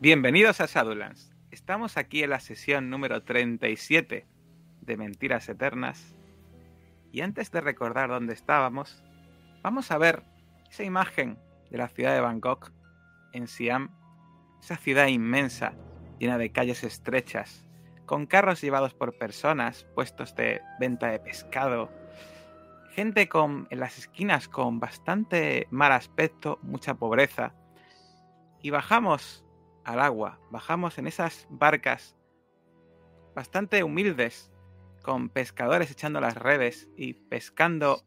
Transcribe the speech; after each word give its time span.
Bienvenidos 0.00 0.60
a 0.60 0.66
Shadowlands. 0.66 1.34
Estamos 1.50 1.96
aquí 1.96 2.22
en 2.22 2.30
la 2.30 2.38
sesión 2.38 2.88
número 2.88 3.24
37 3.24 4.28
de 4.80 4.96
Mentiras 4.96 5.48
Eternas. 5.48 6.14
Y 7.10 7.22
antes 7.22 7.50
de 7.50 7.60
recordar 7.60 8.08
dónde 8.08 8.32
estábamos, 8.32 9.02
vamos 9.60 9.90
a 9.90 9.98
ver 9.98 10.22
esa 10.70 10.84
imagen 10.84 11.36
de 11.72 11.78
la 11.78 11.88
ciudad 11.88 12.14
de 12.14 12.20
Bangkok 12.20 12.70
en 13.32 13.48
Siam, 13.48 13.90
esa 14.62 14.76
ciudad 14.76 15.08
inmensa, 15.08 15.72
llena 16.20 16.38
de 16.38 16.52
calles 16.52 16.84
estrechas, 16.84 17.66
con 18.06 18.26
carros 18.26 18.60
llevados 18.60 18.94
por 18.94 19.18
personas, 19.18 19.82
puestos 19.96 20.36
de 20.36 20.62
venta 20.78 21.08
de 21.08 21.18
pescado, 21.18 21.90
gente 22.92 23.28
con, 23.28 23.66
en 23.70 23.80
las 23.80 23.98
esquinas 23.98 24.46
con 24.46 24.78
bastante 24.78 25.66
mal 25.72 25.90
aspecto, 25.90 26.60
mucha 26.62 26.94
pobreza. 26.94 27.52
Y 28.62 28.70
bajamos 28.70 29.44
al 29.88 30.00
agua, 30.00 30.38
bajamos 30.50 30.98
en 30.98 31.06
esas 31.06 31.46
barcas 31.48 32.14
bastante 33.34 33.82
humildes, 33.82 34.52
con 35.02 35.30
pescadores 35.30 35.90
echando 35.90 36.20
las 36.20 36.36
redes 36.36 36.90
y 36.94 37.14
pescando 37.14 38.04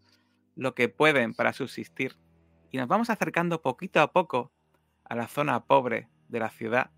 lo 0.55 0.75
que 0.75 0.89
pueden 0.89 1.33
para 1.33 1.53
subsistir. 1.53 2.19
Y 2.69 2.77
nos 2.77 2.87
vamos 2.87 3.09
acercando 3.09 3.63
poquito 3.63 3.99
a 3.99 4.11
poco 4.11 4.51
a 5.05 5.15
la 5.15 5.27
zona 5.27 5.65
pobre 5.65 6.07
de 6.27 6.39
la 6.39 6.51
ciudad 6.51 6.91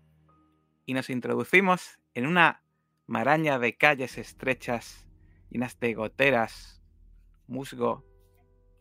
y 0.84 0.92
nos 0.92 1.08
introducimos 1.08 1.98
en 2.12 2.26
una 2.26 2.62
maraña 3.06 3.58
de 3.58 3.78
calles 3.78 4.18
estrechas, 4.18 5.06
llenas 5.48 5.80
de 5.80 5.94
goteras, 5.94 6.82
musgo, 7.46 8.04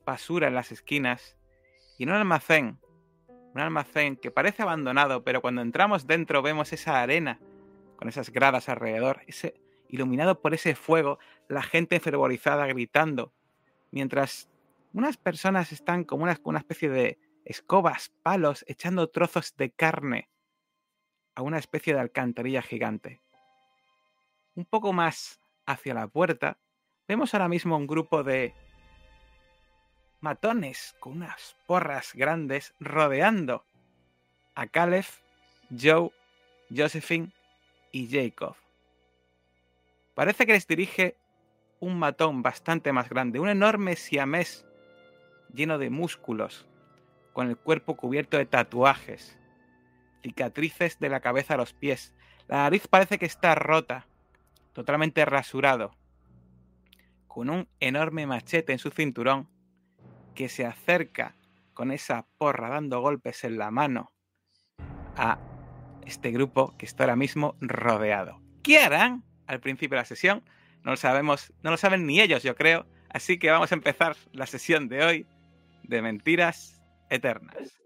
basura 0.05 0.49
en 0.49 0.55
las 0.55 0.73
esquinas 0.73 1.38
y 1.97 2.03
en 2.03 2.09
un 2.09 2.16
almacén, 2.16 2.81
un 3.53 3.62
almacén 3.62 4.16
que 4.16 4.31
parece 4.31 4.63
abandonado, 4.63 5.23
pero 5.23 5.41
cuando 5.41 5.61
entramos 5.61 6.07
dentro 6.07 6.41
vemos 6.41 6.73
esa 6.73 7.02
arena 7.02 7.39
con 7.95 8.09
esas 8.09 8.31
gradas 8.31 8.69
alrededor, 8.69 9.22
iluminado 9.88 10.41
por 10.41 10.53
ese 10.53 10.75
fuego, 10.75 11.19
la 11.47 11.61
gente 11.61 12.00
fervorizada 12.00 12.66
gritando, 12.66 13.31
mientras 13.92 14.50
unas 14.92 15.17
personas 15.17 15.72
están 15.72 16.03
como 16.03 16.23
una 16.23 16.59
especie 16.59 16.89
de 16.89 17.19
escobas, 17.45 18.11
palos, 18.23 18.66
echando 18.67 19.09
trozos 19.09 19.55
de 19.55 19.72
carne 19.72 20.30
a 21.36 21.42
una 21.42 21.58
especie 21.58 21.94
de 21.94 21.99
alcantarilla 21.99 22.61
gigante. 22.61 23.22
Un 24.55 24.66
poco 24.66 24.94
más 24.94 25.39
hacia 25.66 25.94
la 25.94 26.08
puerta, 26.08 26.58
vemos 27.08 27.33
ahora 27.33 27.47
mismo 27.47 27.77
un 27.77 27.88
grupo 27.88 28.23
de 28.23 28.53
matones 30.23 30.95
con 30.99 31.17
unas 31.17 31.57
porras 31.67 32.13
grandes 32.16 32.73
rodeando 32.79 33.66
a 34.55 34.67
Caleb, 34.67 35.05
Joe, 35.69 36.11
Josephine 36.75 37.33
y 37.91 38.07
Jacob. 38.07 38.55
Parece 40.15 40.45
que 40.45 40.53
les 40.53 40.65
dirige 40.65 41.17
un 41.81 41.99
matón 41.99 42.41
bastante 42.41 42.93
más 42.93 43.09
grande, 43.09 43.41
un 43.41 43.49
enorme 43.49 43.97
siamés 43.97 44.65
lleno 45.53 45.77
de 45.77 45.89
músculos, 45.89 46.65
con 47.33 47.49
el 47.49 47.58
cuerpo 47.58 47.97
cubierto 47.97 48.37
de 48.37 48.45
tatuajes, 48.45 49.37
cicatrices 50.21 50.99
de 50.99 51.09
la 51.09 51.19
cabeza 51.19 51.55
a 51.55 51.58
los 51.58 51.73
pies. 51.73 52.13
La 52.47 52.58
nariz 52.58 52.87
parece 52.87 53.19
que 53.19 53.25
está 53.25 53.55
rota, 53.55 54.08
totalmente 54.71 55.25
rasurado, 55.25 55.93
con 57.27 57.49
un 57.49 57.67
enorme 57.81 58.25
machete 58.25 58.71
en 58.71 58.80
su 58.80 58.89
cinturón, 58.89 59.49
que 60.34 60.50
se 60.50 60.66
acerca 60.66 61.36
con 61.73 61.92
esa 61.92 62.28
porra 62.38 62.70
dando 62.70 63.02
golpes 63.02 63.44
en 63.44 63.58
la 63.58 63.72
mano 63.72 64.12
a 65.16 65.39
este 66.06 66.31
grupo 66.31 66.76
que 66.78 66.86
está 66.86 67.03
ahora 67.03 67.16
mismo 67.16 67.56
rodeado. 67.62 68.42
¿Qué 68.61 68.80
harán 68.80 69.23
al 69.48 69.59
principio 69.59 69.95
de 69.95 70.02
la 70.02 70.06
sesión? 70.06 70.44
No 70.84 70.92
lo 70.92 70.98
sabemos, 70.98 71.54
no 71.64 71.72
lo 71.72 71.77
saben 71.77 72.05
ni 72.05 72.20
ellos, 72.20 72.43
yo 72.43 72.55
creo. 72.55 72.86
Así 73.10 73.38
que 73.38 73.52
vamos 73.52 73.72
a 73.72 73.76
empezar 73.76 74.16
la 74.32 74.48
sesión 74.48 74.89
de 74.89 75.04
hoy 75.04 75.27
de 75.83 76.02
mentiras 76.02 76.82
eternas. 77.10 77.83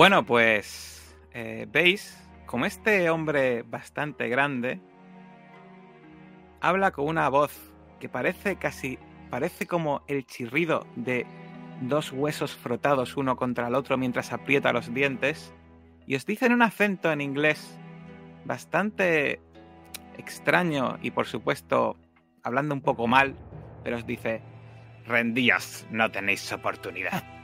Bueno, 0.00 0.24
pues 0.24 1.14
eh, 1.34 1.66
veis 1.70 2.26
como 2.46 2.64
este 2.64 3.10
hombre 3.10 3.64
bastante 3.64 4.30
grande 4.30 4.80
habla 6.62 6.90
con 6.90 7.06
una 7.06 7.28
voz 7.28 7.70
que 7.98 8.08
parece 8.08 8.56
casi, 8.56 8.98
parece 9.28 9.66
como 9.66 10.00
el 10.08 10.24
chirrido 10.24 10.86
de 10.96 11.26
dos 11.82 12.12
huesos 12.12 12.56
frotados 12.56 13.18
uno 13.18 13.36
contra 13.36 13.68
el 13.68 13.74
otro 13.74 13.98
mientras 13.98 14.32
aprieta 14.32 14.72
los 14.72 14.94
dientes 14.94 15.52
y 16.06 16.16
os 16.16 16.24
dice 16.24 16.46
en 16.46 16.54
un 16.54 16.62
acento 16.62 17.12
en 17.12 17.20
inglés 17.20 17.78
bastante 18.46 19.38
extraño 20.16 20.98
y 21.02 21.10
por 21.10 21.26
supuesto 21.26 21.98
hablando 22.42 22.74
un 22.74 22.80
poco 22.80 23.06
mal, 23.06 23.36
pero 23.84 23.98
os 23.98 24.06
dice, 24.06 24.40
rendíos, 25.04 25.86
no 25.90 26.10
tenéis 26.10 26.50
oportunidad. 26.54 27.39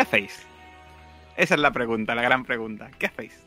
¿Qué 0.00 0.04
hacéis? 0.04 0.46
Esa 1.36 1.56
es 1.56 1.60
la 1.60 1.72
pregunta, 1.72 2.14
la 2.14 2.22
gran 2.22 2.42
pregunta. 2.46 2.90
¿Qué 2.98 3.04
hacéis? 3.04 3.38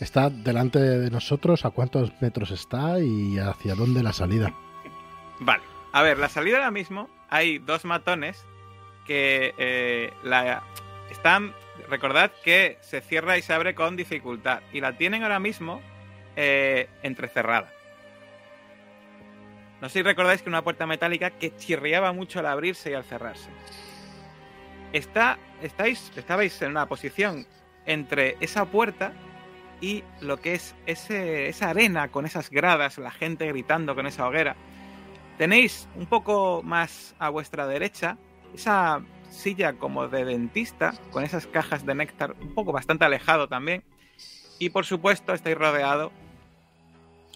Está 0.00 0.28
delante 0.28 0.80
de 0.80 1.12
nosotros, 1.12 1.64
¿a 1.64 1.70
cuántos 1.70 2.10
metros 2.20 2.50
está 2.50 2.98
y 2.98 3.38
hacia 3.38 3.76
dónde 3.76 4.02
la 4.02 4.12
salida? 4.12 4.52
Vale. 5.38 5.62
A 5.92 6.02
ver, 6.02 6.18
la 6.18 6.28
salida 6.28 6.56
ahora 6.56 6.72
mismo 6.72 7.08
hay 7.28 7.58
dos 7.58 7.84
matones 7.84 8.44
que 9.06 9.54
eh, 9.58 10.12
la 10.24 10.64
están. 11.08 11.54
Recordad 11.88 12.32
que 12.44 12.78
se 12.80 13.00
cierra 13.00 13.38
y 13.38 13.42
se 13.42 13.52
abre 13.52 13.76
con 13.76 13.94
dificultad. 13.94 14.62
Y 14.72 14.80
la 14.80 14.96
tienen 14.98 15.22
ahora 15.22 15.38
mismo 15.38 15.80
eh, 16.34 16.88
entrecerrada. 17.04 17.72
No 19.80 19.88
sé 19.88 20.00
si 20.00 20.02
recordáis 20.02 20.42
que 20.42 20.48
una 20.48 20.62
puerta 20.62 20.84
metálica 20.88 21.30
que 21.30 21.54
chirriaba 21.56 22.12
mucho 22.12 22.40
al 22.40 22.46
abrirse 22.46 22.90
y 22.90 22.94
al 22.94 23.04
cerrarse. 23.04 23.50
Está, 24.92 25.38
estáis, 25.62 26.12
estabais 26.16 26.60
en 26.62 26.72
una 26.72 26.86
posición 26.86 27.46
entre 27.86 28.36
esa 28.40 28.64
puerta 28.64 29.12
y 29.80 30.04
lo 30.20 30.40
que 30.40 30.54
es 30.54 30.74
ese, 30.86 31.48
esa 31.48 31.70
arena 31.70 32.08
con 32.08 32.26
esas 32.26 32.50
gradas, 32.50 32.98
la 32.98 33.10
gente 33.10 33.46
gritando 33.46 33.94
con 33.94 34.06
esa 34.06 34.26
hoguera. 34.26 34.56
Tenéis 35.38 35.88
un 35.94 36.06
poco 36.06 36.62
más 36.62 37.14
a 37.18 37.30
vuestra 37.30 37.66
derecha 37.66 38.18
esa 38.54 39.00
silla 39.30 39.74
como 39.74 40.08
de 40.08 40.24
dentista 40.24 40.92
con 41.12 41.24
esas 41.24 41.46
cajas 41.46 41.86
de 41.86 41.94
néctar 41.94 42.34
un 42.40 42.54
poco 42.54 42.72
bastante 42.72 43.04
alejado 43.04 43.48
también. 43.48 43.84
Y 44.58 44.70
por 44.70 44.84
supuesto 44.84 45.32
estáis 45.32 45.56
rodeado, 45.56 46.12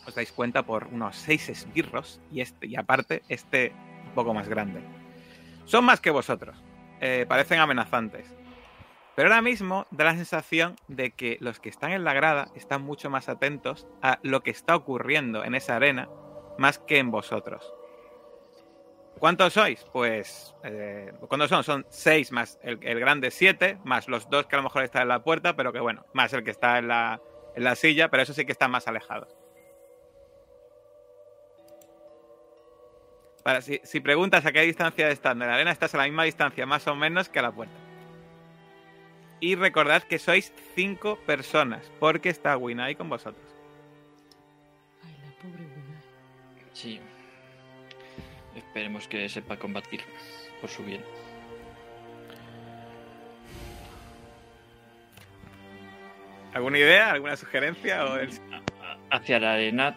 os 0.07 0.15
dais 0.15 0.33
cuenta, 0.33 0.65
por 0.65 0.89
unos 0.89 1.17
seis 1.17 1.49
esbirros 1.49 2.21
y, 2.31 2.41
este, 2.41 2.67
y 2.67 2.77
aparte 2.77 3.23
este 3.29 3.73
un 4.05 4.13
poco 4.15 4.35
más 4.35 4.49
grande. 4.49 4.83
Son 5.65 5.85
más 5.85 6.01
que 6.01 6.11
vosotros. 6.11 6.57
Eh, 7.07 7.27
parecen 7.29 7.59
amenazantes. 7.59 8.35
Pero 9.15 9.29
ahora 9.29 9.43
mismo 9.43 9.87
da 9.91 10.05
la 10.05 10.15
sensación 10.15 10.77
de 10.89 11.11
que 11.11 11.37
los 11.39 11.61
que 11.61 11.69
están 11.69 11.93
en 11.93 12.03
la 12.03 12.15
grada 12.15 12.49
están 12.55 12.81
mucho 12.81 13.11
más 13.11 13.29
atentos 13.29 13.87
a 14.01 14.21
lo 14.23 14.43
que 14.43 14.51
está 14.51 14.75
ocurriendo 14.75 15.45
en 15.45 15.55
esa 15.55 15.77
arena 15.77 16.09
más 16.57 16.79
que 16.79 16.97
en 16.97 17.11
vosotros. 17.11 17.75
¿Cuántos 19.19 19.53
sois? 19.53 19.85
Pues, 19.93 20.55
eh, 20.65 21.13
¿cuántos 21.29 21.51
son? 21.51 21.63
Son 21.63 21.87
seis 21.91 22.33
más 22.33 22.59
el, 22.63 22.79
grande 22.79 23.31
siete, 23.31 23.77
más 23.85 24.09
los 24.09 24.31
dos 24.31 24.47
que 24.47 24.57
a 24.57 24.61
lo 24.61 24.63
mejor 24.63 24.83
están 24.83 25.03
en 25.03 25.09
la 25.09 25.23
puerta, 25.23 25.55
pero 25.57 25.75
que 25.75 25.81
bueno, 25.81 26.07
más 26.15 26.33
el 26.33 26.43
que 26.43 26.53
está 26.53 26.79
en 26.79 26.89
la, 26.89 27.21
en 27.55 27.65
la 27.65 27.75
silla, 27.75 28.11
pero 28.11 28.23
eso 28.23 28.33
sí 28.33 28.47
que 28.47 28.53
están 28.53 28.71
más 28.71 28.89
alejados. 28.89 29.34
Para, 33.45 33.61
si, 33.61 33.79
si 33.85 34.01
preguntas 34.01 34.45
a 34.47 34.53
qué 34.53 34.63
distancia 34.63 35.09
están 35.11 35.39
de 35.39 35.47
la 35.47 35.55
arena, 35.55 35.71
estás 35.71 35.95
a 35.95 35.99
la 35.99 36.05
misma 36.05 36.25
distancia, 36.25 36.65
más 36.67 36.87
o 36.89 36.97
menos, 36.97 37.29
que 37.29 37.39
a 37.39 37.43
la 37.43 37.53
puerta. 37.53 37.75
Y 39.39 39.55
recordad 39.55 40.03
que 40.03 40.19
sois 40.19 40.53
cinco 40.75 41.19
personas, 41.27 41.93
porque 42.01 42.31
está 42.31 42.57
Winai 42.57 42.95
con 42.97 43.11
vosotros. 43.11 43.45
Ay, 45.05 45.15
la 45.25 45.31
pobre 45.43 45.63
Winai. 45.65 46.03
Sí. 46.73 47.01
Esperemos 48.57 49.07
que 49.09 49.29
sepa 49.29 49.59
combatir 49.59 50.01
por 50.63 50.71
su 50.71 50.83
bien. 50.83 51.03
¿Alguna 56.55 56.79
idea? 56.79 57.11
¿Alguna 57.11 57.37
sugerencia? 57.37 58.05
O 58.07 58.17
el- 58.17 58.31
Hacia 59.11 59.39
la 59.41 59.55
arena 59.55 59.97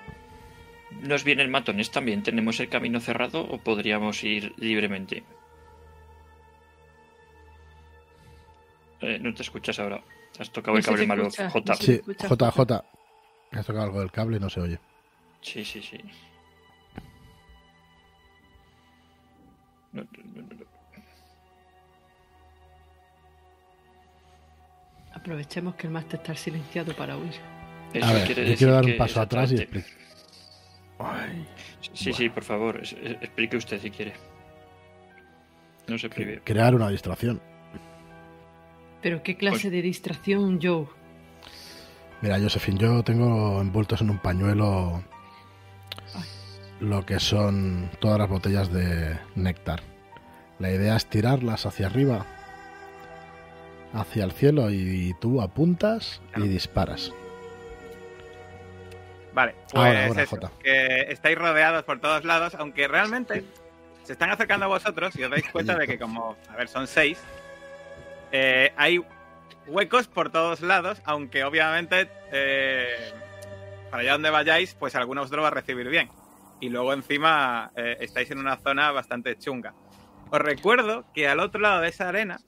nos 0.92 1.24
vienen 1.24 1.52
matones 1.52 1.92
también. 1.92 2.24
¿Tenemos 2.24 2.60
el 2.60 2.70
camino 2.70 3.00
cerrado 3.00 3.42
o 3.42 3.58
podríamos 3.60 4.24
ir 4.24 4.54
libremente? 4.58 5.24
Eh, 9.02 9.20
no 9.20 9.34
te 9.34 9.44
escuchas 9.44 9.80
ahora. 9.80 10.02
Has 10.40 10.50
tocado 10.52 10.74
No 10.74 10.80
el 10.80 10.86
cable 10.86 11.08
malo, 11.08 11.28
escucha, 11.28 11.50
J. 11.50 11.74
no 11.74 11.78
Sí, 11.80 11.92
escucha, 11.94 12.28
JJ. 12.28 12.84
Has 13.52 13.66
tocado 13.66 13.86
algo 13.86 14.00
del 14.00 14.12
cable 14.12 14.38
y 14.38 14.40
no 14.40 14.50
se 14.50 14.60
oye. 14.62 14.80
Sí, 15.42 15.64
sí, 15.64 15.82
sí. 15.82 15.98
No, 19.94 20.02
no, 20.04 20.42
no, 20.42 20.42
no. 20.56 20.66
Aprovechemos 25.14 25.76
que 25.76 25.88
el 25.88 25.94
máster 25.94 26.20
está 26.20 26.36
silenciado 26.36 26.96
para 26.96 27.18
huir. 27.18 27.34
Eso 27.94 28.06
A 28.06 28.14
ver, 28.14 28.26
quiere 28.26 28.42
yo 28.44 28.50
decir 28.50 28.58
quiero 28.58 28.74
dar 28.74 28.86
un 28.86 28.98
paso 28.98 29.22
atrás 29.22 29.52
y 29.52 29.56
exactamente- 29.56 30.07
Sí, 31.94 32.12
sí, 32.14 32.30
por 32.30 32.44
favor, 32.44 32.80
es- 32.82 32.94
es- 32.94 33.18
explique 33.22 33.58
usted 33.58 33.80
si 33.82 33.92
quiere. 33.92 34.14
No 35.88 35.98
se 35.98 36.10
prive. 36.10 36.42
Crear 36.44 36.76
una 36.76 36.90
distracción. 36.90 37.40
Pero 39.02 39.22
qué 39.24 39.38
clase 39.38 39.70
de 39.70 39.82
distracción, 39.82 40.60
Joe. 40.62 40.88
Mira, 42.22 42.40
Josephine, 42.40 42.80
yo 42.80 43.04
tengo 43.04 43.62
envueltos 43.62 44.02
en 44.02 44.10
un 44.10 44.18
pañuelo 44.18 45.04
lo 46.80 47.06
que 47.06 47.20
son 47.20 47.90
todas 48.00 48.20
las 48.20 48.28
botellas 48.30 48.72
de 48.74 49.18
néctar. 49.36 49.82
La 50.60 50.72
idea 50.72 50.96
es 50.96 51.06
tirarlas 51.06 51.66
hacia 51.68 51.86
arriba, 51.86 52.26
hacia 53.94 54.24
el 54.26 54.32
cielo, 54.32 54.72
y 54.72 55.16
tú 55.22 55.42
apuntas 55.42 56.22
y 56.36 56.48
disparas. 56.48 57.14
Vale, 59.38 59.54
pues 59.72 59.76
Ahora, 59.76 60.08
ahora, 60.08 60.24
eso, 60.24 60.40
que 60.64 61.12
estáis 61.12 61.38
rodeados 61.38 61.84
por 61.84 62.00
todos 62.00 62.26
lados, 62.26 62.56
aunque 62.56 62.88
realmente 62.88 63.44
se 64.02 64.14
están 64.14 64.32
acercando 64.32 64.66
a 64.66 64.68
vosotros 64.68 65.16
y 65.16 65.24
os 65.24 65.30
dais 65.30 65.48
cuenta 65.52 65.78
de 65.78 65.86
que 65.86 66.00
como, 66.00 66.36
a 66.50 66.56
ver, 66.56 66.68
son 66.68 66.88
seis, 66.88 67.20
eh, 68.32 68.74
hay 68.76 69.00
huecos 69.68 70.08
por 70.08 70.32
todos 70.32 70.62
lados, 70.62 71.04
aunque 71.06 71.44
obviamente 71.44 72.10
eh, 72.32 73.14
para 73.92 74.02
allá 74.02 74.14
donde 74.14 74.32
vayáis, 74.32 74.74
pues 74.74 74.96
alguno 74.96 75.22
de 75.22 75.26
vosotros 75.26 75.44
va 75.44 75.50
a 75.50 75.52
recibir 75.52 75.88
bien. 75.88 76.10
Y 76.60 76.70
luego 76.70 76.92
encima 76.92 77.72
eh, 77.76 77.98
estáis 78.00 78.32
en 78.32 78.40
una 78.40 78.58
zona 78.58 78.92
bastante 78.92 79.38
chunga. 79.38 79.76
Os 80.32 80.42
recuerdo 80.42 81.06
que 81.14 81.28
al 81.28 81.40
otro 81.42 81.62
lado 81.62 81.82
de 81.82 81.90
esa 81.90 82.10
arena 82.10 82.40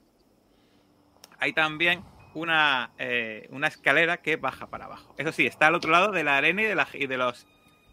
hay 1.37 1.53
también 1.53 2.01
una, 2.33 2.91
eh, 2.97 3.47
una 3.51 3.67
escalera 3.67 4.17
que 4.17 4.35
baja 4.35 4.67
para 4.67 4.85
abajo. 4.85 5.15
Eso 5.17 5.31
sí, 5.31 5.45
está 5.45 5.67
al 5.67 5.75
otro 5.75 5.91
lado 5.91 6.11
de 6.11 6.23
la 6.23 6.37
arena 6.37 6.61
y 6.61 6.65
de, 6.65 6.75
la, 6.75 6.87
y 6.93 7.07
de 7.07 7.17
los 7.17 7.45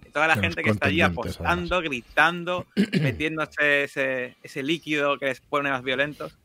de 0.02 0.10
toda 0.10 0.26
la 0.26 0.34
De 0.34 0.42
gente 0.42 0.62
que 0.62 0.70
está 0.70 0.88
allí 0.88 1.00
apostando, 1.00 1.80
gritando, 1.82 2.66
metiéndose 3.00 3.84
ese, 3.84 4.36
ese 4.42 4.62
líquido 4.62 5.18
que 5.18 5.26
les 5.26 5.40
pone 5.40 5.70
más 5.70 5.82
violentos. 5.82 6.38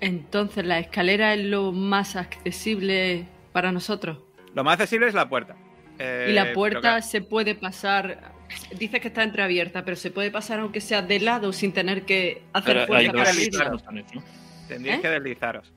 Entonces, 0.00 0.64
la 0.64 0.78
escalera 0.78 1.34
es 1.34 1.44
lo 1.44 1.72
más 1.72 2.16
accesible 2.16 3.26
para 3.52 3.72
nosotros. 3.72 4.18
Lo 4.54 4.64
más 4.64 4.74
accesible 4.74 5.08
es 5.08 5.14
la 5.14 5.28
puerta. 5.28 5.56
Eh, 5.98 6.28
y 6.30 6.32
la 6.32 6.44
pero 6.44 6.54
puerta 6.54 7.02
se 7.02 7.20
puede 7.22 7.54
pasar. 7.54 8.32
Dice 8.78 9.00
que 9.00 9.08
está 9.08 9.22
entreabierta, 9.22 9.84
pero 9.84 9.96
se 9.96 10.10
puede 10.10 10.30
pasar 10.30 10.60
aunque 10.60 10.80
sea 10.80 11.02
de 11.02 11.20
lado 11.20 11.52
sin 11.52 11.72
tener 11.72 12.02
que 12.04 12.42
hacer 12.52 12.86
Pero 12.86 12.94
hay 12.94 13.06
fuerza 13.06 13.70
dos 13.70 13.82
para 13.82 14.00
abrirla. 14.00 14.24
tendríais 14.68 14.98
¿eh? 14.98 15.02
que 15.02 15.08
deslizaros. 15.08 15.72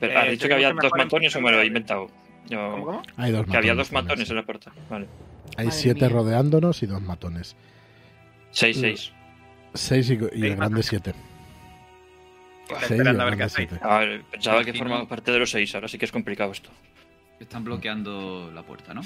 Pero, 0.00 0.12
Eh, 0.12 0.16
¿Has 0.16 0.30
dicho 0.30 0.42
que 0.42 0.48
tenemos 0.48 0.64
había 0.66 0.80
que 0.80 0.86
dos 0.88 0.92
matones 0.98 1.36
o 1.36 1.40
me 1.40 1.50
lo 1.52 1.60
he 1.60 1.66
inventado? 1.66 2.08
Yo- 2.48 2.70
¿Cómo, 2.72 2.84
cómo? 2.84 3.02
Hay 3.16 3.32
dos 3.32 3.46
Que 3.46 3.56
había 3.56 3.74
dos 3.74 3.90
matones 3.92 4.28
en 4.28 4.36
la 4.36 4.42
puerta. 4.42 4.72
Vale. 4.90 5.06
Hay 5.56 5.66
Madre 5.66 5.78
siete 5.80 6.00
mía. 6.06 6.08
rodeándonos 6.10 6.82
y 6.82 6.86
dos 6.86 7.00
matones. 7.00 7.56
Seis, 8.50 8.76
seis. 8.78 9.12
Seis 9.72 10.10
y, 10.10 10.14
y 10.14 10.46
el 10.46 10.56
grande 10.56 10.82
siete. 10.82 11.14
Seis 12.68 12.82
esperando 12.92 13.22
a 13.22 13.24
ver 13.26 13.34
qué 13.34 13.38
grande 13.38 13.44
hacéis. 13.44 13.68
siete. 13.70 13.84
A 13.84 13.98
ver, 13.98 14.22
pensaba 14.24 14.64
que 14.64 14.74
formaba 14.74 15.06
parte 15.08 15.32
de 15.32 15.38
los 15.38 15.50
seis, 15.50 15.74
ahora 15.74 15.88
sí 15.88 15.98
que 15.98 16.04
es 16.04 16.12
complicado 16.12 16.52
esto. 16.52 16.70
Están 17.40 17.64
bloqueando 17.64 18.50
la 18.54 18.62
puerta, 18.62 18.94
¿no? 18.94 19.02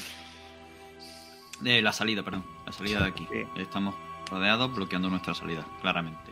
De 1.61 1.82
la 1.82 1.93
salida, 1.93 2.23
perdón. 2.23 2.44
La 2.67 2.73
salida 2.73 3.00
de 3.00 3.08
aquí. 3.08 3.26
Sí. 3.32 3.61
Estamos 3.61 3.94
rodeados 4.31 4.75
bloqueando 4.75 5.08
nuestra 5.11 5.34
salida, 5.34 5.64
claramente. 5.81 6.28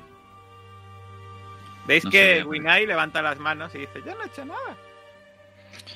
Veis 1.86 2.04
No 2.04 2.10
que 2.10 2.42
Winai 2.44 2.86
levanta 2.86 3.22
las 3.22 3.38
manos 3.38 3.74
y 3.74 3.78
dice, 3.78 4.00
yo 4.04 4.14
no 4.14 4.24
he 4.24 4.26
hecho 4.26 4.44
nada. 4.44 4.76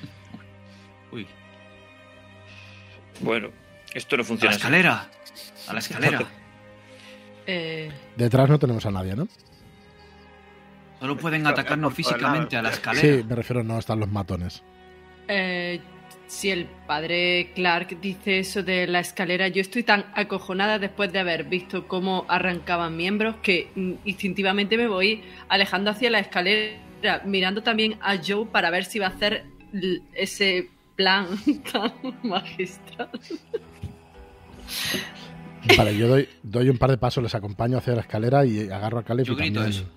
Uy. 1.13 1.27
Bueno, 3.21 3.49
esto 3.95 4.17
no 4.17 4.21
¡A 4.21 4.25
la 4.25 4.29
funciona 4.29 4.51
así. 4.55 4.59
escalera! 4.61 5.11
¡A 5.69 5.73
la 5.73 5.79
escalera! 5.79 6.23
Eh, 7.47 7.91
Detrás 8.17 8.49
no 8.49 8.59
tenemos 8.61 8.85
a 8.87 8.91
nadie, 8.93 9.17
¿no? 9.17 9.27
Solo 11.01 11.17
pueden 11.17 11.45
atacarnos 11.47 11.93
físicamente 11.95 12.57
a 12.57 12.63
la 12.63 12.69
escalera. 12.71 13.01
Sí, 13.19 13.25
me 13.27 13.35
refiero, 13.35 13.65
no 13.65 13.79
están 13.79 13.99
los 13.99 14.09
matones. 14.11 14.63
eh, 15.27 15.81
si 16.31 16.49
el 16.49 16.67
padre 16.87 17.51
Clark 17.57 18.01
dice 18.01 18.39
eso 18.39 18.63
de 18.63 18.87
la 18.87 19.01
escalera, 19.01 19.49
yo 19.49 19.61
estoy 19.61 19.83
tan 19.83 20.07
acojonada 20.15 20.79
después 20.79 21.13
de 21.13 21.19
haber 21.19 21.43
visto 21.43 21.89
cómo 21.89 22.25
arrancaban 22.29 22.97
miembros 22.97 23.35
que 23.43 23.69
mm, 23.75 23.95
instintivamente 24.05 24.77
me 24.77 24.87
voy 24.87 25.25
alejando 25.49 25.91
hacia 25.91 26.09
la 26.09 26.21
escalera, 26.21 26.79
mirando 27.25 27.65
también 27.65 27.97
a 28.01 28.17
Joe 28.25 28.47
para 28.47 28.71
ver 28.71 28.85
si 28.85 29.01
va 29.01 29.07
a 29.07 29.11
hacer 29.11 29.45
ese 30.15 30.71
plan 30.95 31.27
tan 31.73 31.95
magistral. 32.23 33.11
Vale, 35.77 35.99
yo 35.99 36.07
doy, 36.07 36.29
doy 36.45 36.69
un 36.69 36.79
par 36.79 36.91
de 36.91 36.99
pasos, 36.99 37.25
les 37.25 37.35
acompaño 37.35 37.77
hacia 37.77 37.97
la 37.97 38.03
escalera 38.03 38.47
y 38.47 38.71
agarro 38.71 39.01
a 39.01 39.03
Caleb 39.03 39.27
Yo 39.27 39.33
y 39.33 39.37
grito 39.37 39.63
también... 39.63 39.81
eso. 39.83 39.91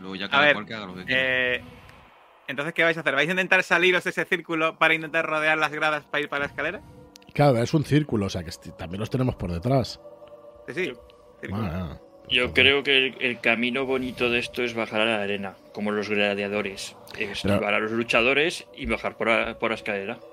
Luego 0.00 0.16
ya 0.16 0.26
A 0.26 0.28
cada 0.28 0.44
ver, 0.44 0.52
cual 0.52 0.66
que 0.66 0.74
haga 0.74 0.86
lo 0.86 0.94
que 0.96 1.04
quiera. 1.06 1.22
Eh, 1.22 1.62
entonces, 2.50 2.74
¿qué 2.74 2.82
vais 2.84 2.96
a 2.96 3.00
hacer? 3.00 3.14
¿Vais 3.14 3.28
a 3.28 3.32
intentar 3.32 3.62
saliros 3.62 4.04
de 4.04 4.10
ese 4.10 4.24
círculo 4.24 4.76
para 4.78 4.94
intentar 4.94 5.24
rodear 5.26 5.56
las 5.58 5.70
gradas 5.72 6.04
para 6.04 6.22
ir 6.22 6.28
para 6.28 6.40
la 6.40 6.46
escalera? 6.46 6.80
Claro, 7.32 7.58
es 7.58 7.72
un 7.74 7.84
círculo, 7.84 8.26
o 8.26 8.30
sea 8.30 8.42
que 8.44 8.50
también 8.76 9.00
los 9.00 9.08
tenemos 9.10 9.36
por 9.36 9.50
detrás. 9.52 10.00
Sí, 10.68 10.74
sí. 10.74 10.92
círculo. 11.40 11.62
Ah, 11.64 11.98
Yo 12.28 12.52
creo 12.52 12.82
que 12.82 12.96
el, 12.98 13.16
el 13.20 13.40
camino 13.40 13.86
bonito 13.86 14.28
de 14.30 14.38
esto 14.40 14.62
es 14.62 14.74
bajar 14.74 15.00
a 15.00 15.04
la 15.06 15.22
arena, 15.22 15.54
como 15.72 15.90
los 15.92 16.08
gladiadores. 16.08 16.96
Esquivar 17.18 17.74
a 17.74 17.78
los 17.80 17.92
luchadores 17.92 18.66
y 18.74 18.86
bajar 18.86 19.16
por 19.16 19.28
la, 19.28 19.58
por 19.58 19.70
la 19.70 19.76
escalera. 19.76 20.18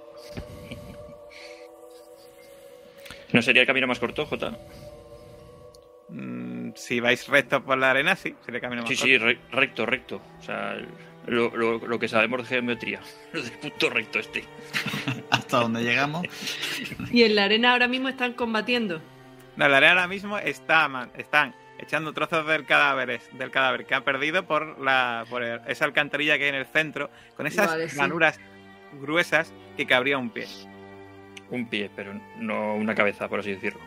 ¿No 3.33 3.41
sería 3.41 3.61
el 3.61 3.67
camino 3.67 3.87
más 3.87 3.99
corto, 3.99 4.25
Jota? 4.25 4.57
Mm, 6.09 6.71
si 6.75 6.99
vais 7.01 7.27
recto 7.27 7.61
por 7.63 7.77
la 7.77 7.91
arena, 7.91 8.15
sí, 8.15 8.35
sería 8.45 8.61
camino 8.61 8.81
más 8.83 8.89
Sí, 8.89 8.95
corto. 8.95 9.05
sí, 9.07 9.17
re- 9.17 9.39
recto, 9.51 9.85
recto. 9.85 10.21
O 10.39 10.41
sea, 10.41 10.73
el- 10.73 10.87
lo, 11.27 11.55
lo- 11.55 11.77
lo 11.85 11.99
que 11.99 12.07
sabemos 12.07 12.41
de 12.41 12.45
geometría. 12.55 12.99
Lo 13.33 13.41
del 13.41 13.51
punto 13.53 13.89
recto 13.89 14.19
este. 14.19 14.43
Hasta 15.29 15.59
donde 15.59 15.83
llegamos. 15.83 16.25
Y 17.11 17.23
en 17.23 17.35
la 17.35 17.43
arena 17.45 17.71
ahora 17.73 17.87
mismo 17.87 18.09
están 18.09 18.33
combatiendo. 18.33 19.01
No, 19.55 19.65
en 19.65 19.71
la 19.71 19.77
arena 19.77 19.91
ahora 19.93 20.07
mismo 20.07 20.37
está, 20.37 20.87
man- 20.87 21.11
están 21.17 21.53
echando 21.79 22.11
trozos 22.13 22.45
del 22.47 22.65
cadáver, 22.65 23.19
del 23.33 23.51
cadáver 23.51 23.85
que 23.85 23.93
han 23.95 24.03
perdido 24.03 24.45
por, 24.45 24.79
la, 24.79 25.25
por 25.29 25.43
el- 25.43 25.61
esa 25.67 25.85
alcantarilla 25.85 26.37
que 26.37 26.45
hay 26.45 26.49
en 26.49 26.55
el 26.55 26.65
centro, 26.67 27.09
con 27.35 27.45
esas 27.47 27.67
Vale, 27.67 27.89
sí. 27.89 27.97
gruesas 28.99 29.53
que 29.75 29.85
cabría 29.85 30.17
un 30.17 30.29
pie. 30.29 30.47
Un 31.49 31.67
pie, 31.69 31.89
pero 31.95 32.13
no 32.37 32.75
una 32.75 32.93
cabeza, 32.95 33.27
por 33.29 33.39
así 33.39 33.51
decirlo. 33.53 33.79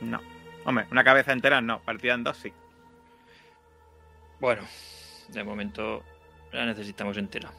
No. 0.00 0.20
Hombre, 0.64 0.86
una 0.90 1.04
cabeza 1.04 1.32
entera 1.32 1.60
no, 1.60 1.80
partida 1.80 2.14
en 2.14 2.24
dos 2.24 2.36
sí. 2.36 2.52
Bueno, 4.40 4.62
de 5.28 5.44
momento 5.44 6.02
la 6.52 6.66
necesitamos 6.66 7.16
entera. 7.16 7.50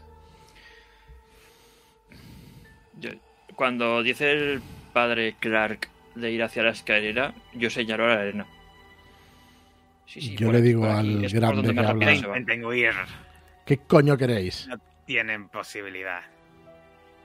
Cuando 3.55 4.01
dice 4.03 4.31
el 4.31 4.62
padre 4.93 5.35
Clark 5.39 5.89
de 6.15 6.31
ir 6.31 6.43
hacia 6.43 6.63
la 6.63 6.71
escalera, 6.71 7.33
yo 7.53 7.69
señalo 7.69 8.05
a 8.05 8.07
la 8.07 8.21
arena. 8.21 8.47
Sí, 10.05 10.21
sí, 10.21 10.35
yo 10.35 10.51
le 10.51 10.62
digo 10.62 10.85
al 10.85 11.27
gran 11.29 11.62
que 11.62 11.79
habla. 11.79 13.07
¿Qué 13.65 13.77
coño 13.77 14.17
queréis? 14.17 14.67
No 14.67 14.77
tienen 15.05 15.50
posibilidad. 15.50 16.21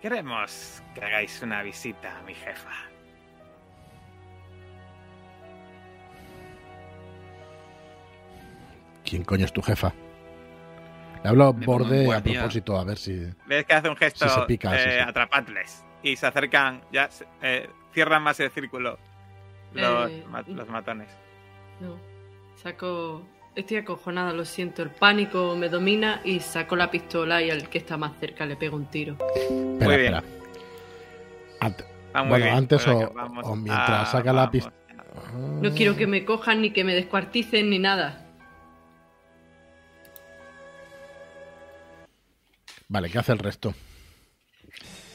Queremos 0.00 0.82
que 0.94 1.04
hagáis 1.04 1.42
una 1.42 1.62
visita 1.62 2.18
a 2.18 2.22
mi 2.22 2.34
jefa. 2.34 2.72
¿Quién 9.04 9.24
coño 9.24 9.44
es 9.44 9.52
tu 9.52 9.60
jefa? 9.60 9.92
Le 11.28 11.42
hablo 11.42 11.52
Me 11.52 11.66
borde 11.66 12.14
a 12.14 12.22
propósito, 12.22 12.78
a 12.78 12.84
ver 12.84 12.96
si. 12.96 13.26
Ves 13.46 13.66
que 13.66 13.74
hace 13.74 13.88
un 13.90 13.96
gesto, 13.96 14.26
se 14.28 14.40
pica, 14.46 14.74
eh, 14.74 14.78
sí, 14.82 14.90
sí. 14.92 14.98
atrapadles. 14.98 15.84
Y 16.02 16.16
se 16.16 16.26
acercan, 16.26 16.80
ya 16.90 17.10
se- 17.10 17.26
eh, 17.42 17.68
cierran 17.92 18.22
más 18.22 18.40
el 18.40 18.50
círculo 18.50 18.98
los, 19.74 20.10
Eh, 20.10 20.24
ma- 20.30 20.42
los 20.46 20.68
matones. 20.68 21.08
No. 21.80 21.96
Saco. 22.62 23.22
Estoy 23.54 23.78
acojonada, 23.78 24.32
lo 24.32 24.44
siento. 24.46 24.82
El 24.82 24.90
pánico 24.90 25.54
me 25.56 25.68
domina 25.68 26.20
y 26.24 26.40
saco 26.40 26.76
la 26.76 26.90
pistola 26.90 27.42
y 27.42 27.50
al 27.50 27.68
que 27.68 27.78
está 27.78 27.96
más 27.98 28.12
cerca 28.20 28.46
le 28.46 28.56
pego 28.56 28.76
un 28.76 28.86
tiro. 28.86 29.16
Espera, 29.34 29.58
Muy 29.86 29.96
bien. 29.96 30.14
espera. 30.14 30.22
Muy 32.22 32.28
Bueno, 32.28 32.44
bien. 32.46 32.56
antes 32.56 32.86
o- 32.88 33.56
mientras 33.56 33.90
a- 33.90 34.06
saca 34.06 34.32
la 34.32 34.46
vamos. 34.46 34.52
pist- 34.54 34.72
No 35.60 35.70
quiero 35.74 35.94
que 35.96 36.06
me 36.06 36.24
cojan 36.24 36.62
ni 36.62 36.70
que 36.70 36.84
me 36.84 36.94
descuarticen 36.94 37.68
ni 37.68 37.78
nada. 37.80 38.24
Vale, 42.88 43.10
¿qué 43.10 43.18
hace 43.18 43.32
el 43.32 43.38
resto? 43.38 43.74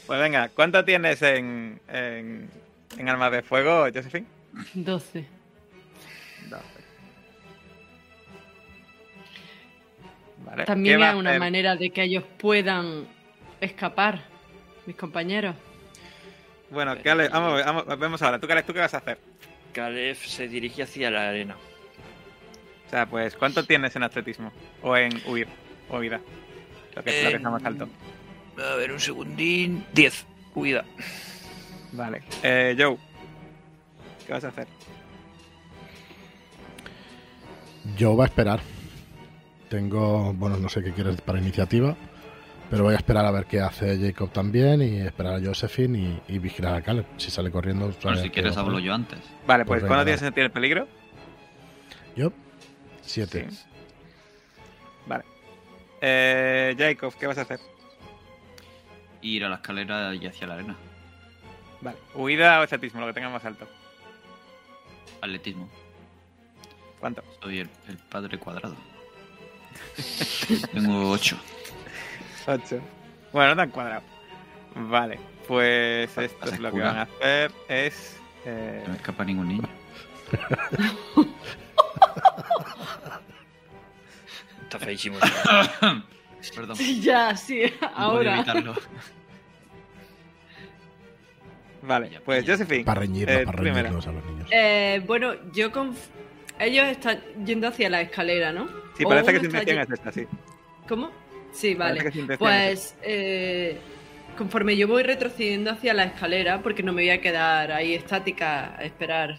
Pues 0.06 0.20
venga, 0.20 0.48
¿cuánto 0.50 0.84
tienes 0.84 1.22
en, 1.22 1.80
en, 1.88 2.50
en 2.98 3.08
armas 3.08 3.32
de 3.32 3.42
fuego, 3.42 3.86
Josephine? 3.92 4.26
12. 4.74 5.26
12. 6.50 6.62
Vale. 10.44 10.64
También 10.64 10.96
¿qué 10.96 11.00
va 11.02 11.10
hay 11.10 11.14
a 11.16 11.18
una 11.18 11.38
manera 11.38 11.74
de 11.76 11.90
que 11.90 12.02
ellos 12.02 12.24
puedan 12.38 13.06
escapar, 13.60 14.20
mis 14.86 14.94
compañeros. 14.96 15.56
Bueno, 16.70 16.96
¿qué 17.02 17.10
ale- 17.10 17.28
vamos, 17.28 17.52
a 17.52 17.56
ver, 17.56 17.64
vamos, 17.64 17.98
vemos 17.98 18.22
ahora. 18.22 18.38
¿Tú, 18.38 18.46
Caleb, 18.46 18.66
¿tú 18.66 18.72
qué 18.72 18.80
vas 18.80 18.94
a 18.94 18.98
hacer? 18.98 19.18
Caleb 19.72 20.16
se 20.16 20.48
dirige 20.48 20.82
hacia 20.82 21.10
la 21.10 21.28
arena. 21.30 21.56
O 22.86 22.90
sea, 22.90 23.06
pues, 23.06 23.34
¿cuánto 23.36 23.64
tienes 23.64 23.96
en 23.96 24.02
atletismo? 24.02 24.52
O 24.82 24.96
en 24.96 25.20
huir, 25.26 25.48
o 25.88 25.98
huida. 25.98 26.20
Lo 26.96 27.02
que, 27.02 27.22
lo 27.22 27.30
que 27.30 27.36
está 27.36 27.50
más 27.50 27.64
alto. 27.64 27.88
A 28.58 28.76
ver, 28.76 28.92
un 28.92 29.00
segundín. 29.00 29.84
10. 29.94 30.26
Huida. 30.54 30.84
Vale. 31.92 32.22
Eh, 32.42 32.76
Joe, 32.78 32.96
¿qué 34.26 34.32
vas 34.32 34.44
a 34.44 34.48
hacer? 34.48 34.66
Yo 37.96 38.12
voy 38.14 38.22
a 38.22 38.26
esperar. 38.26 38.60
Tengo, 39.68 40.32
bueno, 40.34 40.56
no 40.56 40.68
sé 40.68 40.82
qué 40.82 40.92
quieres 40.92 41.20
para 41.20 41.38
iniciativa, 41.40 41.96
pero 42.70 42.84
voy 42.84 42.94
a 42.94 42.98
esperar 42.98 43.24
a 43.26 43.30
ver 43.30 43.46
qué 43.46 43.60
hace 43.60 43.98
Jacob 43.98 44.30
también 44.30 44.82
y 44.82 45.00
esperar 45.00 45.34
a 45.34 45.44
Josephine 45.44 45.98
y, 46.28 46.34
y 46.34 46.38
vigilar 46.38 46.76
a 46.76 46.82
Caleb. 46.82 47.06
Si 47.16 47.30
sale 47.30 47.50
corriendo, 47.50 47.86
Bueno, 47.86 48.00
sabe 48.00 48.22
si 48.22 48.30
quieres 48.30 48.56
va 48.56 48.60
hablo 48.60 48.78
yo 48.78 48.94
antes. 48.94 49.18
Vale, 49.46 49.64
Pues 49.64 49.80
pues, 49.80 49.88
¿cuándo 49.88 50.04
tienes 50.04 50.20
sentir 50.20 50.44
el 50.44 50.50
peligro? 50.52 50.86
Yo, 52.14 52.32
siete. 53.02 53.48
Sí. 53.50 53.56
Eh, 56.06 56.74
Jacob, 56.78 57.14
¿qué 57.18 57.26
vas 57.26 57.38
a 57.38 57.42
hacer? 57.42 57.60
Ir 59.22 59.42
a 59.44 59.48
la 59.48 59.54
escalera 59.56 60.14
y 60.14 60.26
hacia 60.26 60.46
la 60.46 60.54
arena. 60.54 60.76
Vale. 61.80 61.96
¿Huida 62.14 62.60
o 62.60 62.62
atletismo? 62.62 63.00
Lo 63.00 63.06
que 63.06 63.14
tenga 63.14 63.30
más 63.30 63.42
alto. 63.46 63.66
Atletismo. 65.22 65.66
¿Cuánto? 67.00 67.22
Soy 67.42 67.60
el, 67.60 67.70
el 67.88 67.96
padre 67.96 68.38
cuadrado. 68.38 68.76
Tengo 70.74 71.10
8. 71.10 71.38
8. 72.48 72.80
Bueno, 73.32 73.50
no 73.50 73.56
tan 73.56 73.70
cuadrado. 73.70 74.02
Vale, 74.74 75.18
pues 75.48 76.16
esto 76.18 76.50
es 76.50 76.58
lo 76.58 76.70
que 76.70 76.80
van 76.80 76.98
a 76.98 77.02
hacer. 77.02 77.50
Es. 77.68 78.18
eh, 78.44 78.82
No 78.84 78.90
me 78.92 78.96
escapa 78.96 79.24
ningún 79.24 79.48
niño. 79.48 79.68
Está 84.74 84.84
feísimo. 84.86 85.18
Perdón. 86.54 86.76
ya, 87.00 87.34
sí, 87.36 87.62
ahora. 87.94 88.36
evitarlo. 88.36 88.74
Vale, 91.82 92.20
pues 92.24 92.44
ya. 92.44 92.52
Josephine. 92.52 92.84
Para 92.84 93.00
reñirlos, 93.00 93.36
eh, 93.36 93.44
para 93.44 93.58
reñirlos 93.58 94.06
a 94.06 94.12
los 94.12 94.24
niños. 94.24 94.48
Eh, 94.50 95.02
bueno, 95.06 95.34
yo 95.52 95.70
conf- 95.70 96.08
Ellos 96.58 96.86
están 96.86 97.20
yendo 97.44 97.68
hacia 97.68 97.90
la 97.90 98.00
escalera, 98.00 98.52
¿no? 98.52 98.68
Sí, 98.96 99.04
parece 99.04 99.32
que 99.32 99.38
su 99.40 99.44
intención 99.46 99.78
es 99.80 99.90
esta, 99.90 100.12
sí. 100.12 100.26
¿Cómo? 100.88 101.10
Sí, 101.52 101.74
vale. 101.74 102.10
Pues 102.38 102.96
eh, 103.02 103.78
conforme 104.36 104.76
yo 104.76 104.86
voy 104.88 105.02
retrocediendo 105.02 105.70
hacia 105.70 105.94
la 105.94 106.04
escalera, 106.04 106.62
porque 106.62 106.82
no 106.82 106.92
me 106.92 107.02
voy 107.02 107.10
a 107.10 107.20
quedar 107.20 107.72
ahí 107.72 107.94
estática 107.94 108.76
a 108.76 108.84
esperar 108.84 109.38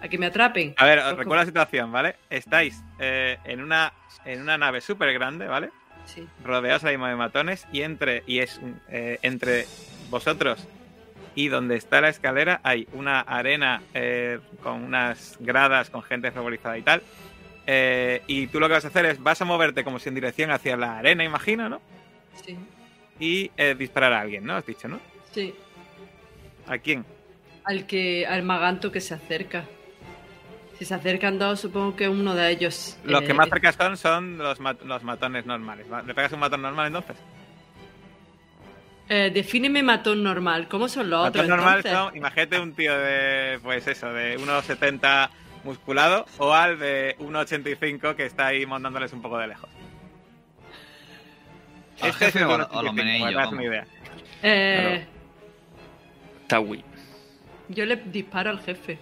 a 0.00 0.08
que 0.08 0.18
me 0.18 0.26
atrapen. 0.26 0.74
A 0.76 0.84
ver, 0.84 0.98
os 0.98 1.16
recuerdo 1.16 1.42
la 1.42 1.46
situación, 1.46 1.92
¿vale? 1.92 2.16
Estáis 2.30 2.82
eh, 2.98 3.38
en, 3.44 3.62
una, 3.62 3.92
en 4.24 4.42
una 4.42 4.58
nave 4.58 4.80
súper 4.80 5.12
grande, 5.12 5.46
¿vale? 5.46 5.70
Sí. 6.04 6.26
Rodeados 6.44 6.84
ahí 6.84 6.96
de 6.96 7.16
matones 7.16 7.66
y 7.72 7.82
entre, 7.82 8.22
y 8.26 8.38
es, 8.38 8.60
eh, 8.88 9.18
entre 9.22 9.66
vosotros 10.10 10.66
y 11.38 11.46
donde 11.46 11.76
está 11.76 12.00
la 12.00 12.08
escalera 12.08 12.60
hay 12.64 12.88
una 12.92 13.20
arena 13.20 13.80
eh, 13.94 14.40
con 14.60 14.82
unas 14.82 15.36
gradas, 15.38 15.88
con 15.88 16.02
gente 16.02 16.32
fervorizada 16.32 16.76
y 16.76 16.82
tal. 16.82 17.00
Eh, 17.64 18.22
y 18.26 18.48
tú 18.48 18.58
lo 18.58 18.66
que 18.66 18.72
vas 18.72 18.84
a 18.84 18.88
hacer 18.88 19.04
es, 19.06 19.22
vas 19.22 19.40
a 19.40 19.44
moverte 19.44 19.84
como 19.84 20.00
si 20.00 20.08
en 20.08 20.16
dirección 20.16 20.50
hacia 20.50 20.76
la 20.76 20.98
arena, 20.98 21.22
imagino, 21.22 21.68
¿no? 21.68 21.80
Sí. 22.44 22.56
Y 23.20 23.52
eh, 23.56 23.76
disparar 23.78 24.14
a 24.14 24.20
alguien, 24.22 24.44
¿no? 24.44 24.56
Has 24.56 24.66
dicho, 24.66 24.88
¿no? 24.88 24.98
Sí. 25.30 25.54
¿A 26.66 26.78
quién? 26.78 27.04
Al 27.62 27.86
que, 27.86 28.26
al 28.26 28.42
maganto 28.42 28.90
que 28.90 29.00
se 29.00 29.14
acerca. 29.14 29.64
Si 30.78 30.84
se 30.84 30.94
acercan 30.94 31.38
dos, 31.38 31.60
supongo 31.60 31.96
que 31.96 32.08
uno 32.08 32.34
de 32.36 32.50
ellos. 32.50 32.96
Los 33.04 33.22
eh, 33.22 33.26
que 33.26 33.34
más 33.34 33.48
cerca 33.48 33.72
son 33.72 33.96
son 33.96 34.38
los, 34.38 34.60
mat- 34.60 34.80
los 34.82 35.02
matones 35.02 35.44
normales. 35.44 35.86
¿Le 36.06 36.14
pegas 36.14 36.32
un 36.32 36.40
matón 36.40 36.62
normal 36.62 36.86
entonces? 36.88 37.16
eh, 39.08 39.30
defíneme 39.32 39.82
matón 39.82 40.22
normal. 40.22 40.68
¿Cómo 40.68 40.86
son 40.88 41.08
los 41.10 41.20
Matón 41.24 41.40
otros? 41.42 41.48
normal 41.48 41.76
entonces? 41.78 41.98
son, 41.98 42.16
imagínate 42.16 42.60
un 42.60 42.74
tío 42.74 42.96
de, 42.96 43.58
pues 43.62 43.86
eso, 43.88 44.12
de 44.12 44.38
1,70 44.38 45.30
musculado 45.64 46.26
o 46.38 46.52
al 46.52 46.78
de 46.78 47.16
1,85 47.18 48.14
que 48.14 48.26
está 48.26 48.46
ahí 48.48 48.64
montándoles 48.66 49.12
un 49.12 49.22
poco 49.22 49.38
de 49.38 49.48
lejos. 49.48 49.68
Al 52.00 52.10
Este 52.10 52.26
es 52.26 52.32
jefe 52.34 52.38
el 52.40 52.44
o 52.46 52.52
a- 52.52 52.68
1,85, 52.70 52.78
a 52.78 52.82
los 52.82 52.94
menillos, 52.94 53.20
para 53.20 53.30
que 53.30 53.34
te 53.34 53.38
hagas 53.40 53.46
vamos. 53.46 53.52
una 53.54 53.64
idea. 53.64 53.86
Eh, 54.42 55.06
Tawi. 56.46 56.84
Yo 57.70 57.84
le 57.86 57.96
disparo 57.96 58.50
al 58.50 58.60
jefe. 58.60 58.98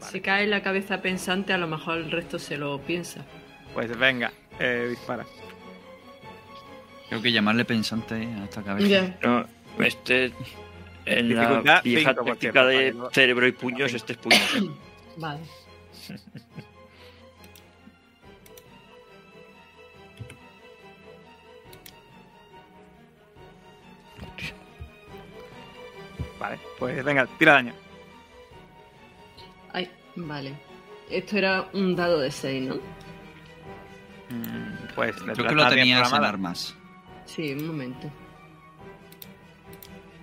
Si 0.00 0.20
cae 0.20 0.46
la 0.46 0.62
cabeza 0.62 1.02
pensante, 1.02 1.52
a 1.52 1.58
lo 1.58 1.66
mejor 1.66 1.98
el 1.98 2.10
resto 2.10 2.38
se 2.38 2.56
lo 2.56 2.80
piensa. 2.80 3.24
Pues 3.74 3.96
venga, 3.98 4.32
eh, 4.58 4.86
dispara. 4.90 5.26
Creo 7.08 7.22
que 7.22 7.32
llamarle 7.32 7.64
pensante 7.64 8.14
a 8.14 8.44
esta 8.44 8.62
cabeza. 8.62 8.86
Ya. 8.86 9.18
No, 9.22 9.46
este. 9.82 10.32
En 11.04 11.34
la 11.34 11.42
Dificultad 11.42 11.82
vieja 11.82 12.14
táctica 12.14 12.66
de 12.66 12.94
cerebro 13.12 13.46
y 13.46 13.52
puños, 13.52 13.94
este 13.94 14.12
es 14.12 14.18
puños. 14.18 14.58
Vale. 15.16 15.40
Vale, 26.38 26.58
pues 26.78 27.04
venga, 27.04 27.26
tira 27.38 27.54
daño. 27.54 27.87
Vale. 30.26 30.54
Esto 31.10 31.38
era 31.38 31.68
un 31.72 31.94
dado 31.96 32.18
de 32.20 32.30
6, 32.30 32.68
¿no? 32.68 32.74
Mm, 34.30 34.94
Pues 34.94 35.16
Creo 35.16 35.46
que 35.48 35.54
lo 35.54 35.68
tenías 35.68 36.12
en 36.12 36.24
armas. 36.24 36.76
Sí, 37.24 37.52
un 37.52 37.66
momento. 37.66 38.10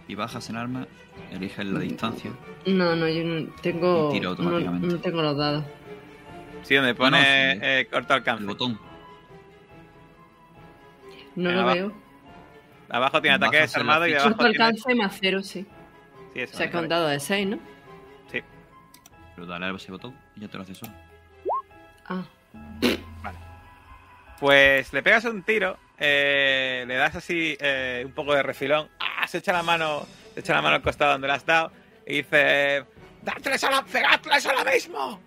Y 0.08 0.16
bajas 0.16 0.50
en 0.50 0.58
armas, 0.58 0.88
eliges 1.32 1.66
la 1.66 1.80
distancia. 1.80 2.32
No, 2.68 2.96
no, 2.96 3.08
yo 3.08 3.24
no 3.24 3.48
tengo. 3.62 4.10
Tiro 4.12 4.24
no, 4.36 4.38
automáticamente. 4.38 4.88
no 4.88 5.00
tengo 5.00 5.22
los 5.22 5.38
dados. 5.38 5.64
Sí, 6.64 6.76
donde 6.76 6.94
pone 6.96 7.12
No, 7.12 7.18
no, 7.18 7.24
sí. 7.24 7.60
eh, 7.64 7.88
corto 7.92 8.14
alcance. 8.14 8.42
El 8.42 8.48
botón. 8.48 8.80
No 11.36 11.52
lo 11.52 11.66
veo. 11.66 11.92
Abajo 12.90 13.22
tiene 13.22 13.36
ataque 13.38 13.58
desarmado 13.58 14.08
y 14.08 14.14
abajo 14.14 14.30
Corto 14.30 14.50
tiene... 14.50 14.64
alcance 14.64 14.96
más 14.96 15.18
0, 15.20 15.42
sí. 15.42 15.66
Sí, 16.34 16.40
eso, 16.42 16.54
O 16.54 16.58
sea, 16.58 16.68
que 16.70 16.74
vale. 16.76 16.86
un 16.86 16.90
dado 16.90 17.08
de 17.08 17.20
6, 17.20 17.48
¿no? 17.48 17.60
Pero 19.36 19.48
dale 19.48 19.66
a 19.66 19.72
ese 19.72 19.92
botón 19.92 20.18
y 20.36 20.42
ya 20.42 20.48
te 20.48 20.58
lo 20.58 20.64
haces 20.64 20.78
solo. 20.78 20.94
Ah, 22.08 22.24
Pues 24.40 24.94
le 24.94 25.04
pegas 25.04 25.26
un 25.26 25.44
tiro, 25.44 25.78
eh, 25.98 26.84
le 26.88 26.96
das 26.96 27.16
así 27.16 27.58
eh, 27.60 28.04
un 28.06 28.12
poco 28.14 28.34
de 28.34 28.44
refilón, 28.44 28.90
¡ah! 29.00 29.28
se 29.28 29.40
echa 29.40 29.54
la 29.54 29.64
mano, 29.64 30.06
se 30.34 30.42
echa 30.42 30.54
la 30.54 30.62
mano 30.62 30.76
al 30.76 30.82
costado 30.82 31.14
donde 31.14 31.28
le 31.28 31.34
has 31.34 31.46
dado 31.46 31.72
y 32.06 32.18
dice, 32.18 32.86
¡dátles 33.22 33.64
a 33.64 33.72
la, 33.72 33.84
pegadles 33.84 34.46
ahora 34.46 34.72
mismo! 34.72 35.20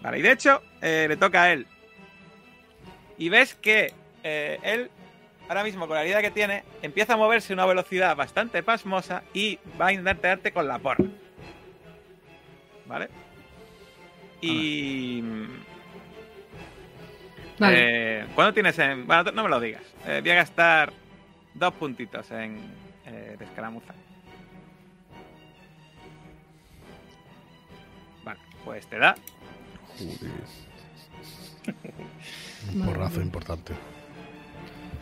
Vale, 0.00 0.18
y 0.18 0.22
de 0.22 0.32
hecho 0.32 0.62
eh, 0.80 1.06
le 1.08 1.16
toca 1.16 1.44
a 1.44 1.52
él. 1.52 1.66
Y 3.16 3.28
ves 3.28 3.54
que 3.54 3.92
eh, 4.22 4.58
él, 4.62 4.90
ahora 5.48 5.64
mismo 5.64 5.86
con 5.86 5.96
la 5.96 6.02
herida 6.02 6.20
que 6.20 6.30
tiene, 6.30 6.64
empieza 6.82 7.14
a 7.14 7.16
moverse 7.16 7.52
a 7.52 7.54
una 7.54 7.66
velocidad 7.66 8.14
bastante 8.16 8.62
pasmosa 8.62 9.22
y 9.32 9.58
va 9.80 9.88
a 9.88 9.92
intentar 9.92 10.36
darte 10.36 10.52
con 10.52 10.68
la 10.68 10.78
porra. 10.78 11.04
¿Vale? 12.86 13.08
Y... 14.40 15.22
Vale. 17.58 18.20
Eh, 18.20 18.26
¿Cuándo 18.34 18.52
tienes 18.52 18.78
en.? 18.78 19.06
Bueno, 19.06 19.30
no 19.32 19.42
me 19.44 19.48
lo 19.48 19.60
digas. 19.60 19.82
Eh, 20.06 20.18
voy 20.20 20.30
a 20.32 20.36
gastar 20.36 20.92
dos 21.54 21.72
puntitos 21.74 22.30
en 22.32 22.58
eh, 23.06 23.36
de 23.38 23.44
escaramuza. 23.44 23.94
Vale, 28.24 28.40
pues 28.64 28.86
te 28.88 28.98
da. 28.98 29.14
Un 32.74 32.84
porrazo 32.84 33.20
importante. 33.20 33.72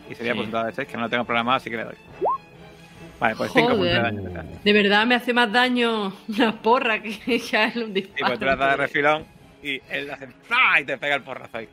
Y 0.09 0.15
sería 0.15 0.33
Sí. 0.33 0.37
pues 0.37 0.47
un 0.47 0.51
dado 0.51 0.65
de 0.65 0.73
6, 0.73 0.87
que 0.87 0.95
no 0.97 1.03
lo 1.03 1.09
tengo 1.09 1.23
programado, 1.23 1.57
así 1.57 1.69
que 1.69 1.77
le 1.77 1.85
doy. 1.85 1.95
Vale, 3.19 3.35
pues 3.35 3.51
5 3.53 3.67
puntos 3.69 3.85
de 3.85 3.93
daño. 3.93 4.21
De 4.63 4.73
verdad 4.73 5.05
me 5.05 5.15
hace 5.15 5.33
más 5.33 5.51
daño 5.51 6.13
una 6.27 6.61
porra 6.61 7.01
que 7.01 7.39
ya 7.51 7.65
es 7.65 7.75
un 7.77 7.91
Y 7.91 8.01
disparo. 8.01 8.25
pues 8.27 8.39
tú 8.39 8.45
le 8.45 8.51
has 8.51 8.57
dado 8.59 8.71
de 8.71 8.77
refilón 8.77 9.25
y 9.61 9.81
él 9.89 10.11
hace. 10.11 10.27
¡Fla! 10.43 10.81
Y 10.81 10.85
te 10.85 10.97
pega 10.97 11.15
el 11.15 11.23
porrazo 11.23 11.57
ahí. 11.57 11.69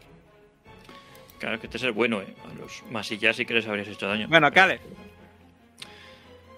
Claro 1.38 1.59
que 1.59 1.66
este 1.66 1.78
es 1.78 1.82
el 1.85 1.92
bueno, 1.92 2.20
¿eh? 2.20 2.35
A 2.50 2.54
los 2.54 2.82
masillas 2.90 3.35
sí 3.35 3.47
que 3.47 3.54
les 3.54 3.66
habrías 3.66 3.88
hecho 3.88 4.06
daño. 4.06 4.28
Bueno, 4.28 4.50
Kale, 4.52 4.78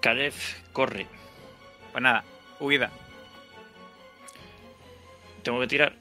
Caleb 0.01 0.33
corre. 0.73 1.07
pues 1.91 2.01
nada, 2.03 2.23
huida. 2.59 2.91
Tengo 5.41 5.59
que 5.61 5.67
tirar. 5.67 5.93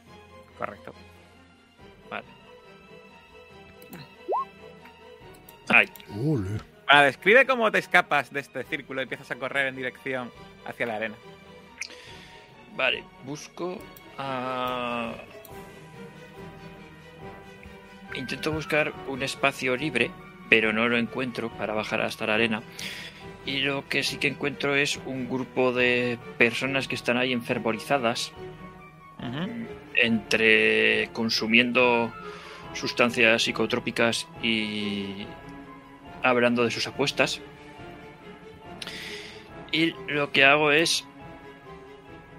Correcto. 0.58 0.92
Vale. 2.10 2.24
Ay, 5.68 5.88
Ule. 6.16 6.60
Bueno, 6.86 7.02
describe 7.02 7.46
cómo 7.46 7.70
te 7.70 7.78
escapas 7.78 8.32
de 8.32 8.40
este 8.40 8.64
círculo 8.64 9.00
y 9.00 9.04
empiezas 9.04 9.30
a 9.30 9.36
correr 9.36 9.66
en 9.68 9.76
dirección 9.76 10.30
hacia 10.66 10.86
la 10.86 10.96
arena. 10.96 11.14
vale. 12.76 13.04
Busco 13.24 13.78
a... 14.18 15.14
Intento 18.14 18.52
buscar 18.52 18.92
un 19.08 19.22
espacio 19.22 19.74
libre, 19.76 20.10
pero 20.50 20.72
no 20.72 20.86
lo 20.88 20.98
encuentro 20.98 21.50
para 21.50 21.72
bajar 21.72 22.02
hasta 22.02 22.26
la 22.26 22.34
arena. 22.34 22.62
Y 23.46 23.60
lo 23.60 23.88
que 23.88 24.02
sí 24.02 24.18
que 24.18 24.28
encuentro 24.28 24.74
es 24.76 25.00
un 25.06 25.28
grupo 25.28 25.72
de 25.72 26.18
personas 26.36 26.88
que 26.88 26.94
están 26.94 27.16
ahí 27.16 27.32
enfervorizadas, 27.32 28.32
entre 29.94 31.08
consumiendo 31.12 32.12
sustancias 32.74 33.42
psicotrópicas 33.42 34.28
y 34.42 35.26
hablando 36.22 36.64
de 36.64 36.70
sus 36.70 36.86
apuestas. 36.86 37.40
Y 39.70 39.94
lo 40.08 40.32
que 40.32 40.44
hago 40.44 40.70
es 40.70 41.06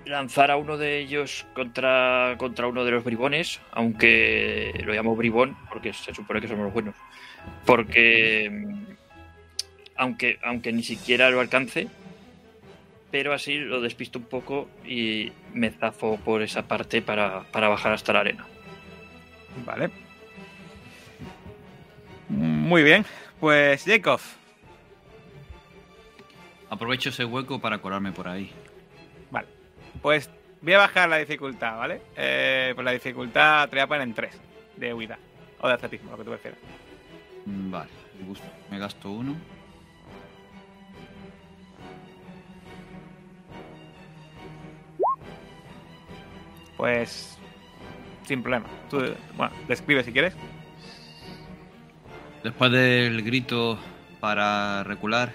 lanzar 0.05 0.51
a 0.51 0.57
uno 0.57 0.77
de 0.77 0.99
ellos 0.99 1.45
contra, 1.53 2.35
contra 2.37 2.67
uno 2.67 2.85
de 2.85 2.91
los 2.91 3.03
bribones, 3.03 3.61
aunque 3.71 4.81
lo 4.85 4.93
llamo 4.93 5.15
bribón 5.15 5.57
porque 5.69 5.93
se 5.93 6.13
supone 6.13 6.41
que 6.41 6.47
somos 6.47 6.65
los 6.65 6.73
buenos. 6.73 6.95
Porque 7.65 8.51
aunque, 9.95 10.39
aunque 10.43 10.71
ni 10.71 10.83
siquiera 10.83 11.29
lo 11.29 11.39
alcance, 11.39 11.87
pero 13.11 13.33
así 13.33 13.57
lo 13.57 13.81
despisto 13.81 14.19
un 14.19 14.25
poco 14.25 14.69
y 14.85 15.31
me 15.53 15.69
zafo 15.69 16.17
por 16.17 16.41
esa 16.41 16.67
parte 16.67 17.01
para, 17.01 17.43
para 17.51 17.69
bajar 17.69 17.93
hasta 17.93 18.13
la 18.13 18.21
arena. 18.21 18.45
Vale. 19.65 19.91
Muy 22.63 22.81
bien. 22.81 23.05
Pues 23.41 23.83
Jacob, 23.85 24.21
Aprovecho 26.69 27.09
ese 27.09 27.25
hueco 27.25 27.59
para 27.59 27.79
colarme 27.79 28.13
por 28.13 28.27
ahí. 28.27 28.49
Vale. 29.29 29.47
Pues 30.01 30.29
voy 30.61 30.73
a 30.73 30.77
bajar 30.79 31.09
la 31.09 31.17
dificultad, 31.17 31.77
¿vale? 31.77 32.01
Eh, 32.15 32.71
pues 32.73 32.85
la 32.85 32.91
dificultad 32.91 33.69
te 33.69 33.75
voy 33.75 33.81
a 33.81 33.87
poner 33.87 34.03
en 34.03 34.13
3 34.13 34.41
de 34.77 34.93
huida. 34.93 35.19
O 35.59 35.67
de 35.67 35.73
atletismo, 35.73 36.11
lo 36.11 36.17
que 36.17 36.23
tú 36.23 36.29
prefieras. 36.31 36.59
Mm, 37.45 37.69
Vale, 37.69 37.89
me 38.19 38.25
gusta. 38.25 38.47
me 38.71 38.79
gasto 38.79 39.11
uno. 39.11 39.35
Pues. 46.77 47.37
Sin 48.25 48.41
problema. 48.41 48.65
Tú, 48.89 48.99
bueno, 49.35 49.53
describe 49.67 50.03
si 50.03 50.11
quieres. 50.13 50.33
Después 52.43 52.71
del 52.71 53.21
grito 53.23 53.79
para 54.19 54.83
recular, 54.83 55.31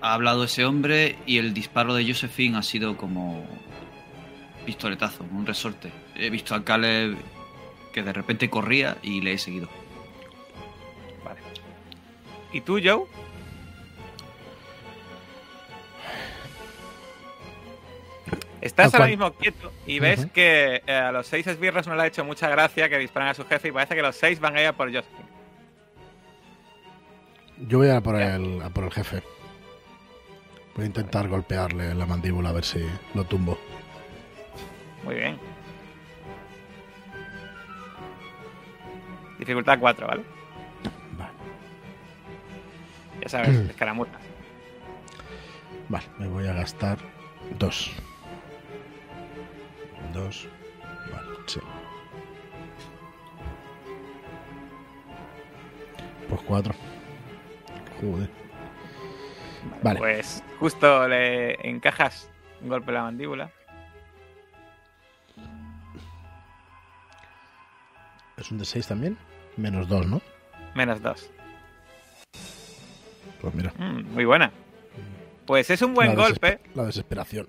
ha 0.00 0.14
hablado 0.14 0.44
ese 0.44 0.64
hombre 0.64 1.18
y 1.26 1.38
el 1.38 1.52
disparo 1.52 1.94
de 1.94 2.06
Josephine 2.06 2.56
ha 2.56 2.62
sido 2.62 2.96
como 2.96 3.44
pistoletazo, 4.64 5.24
un 5.30 5.46
resorte. 5.46 5.92
He 6.14 6.30
visto 6.30 6.54
a 6.54 6.64
Caleb 6.64 7.16
que 7.92 8.02
de 8.02 8.12
repente 8.12 8.48
corría 8.48 8.96
y 9.02 9.20
le 9.20 9.34
he 9.34 9.38
seguido. 9.38 9.68
Vale. 11.22 11.40
¿Y 12.52 12.62
tú, 12.62 12.80
Joe? 12.82 13.04
Estás 18.60 18.94
Ah, 18.94 18.98
ahora 18.98 19.08
mismo 19.10 19.32
quieto 19.34 19.72
y 19.86 19.98
ves 19.98 20.26
que 20.26 20.82
eh, 20.86 20.92
a 20.92 21.12
los 21.12 21.26
seis 21.26 21.46
esbirros 21.46 21.86
no 21.86 21.94
le 21.94 22.02
ha 22.02 22.06
hecho 22.06 22.24
mucha 22.24 22.48
gracia 22.48 22.88
que 22.88 22.98
disparan 22.98 23.28
a 23.28 23.34
su 23.34 23.44
jefe 23.44 23.68
y 23.68 23.72
parece 23.72 23.94
que 23.94 24.02
los 24.02 24.16
seis 24.16 24.40
van 24.40 24.56
a 24.56 24.60
ir 24.62 24.66
a 24.68 24.72
por 24.72 24.88
Josephine. 24.88 25.28
Yo 27.68 27.78
voy 27.78 27.90
a 27.90 28.00
por 28.00 28.16
el, 28.16 28.62
a 28.62 28.70
por 28.70 28.84
el 28.84 28.92
jefe. 28.92 29.22
Voy 30.74 30.84
a 30.84 30.86
intentar 30.86 31.28
golpearle 31.28 31.90
en 31.90 31.98
la 31.98 32.06
mandíbula 32.06 32.50
a 32.50 32.52
ver 32.52 32.64
si 32.64 32.84
lo 33.14 33.24
tumbo. 33.24 33.58
Muy 35.04 35.14
bien. 35.14 35.38
Dificultad 39.38 39.78
4, 39.78 40.06
¿vale? 40.06 40.22
Vale, 41.18 41.30
Ya 43.22 43.28
sabes, 43.28 43.48
escaramuzas. 43.70 44.20
vale, 45.88 46.06
me 46.18 46.26
voy 46.28 46.46
a 46.46 46.52
gastar 46.54 46.98
dos. 47.58 47.92
Dos. 50.12 50.48
Vale, 51.12 51.28
sí. 51.46 51.60
Pues 56.28 56.40
cuatro. 56.42 56.74
Joder. 58.00 58.30
Vale. 59.82 59.98
Pues 59.98 60.42
justo 60.58 61.08
le 61.08 61.54
encajas 61.68 62.30
un 62.60 62.68
golpe 62.68 62.90
en 62.90 62.94
la 62.94 63.02
mandíbula. 63.02 63.50
¿Es 68.36 68.50
un 68.50 68.58
de 68.58 68.64
6 68.64 68.86
también? 68.86 69.16
Menos 69.56 69.88
dos, 69.88 70.06
¿no? 70.06 70.20
Menos 70.74 71.00
2. 71.00 71.30
Pues 73.40 73.54
mira. 73.54 73.72
muy 73.78 74.24
buena. 74.24 74.52
Pues 75.46 75.70
es 75.70 75.80
un 75.80 75.94
buen 75.94 76.08
la 76.08 76.14
golpe. 76.14 76.60
La 76.74 76.84
desesperación. 76.84 77.46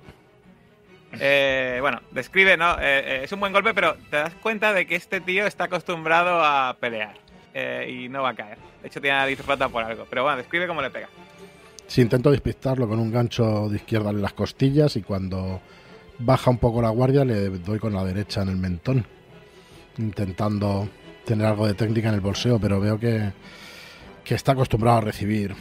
Eh, 1.19 1.77
bueno, 1.81 2.01
describe, 2.11 2.57
¿no? 2.57 2.73
Eh, 2.73 2.79
eh, 2.81 3.21
es 3.23 3.31
un 3.31 3.39
buen 3.39 3.53
golpe, 3.53 3.73
pero 3.73 3.95
te 4.09 4.17
das 4.17 4.33
cuenta 4.35 4.73
de 4.73 4.85
que 4.85 4.95
este 4.95 5.21
tío 5.21 5.47
está 5.47 5.65
acostumbrado 5.65 6.43
a 6.43 6.75
pelear. 6.79 7.15
eh, 7.53 8.03
y 8.03 8.09
no 8.09 8.21
va 8.21 8.29
a 8.29 8.35
caer. 8.35 8.57
De 8.81 8.87
hecho, 8.87 9.01
tiene 9.01 9.15
la 9.15 9.21
nariz 9.23 9.43
rota 9.45 9.67
por 9.67 9.83
algo. 9.83 10.05
Pero 10.09 10.21
bueno, 10.23 10.37
describe 10.37 10.67
cómo 10.67 10.81
le 10.81 10.91
pega. 10.91 11.09
Si 11.87 12.01
intento 12.01 12.29
despistarlo 12.29 12.87
con 12.87 12.99
un 12.99 13.11
gancho 13.11 13.67
de 13.69 13.77
izquierda 13.77 14.11
en 14.11 14.21
las 14.21 14.33
costillas 14.33 14.95
y 14.95 15.01
cuando 15.01 15.61
baja 16.19 16.51
un 16.51 16.57
poco 16.59 16.81
la 16.81 16.89
guardia 16.89 17.23
le 17.25 17.49
doy 17.49 17.79
con 17.79 17.93
la 17.93 18.03
derecha 18.03 18.41
en 18.43 18.49
el 18.49 18.57
mentón. 18.57 19.05
Intentando 19.97 20.87
tener 21.25 21.47
algo 21.47 21.65
de 21.65 21.73
técnica 21.73 22.09
en 22.09 22.15
el 22.15 22.21
bolseo, 22.21 22.59
pero 22.59 22.79
veo 22.79 22.99
que, 22.99 23.31
que 24.23 24.35
está 24.35 24.51
acostumbrado 24.51 24.97
a 24.97 25.01
recibir. 25.01 25.55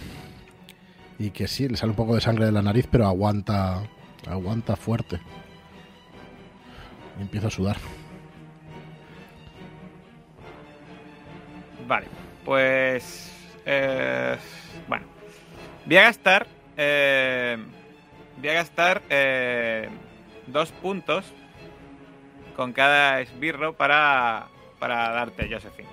Y 1.18 1.30
que 1.30 1.48
sí, 1.48 1.66
le 1.68 1.78
sale 1.78 1.90
un 1.90 1.96
poco 1.96 2.14
de 2.14 2.20
sangre 2.20 2.44
de 2.44 2.52
la 2.52 2.60
nariz, 2.60 2.86
pero 2.90 3.06
aguanta, 3.06 3.82
aguanta 4.28 4.76
fuerte. 4.76 5.20
Y 7.18 7.22
empiezo 7.22 7.46
a 7.46 7.50
sudar. 7.50 7.76
Vale, 11.86 12.06
pues. 12.44 13.32
eh, 13.64 14.36
bueno, 14.88 15.06
voy 15.84 15.96
a 15.96 16.02
gastar. 16.02 16.46
eh, 16.76 17.56
voy 18.38 18.48
a 18.48 18.52
gastar 18.54 19.02
eh, 19.08 19.88
dos 20.46 20.72
puntos 20.72 21.32
con 22.54 22.72
cada 22.72 23.20
esbirro 23.20 23.74
para, 23.74 24.48
para 24.78 25.10
darte, 25.10 25.48
Josephine. 25.50 25.88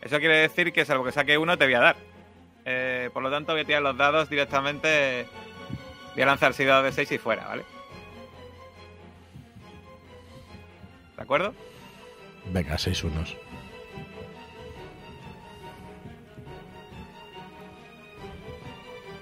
Eso 0.00 0.18
quiere 0.18 0.36
decir 0.36 0.72
que, 0.72 0.84
salvo 0.84 1.04
que 1.04 1.12
saque 1.12 1.36
uno, 1.38 1.58
te 1.58 1.64
voy 1.64 1.74
a 1.74 1.80
dar. 1.80 1.96
Eh, 2.64 3.10
por 3.12 3.22
lo 3.22 3.30
tanto, 3.30 3.52
voy 3.52 3.62
a 3.62 3.64
tirar 3.64 3.82
los 3.82 3.96
dados 3.96 4.28
directamente. 4.28 5.26
Voy 6.16 6.22
a 6.22 6.26
lanzar 6.26 6.54
6 6.54 6.66
dados 6.66 6.84
de 6.86 6.92
6 6.92 7.12
y 7.12 7.18
fuera, 7.18 7.46
¿vale? 7.46 7.62
¿De 11.14 11.22
acuerdo? 11.22 11.54
Venga, 12.46 12.78
seis 12.78 13.04
unos. 13.04 13.36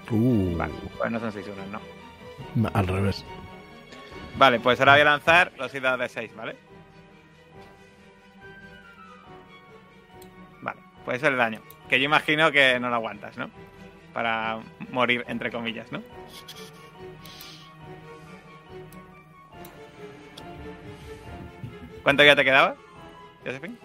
Uh, 0.09 0.55
Vale, 0.55 0.73
pues 0.97 1.11
no 1.11 1.19
son 1.19 1.33
6 1.33 1.47
unos, 1.47 1.67
no. 1.67 2.69
al 2.73 2.87
revés. 2.87 3.25
Vale, 4.37 4.61
pues 4.61 4.79
ahora 4.79 4.93
voy 4.93 5.01
a 5.01 5.05
lanzar 5.05 5.51
los 5.57 5.71
6 5.71 5.83
dados 5.83 5.99
de 5.99 6.07
6, 6.09 6.35
¿vale? 6.35 6.55
pues 11.03 11.17
eso 11.17 11.27
es 11.27 11.33
el 11.33 11.37
daño. 11.37 11.61
Que 11.89 11.99
yo 11.99 12.05
imagino 12.05 12.51
que 12.51 12.79
no 12.79 12.89
lo 12.89 12.95
aguantas, 12.95 13.37
¿no? 13.37 13.51
Para 14.11 14.59
morir, 14.91 15.23
entre 15.27 15.51
comillas, 15.51 15.91
¿no? 15.91 16.01
¿Cuánto 22.05 22.23
ya 22.23 22.35
te 22.35 22.43
quedaba, 22.43 22.75
Josephine? 23.43 23.77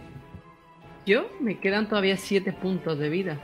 Yo 1.07 1.27
me 1.41 1.59
quedan 1.59 1.89
todavía 1.89 2.19
7 2.19 2.53
puntos 2.53 2.99
de 2.99 3.09
vida. 3.09 3.39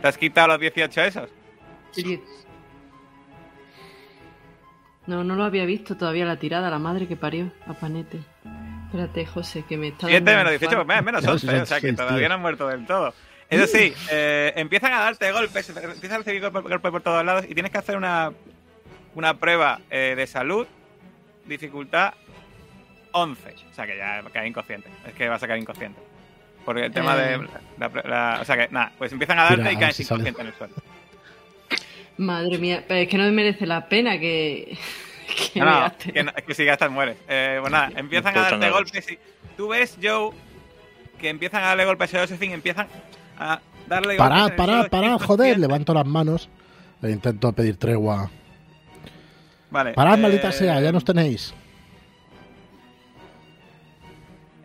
¿Te 0.00 0.08
has 0.08 0.16
quitado 0.16 0.48
los 0.48 0.60
18 0.60 1.02
esos? 1.02 1.28
Diez. 1.94 2.20
No, 5.06 5.22
no 5.22 5.34
lo 5.34 5.44
había 5.44 5.66
visto 5.66 5.98
todavía 5.98 6.24
la 6.24 6.38
tirada, 6.38 6.70
la 6.70 6.78
madre 6.78 7.06
que 7.06 7.14
parió 7.16 7.52
a 7.66 7.74
Panete. 7.74 8.20
Espérate, 8.86 9.26
José, 9.26 9.66
que 9.68 9.76
me 9.76 9.88
está 9.88 10.06
7 10.06 10.24
dando 10.24 10.30
menos 10.30 10.52
un 10.54 10.58
18, 10.58 10.64
infarto. 10.64 10.86
pues 10.86 11.04
menos 11.04 11.22
Ya, 11.22 11.32
11, 11.32 11.46
son 11.46 11.60
o 11.60 11.66
sea 11.66 11.80
que 11.82 11.92
todavía 11.92 12.28
no 12.28 12.34
han 12.36 12.40
muerto 12.40 12.66
del 12.68 12.86
todo. 12.86 13.12
Eso 13.50 13.66
sí, 13.66 13.92
eh, 14.10 14.54
empiezan 14.56 14.94
a 14.94 15.00
darte 15.00 15.30
golpes, 15.30 15.68
empiezas 15.68 16.12
a 16.12 16.18
recibir 16.18 16.40
golpes 16.40 16.62
golpes 16.62 16.90
por 16.90 17.02
todos 17.02 17.22
lados 17.22 17.44
y 17.46 17.52
tienes 17.52 17.70
que 17.70 17.76
hacer 17.76 17.98
una, 17.98 18.32
una 19.14 19.34
prueba 19.34 19.82
eh, 19.90 20.14
de 20.16 20.26
salud, 20.26 20.66
dificultad 21.44 22.14
11. 23.14 23.54
O 23.70 23.74
sea 23.74 23.86
que 23.86 23.96
ya 23.96 24.22
cae 24.32 24.46
inconsciente. 24.48 24.88
Es 25.06 25.14
que 25.14 25.28
vas 25.28 25.42
a 25.42 25.46
caer 25.46 25.60
inconsciente. 25.60 26.00
Porque 26.64 26.86
el 26.86 26.92
tema 26.92 27.14
Eh. 27.16 27.38
de 27.38 27.48
la, 27.78 27.88
la- 28.04 28.38
O 28.40 28.44
sea 28.44 28.56
que 28.56 28.68
nada, 28.72 28.92
pues 28.98 29.12
empiezan 29.12 29.38
a 29.38 29.42
darte 29.44 29.58
Mira, 29.58 29.72
y 29.72 29.76
caes 29.76 29.96
sale. 29.96 30.04
inconsciente 30.04 30.40
en 30.42 30.46
el 30.48 30.54
suelo. 30.54 30.74
Madre 32.16 32.58
mía, 32.58 32.84
pero 32.86 33.00
es 33.00 33.08
que 33.08 33.18
no 33.18 33.24
me 33.24 33.32
merece 33.32 33.66
la 33.66 33.88
pena 33.88 34.18
que, 34.18 34.76
que 35.52 35.60
No, 35.60 35.80
no, 35.88 35.92
que, 35.98 36.22
no, 36.22 36.32
es 36.36 36.44
que 36.44 36.54
si 36.54 36.64
gastas 36.64 36.90
mueres. 36.90 37.16
Eh, 37.28 37.58
pues 37.60 37.72
nada, 37.72 37.90
empiezan 37.96 38.36
a 38.38 38.42
darte 38.42 38.70
golpes 38.70 39.10
y 39.10 39.18
tú 39.56 39.68
ves, 39.68 39.96
Joe, 40.02 40.30
que 41.18 41.28
empiezan 41.28 41.64
a 41.64 41.68
darle 41.68 41.84
golpes 41.84 42.14
a 42.14 42.20
Josephine, 42.20 42.54
empiezan 42.54 42.86
a 43.38 43.60
darle 43.86 44.16
golpes. 44.16 44.18
Parad, 44.18 44.46
el 44.50 44.54
parad, 44.56 44.88
parad, 44.90 45.04
inconsciente. 45.14 45.26
joder. 45.26 45.58
Levanto 45.58 45.92
las 45.94 46.06
manos 46.06 46.48
e 47.02 47.10
intento 47.10 47.52
pedir 47.52 47.76
tregua. 47.76 48.30
Vale. 49.70 49.92
Parad, 49.92 50.14
eh, 50.18 50.22
maldita 50.22 50.52
sea, 50.52 50.80
ya 50.80 50.92
nos 50.92 51.04
tenéis. 51.04 51.52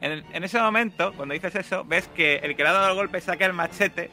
En, 0.02 0.24
en 0.34 0.44
ese 0.44 0.60
momento, 0.60 1.14
cuando 1.14 1.34
dices 1.34 1.54
eso, 1.56 1.84
ves 1.84 2.08
que 2.16 2.36
el 2.38 2.56
que 2.56 2.64
le 2.64 2.70
ha 2.70 2.74
dado 2.74 2.90
el 2.90 2.96
golpe 2.96 3.20
saca 3.22 3.46
el 3.46 3.54
machete 3.54 4.10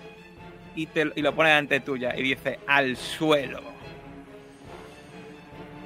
y, 0.74 0.86
te, 0.86 1.12
y 1.14 1.22
lo 1.22 1.34
pone 1.34 1.50
delante 1.50 1.80
tuya 1.80 2.14
y 2.16 2.22
dice 2.22 2.58
al 2.66 2.96
suelo. 2.96 3.60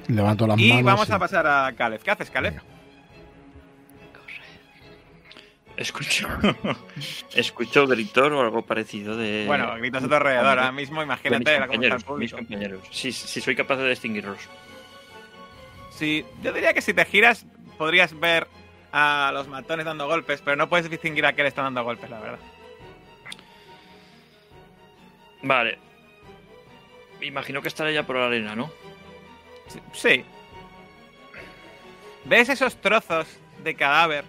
Levanto 0.07 0.47
las 0.47 0.59
Y 0.59 0.69
manos. 0.69 0.83
vamos 0.85 1.09
y- 1.09 1.11
a 1.13 1.19
pasar 1.19 1.47
a 1.47 1.71
Caleb. 1.73 2.01
¿Qué 2.01 2.11
haces, 2.11 2.29
Caleb? 2.29 2.53
Venga. 2.55 2.65
Escucho. 5.77 6.27
Escucho 7.35 7.87
gritos 7.87 8.31
o 8.31 8.41
algo 8.41 8.63
parecido 8.63 9.15
de. 9.15 9.45
Bueno, 9.47 9.73
gritos 9.77 10.03
a 10.03 10.07
tu 10.07 10.13
alrededor. 10.15 10.45
Ahora 10.47 10.71
mismo, 10.71 10.99
de 11.01 11.05
mis 11.05 11.13
imagínate 11.15 11.43
la 11.43 11.51
está 11.51 11.63
el 11.63 11.69
compañeros. 11.69 11.95
mis 11.97 12.03
público. 12.05 12.37
compañeros. 12.37 12.81
Si, 12.91 13.11
si 13.11 13.39
soy 13.41 13.55
capaz 13.55 13.77
de 13.77 13.89
distinguirlos. 13.89 14.39
Sí, 15.91 16.25
yo 16.41 16.51
diría 16.51 16.73
que 16.73 16.81
si 16.81 16.93
te 16.93 17.05
giras 17.05 17.45
podrías 17.77 18.19
ver 18.19 18.47
a 18.91 19.31
los 19.33 19.47
matones 19.47 19.85
dando 19.85 20.07
golpes, 20.07 20.41
pero 20.41 20.55
no 20.55 20.69
puedes 20.69 20.89
distinguir 20.89 21.25
a 21.25 21.33
qué 21.33 21.43
le 21.43 21.49
están 21.49 21.65
dando 21.65 21.83
golpes, 21.83 22.09
la 22.09 22.19
verdad. 22.19 22.39
Vale. 25.43 25.79
Imagino 27.21 27.61
que 27.61 27.67
estaré 27.67 27.93
ya 27.93 28.03
por 28.03 28.15
la 28.15 28.27
arena, 28.27 28.55
¿no? 28.55 28.71
Sí. 29.93 30.25
¿Ves 32.25 32.49
esos 32.49 32.75
trozos 32.77 33.27
de 33.63 33.75
cadáver 33.75 34.25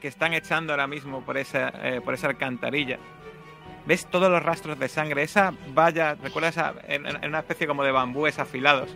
que 0.00 0.08
están 0.08 0.34
echando 0.34 0.72
ahora 0.72 0.86
mismo 0.86 1.24
por 1.24 1.38
esa, 1.38 1.72
eh, 1.82 2.00
por 2.00 2.14
esa 2.14 2.28
alcantarilla? 2.28 2.98
¿Ves 3.86 4.06
todos 4.06 4.30
los 4.30 4.42
rastros 4.42 4.78
de 4.78 4.88
sangre? 4.88 5.22
Esa 5.22 5.54
valla, 5.68 6.16
¿recuerdas? 6.16 6.58
en, 6.88 7.06
en 7.06 7.28
una 7.28 7.38
especie 7.38 7.66
como 7.66 7.84
de 7.84 7.92
bambúes 7.92 8.38
afilados. 8.38 8.94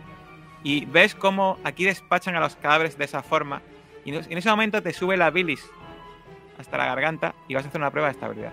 Y 0.62 0.84
ves 0.86 1.14
cómo 1.14 1.58
aquí 1.64 1.84
despachan 1.84 2.34
a 2.34 2.40
los 2.40 2.56
cadáveres 2.56 2.98
de 2.98 3.04
esa 3.04 3.22
forma. 3.22 3.62
Y 4.04 4.14
en 4.14 4.38
ese 4.38 4.50
momento 4.50 4.82
te 4.82 4.92
sube 4.92 5.16
la 5.16 5.30
bilis 5.30 5.68
hasta 6.58 6.76
la 6.76 6.86
garganta 6.86 7.34
y 7.48 7.54
vas 7.54 7.64
a 7.64 7.68
hacer 7.68 7.80
una 7.80 7.90
prueba 7.90 8.08
de 8.08 8.12
estabilidad. 8.12 8.52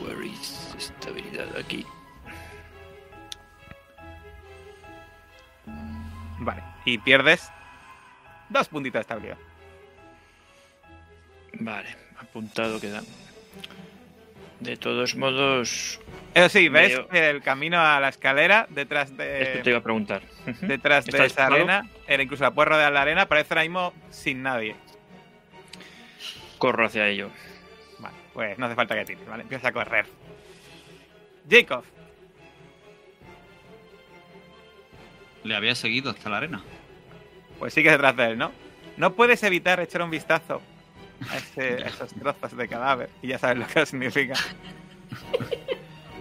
Where 0.00 0.26
is 0.26 0.74
estabilidad 0.76 1.56
aquí? 1.56 1.84
Vale. 6.38 6.62
Y 6.84 6.98
pierdes 6.98 7.50
dos 8.48 8.68
puntitos 8.68 8.98
de 8.98 9.00
estabilidad. 9.00 9.38
Vale, 11.54 11.96
apuntado 12.18 12.80
queda. 12.80 13.02
De 14.60 14.76
todos 14.76 15.16
modos, 15.16 16.00
Eso 16.36 16.48
sí, 16.50 16.68
ves 16.68 16.92
Veo- 17.08 17.08
el 17.12 17.42
camino 17.42 17.80
a 17.80 17.98
la 17.98 18.08
escalera 18.10 18.66
detrás 18.68 19.10
esto 19.10 19.22
de, 19.22 19.60
te 19.64 19.70
iba 19.70 19.78
a 19.78 19.82
preguntar. 19.82 20.22
detrás 20.60 21.06
de 21.06 21.10
¿Está 21.12 21.24
esa 21.24 21.46
arena. 21.46 21.88
Era 22.06 22.22
incluso 22.22 22.44
la 22.44 22.50
puerta 22.50 22.76
de 22.76 22.90
la 22.90 23.00
arena, 23.02 23.26
parece 23.26 23.54
ahora 23.54 23.62
mismo 23.62 23.94
sin 24.10 24.42
nadie. 24.42 24.76
Corro 26.58 26.86
hacia 26.86 27.08
ello. 27.08 27.30
Vale, 27.98 28.14
pues 28.34 28.58
no 28.58 28.66
hace 28.66 28.74
falta 28.74 28.94
que 28.94 29.04
tires, 29.06 29.26
¿vale? 29.26 29.42
Empieza 29.44 29.68
a 29.68 29.72
correr. 29.72 30.06
Jacob, 31.48 31.84
Le 35.44 35.54
había 35.54 35.74
seguido 35.74 36.10
hasta 36.10 36.28
la 36.28 36.38
arena. 36.38 36.62
pues 37.58 37.72
sigues 37.72 37.92
detrás 37.92 38.16
de 38.16 38.24
él, 38.26 38.38
¿no? 38.38 38.52
No 38.96 39.12
puedes 39.14 39.42
evitar 39.42 39.80
echar 39.80 40.02
un 40.02 40.10
vistazo 40.10 40.60
a, 41.30 41.36
ese- 41.38 41.82
a 41.84 41.88
esos 41.88 42.12
trozos 42.14 42.56
de 42.56 42.68
cadáver 42.68 43.08
y 43.22 43.28
ya 43.28 43.38
sabes 43.38 43.58
lo 43.58 43.66
que 43.66 43.86
significa. 43.86 44.34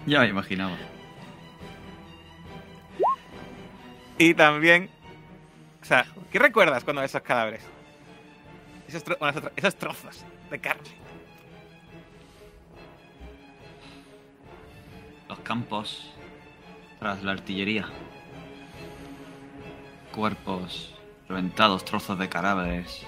Ya 0.05 0.19
me 0.21 0.27
imaginaba. 0.29 0.75
Y 4.17 4.33
también, 4.33 4.89
o 5.81 5.85
sea, 5.85 6.05
¿qué 6.31 6.39
recuerdas 6.39 6.83
cuando 6.83 7.01
ves 7.01 7.11
esos 7.11 7.21
cadáveres? 7.23 7.61
Esos, 8.87 9.03
tro- 9.03 9.17
bueno, 9.19 9.31
esos 9.37 9.43
tro- 9.43 9.51
esos 9.57 9.75
trozos 9.75 10.25
de 10.49 10.59
carne. 10.59 10.89
Los 15.27 15.39
campos 15.39 16.11
tras 16.99 17.23
la 17.23 17.31
artillería. 17.33 17.87
Cuerpos 20.13 20.93
reventados, 21.27 21.83
trozos 21.83 22.17
de 22.19 22.29
cadáveres. 22.29 23.01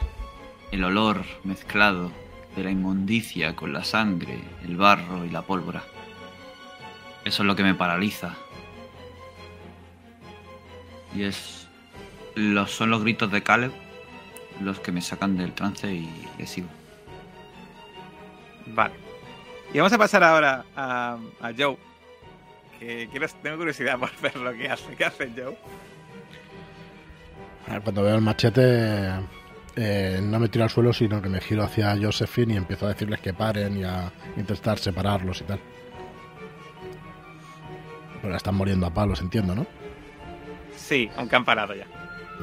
El 0.72 0.84
olor 0.84 1.24
mezclado 1.44 2.12
de 2.56 2.64
la 2.64 2.72
inmundicia 2.72 3.56
con 3.56 3.72
la 3.72 3.84
sangre, 3.86 4.40
el 4.66 4.76
barro 4.76 5.24
y 5.24 5.30
la 5.30 5.44
pólvora. 5.44 5.84
Eso 7.28 7.44
es 7.44 7.48
lo 7.48 7.58
que 7.58 7.64
me 7.64 7.76
paraliza. 7.76 8.36
Y 11.14 11.24
es. 11.24 11.68
Los, 12.36 12.72
son 12.72 12.90
los 12.90 13.02
gritos 13.02 13.32
de 13.32 13.44
Caleb 13.44 13.72
los 14.62 14.80
que 14.80 14.92
me 14.92 15.02
sacan 15.02 15.36
del 15.38 15.52
trance 15.54 15.92
y 15.92 16.10
le 16.38 16.48
sigo. 16.48 16.70
Vale. 18.68 18.94
Y 19.74 19.78
vamos 19.78 19.92
a 19.92 19.98
pasar 19.98 20.24
ahora 20.24 20.66
a, 20.76 21.18
a 21.42 21.52
Joe. 21.58 21.78
Que 22.80 23.10
quiero, 23.12 23.28
tengo 23.44 23.58
curiosidad 23.58 24.00
por 24.00 24.10
ver 24.22 24.38
lo 24.38 24.54
que 24.54 24.70
hace. 24.70 24.96
¿Qué 24.96 25.04
hace 25.04 25.30
Joe? 25.36 25.58
A 27.68 27.74
ver, 27.74 27.82
Cuando 27.82 28.04
veo 28.04 28.16
el 28.16 28.22
machete, 28.22 29.10
eh, 29.76 30.20
no 30.24 30.40
me 30.40 30.48
tiro 30.48 30.64
al 30.64 30.70
suelo, 30.70 30.94
sino 30.94 31.22
que 31.22 31.28
me 31.28 31.42
giro 31.42 31.64
hacia 31.64 31.98
Josephine 32.02 32.54
y 32.54 32.58
empiezo 32.58 32.86
a 32.86 32.90
decirles 32.90 33.20
que 33.20 33.34
paren 33.34 33.78
y 33.78 33.84
a 33.84 34.12
intentar 34.38 34.80
separarlos 34.80 35.42
y 35.42 35.44
tal. 35.44 35.60
Pero 38.22 38.36
están 38.36 38.56
muriendo 38.56 38.86
a 38.88 38.94
palos, 38.94 39.22
entiendo, 39.22 39.56
¿no? 39.56 39.66
Sí, 40.76 41.10
aunque 41.18 41.36
han 41.36 41.46
parado 41.46 41.74
ya. 41.76 41.86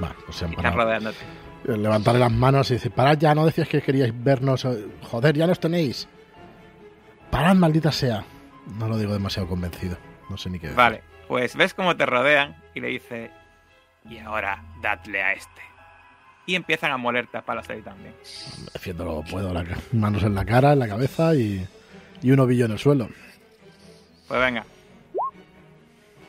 Va, 0.02 0.14
pues 0.24 0.36
se 0.36 0.44
han 0.44 0.52
Y 0.52 0.54
están 0.56 0.72
parado. 0.72 0.84
rodeándote. 0.84 1.18
Eh, 1.68 1.76
Levantaré 1.76 2.18
las 2.18 2.32
manos 2.32 2.70
y 2.70 2.74
decir, 2.74 2.92
parad 2.92 3.16
ya, 3.18 3.34
no 3.34 3.46
decías 3.46 3.68
que 3.68 3.80
queríais 3.82 4.12
vernos. 4.22 4.64
eh, 4.64 4.86
Joder, 5.02 5.36
ya 5.36 5.46
nos 5.46 5.58
tenéis. 5.60 6.08
Parad, 7.30 7.54
maldita 7.54 7.90
sea. 7.92 8.24
No 8.78 8.88
lo 8.88 8.96
digo 8.98 9.12
demasiado 9.12 9.48
convencido. 9.48 9.96
No 10.30 10.36
sé 10.36 10.50
ni 10.50 10.58
qué 10.58 10.66
decir. 10.68 10.76
Vale, 10.76 11.02
pues 11.28 11.56
ves 11.56 11.74
cómo 11.74 11.96
te 11.96 12.06
rodean 12.06 12.56
y 12.74 12.80
le 12.80 12.88
dice, 12.88 13.30
y 14.08 14.18
ahora 14.18 14.62
dadle 14.82 15.22
a 15.22 15.32
este. 15.32 15.60
Y 16.46 16.54
empiezan 16.56 16.92
a 16.92 16.96
molerte 16.98 17.38
a 17.38 17.42
palos 17.42 17.68
ahí 17.70 17.80
también. 17.80 18.14
Defiendo 18.72 19.04
lo 19.04 19.22
puedo. 19.22 19.52
la 19.52 19.64
ca- 19.64 19.78
manos 19.92 20.22
en 20.22 20.34
la 20.34 20.44
cara, 20.44 20.72
en 20.74 20.78
la 20.78 20.88
cabeza 20.88 21.34
y, 21.34 21.66
y 22.22 22.30
un 22.30 22.40
ovillo 22.40 22.66
en 22.66 22.72
el 22.72 22.78
suelo. 22.78 23.08
Pues 24.28 24.40
venga. 24.40 24.64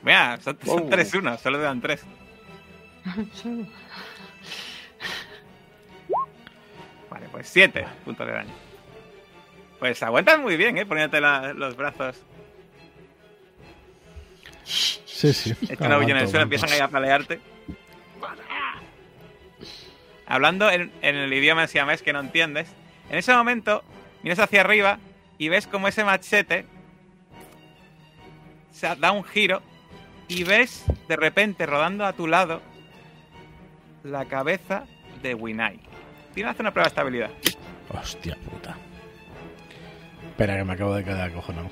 Mira, 0.06 0.40
son, 0.42 0.58
son 0.64 0.80
Wow. 0.82 0.90
3-1, 0.92 1.38
solo 1.40 1.58
te 1.58 1.64
dan 1.64 1.82
3. 1.82 2.06
Vale, 7.10 7.28
pues 7.32 7.48
7 7.48 7.86
puntos 8.04 8.26
de 8.28 8.34
daño. 8.34 8.54
Pues 9.80 10.02
aguantas 10.04 10.40
muy 10.40 10.58
bien, 10.58 10.78
¿eh? 10.78 10.86
Poniéndote 10.86 11.22
la- 11.22 11.54
los 11.54 11.76
brazos. 11.76 12.22
Sí, 14.64 15.32
sí. 15.34 15.52
Es 15.70 15.78
que 15.78 15.84
una 15.84 15.98
bulla 15.98 16.12
en 16.12 16.18
el 16.18 16.28
suelo, 16.28 16.44
empiezan 16.44 16.72
ahí 16.72 16.80
a 16.80 16.88
palearte. 16.88 17.40
hablando 20.28 20.72
en, 20.72 20.92
en 21.04 21.16
el 21.16 21.32
idioma 21.32 21.68
siamés 21.68 22.02
que 22.02 22.12
no 22.12 22.20
entiendes. 22.20 22.68
En 23.12 23.18
ese 23.20 23.32
momento, 23.34 23.84
miras 24.24 24.40
hacia 24.40 24.62
arriba 24.62 24.98
y 25.38 25.50
ves 25.50 25.68
como 25.68 25.88
ese 25.88 26.04
machete 26.04 26.66
se 28.72 28.94
da 28.96 29.12
un 29.12 29.24
giro 29.24 29.62
y 30.28 30.44
ves 30.44 30.86
de 31.08 31.16
repente 31.16 31.66
rodando 31.66 32.06
a 32.06 32.14
tu 32.14 32.28
lado 32.28 32.62
la 34.04 34.26
cabeza 34.26 34.86
de 35.22 35.34
Winai. 35.34 35.80
Tienes 36.34 36.50
que 36.52 36.56
hacer 36.56 36.62
una 36.62 36.72
prueba 36.72 36.86
de 36.86 36.90
estabilidad. 36.90 37.30
Hostia 37.90 38.36
puta. 38.50 38.76
Espera, 40.30 40.58
que 40.58 40.64
me 40.64 40.74
acabo 40.74 40.94
de 40.96 41.04
quedar 41.04 41.30
acojonado. 41.30 41.70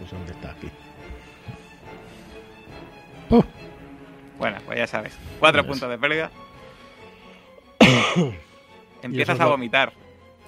No 0.00 0.06
sé 0.08 0.14
dónde 0.14 0.32
está 0.32 0.50
aquí. 0.52 0.68
¡Oh! 3.30 3.44
Bueno, 4.38 4.58
pues 4.66 4.78
ya 4.78 4.86
sabes. 4.86 5.18
Cuatro 5.40 5.66
puntos 5.66 5.88
de 5.90 5.98
pérdida. 5.98 6.30
Empiezas 9.02 9.34
es 9.36 9.40
a 9.40 9.44
lo- 9.44 9.50
vomitar. 9.50 9.92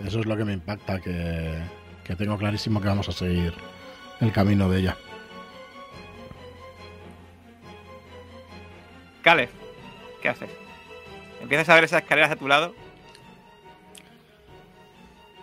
Eso 0.04 0.20
es 0.20 0.26
lo 0.26 0.36
que 0.36 0.44
me 0.44 0.52
impacta, 0.52 1.00
que, 1.00 1.58
que 2.04 2.14
tengo 2.14 2.38
clarísimo 2.38 2.80
que 2.80 2.86
vamos 2.86 3.08
a 3.08 3.12
seguir 3.12 3.52
el 4.20 4.30
camino 4.32 4.68
de 4.68 4.78
ella. 4.80 4.96
Caleb, 9.28 9.50
¿qué 10.22 10.30
haces? 10.30 10.48
Empiezas 11.42 11.68
a 11.68 11.74
ver 11.74 11.84
esas 11.84 12.00
escaleras 12.00 12.30
a 12.30 12.36
tu 12.36 12.48
lado. 12.48 12.74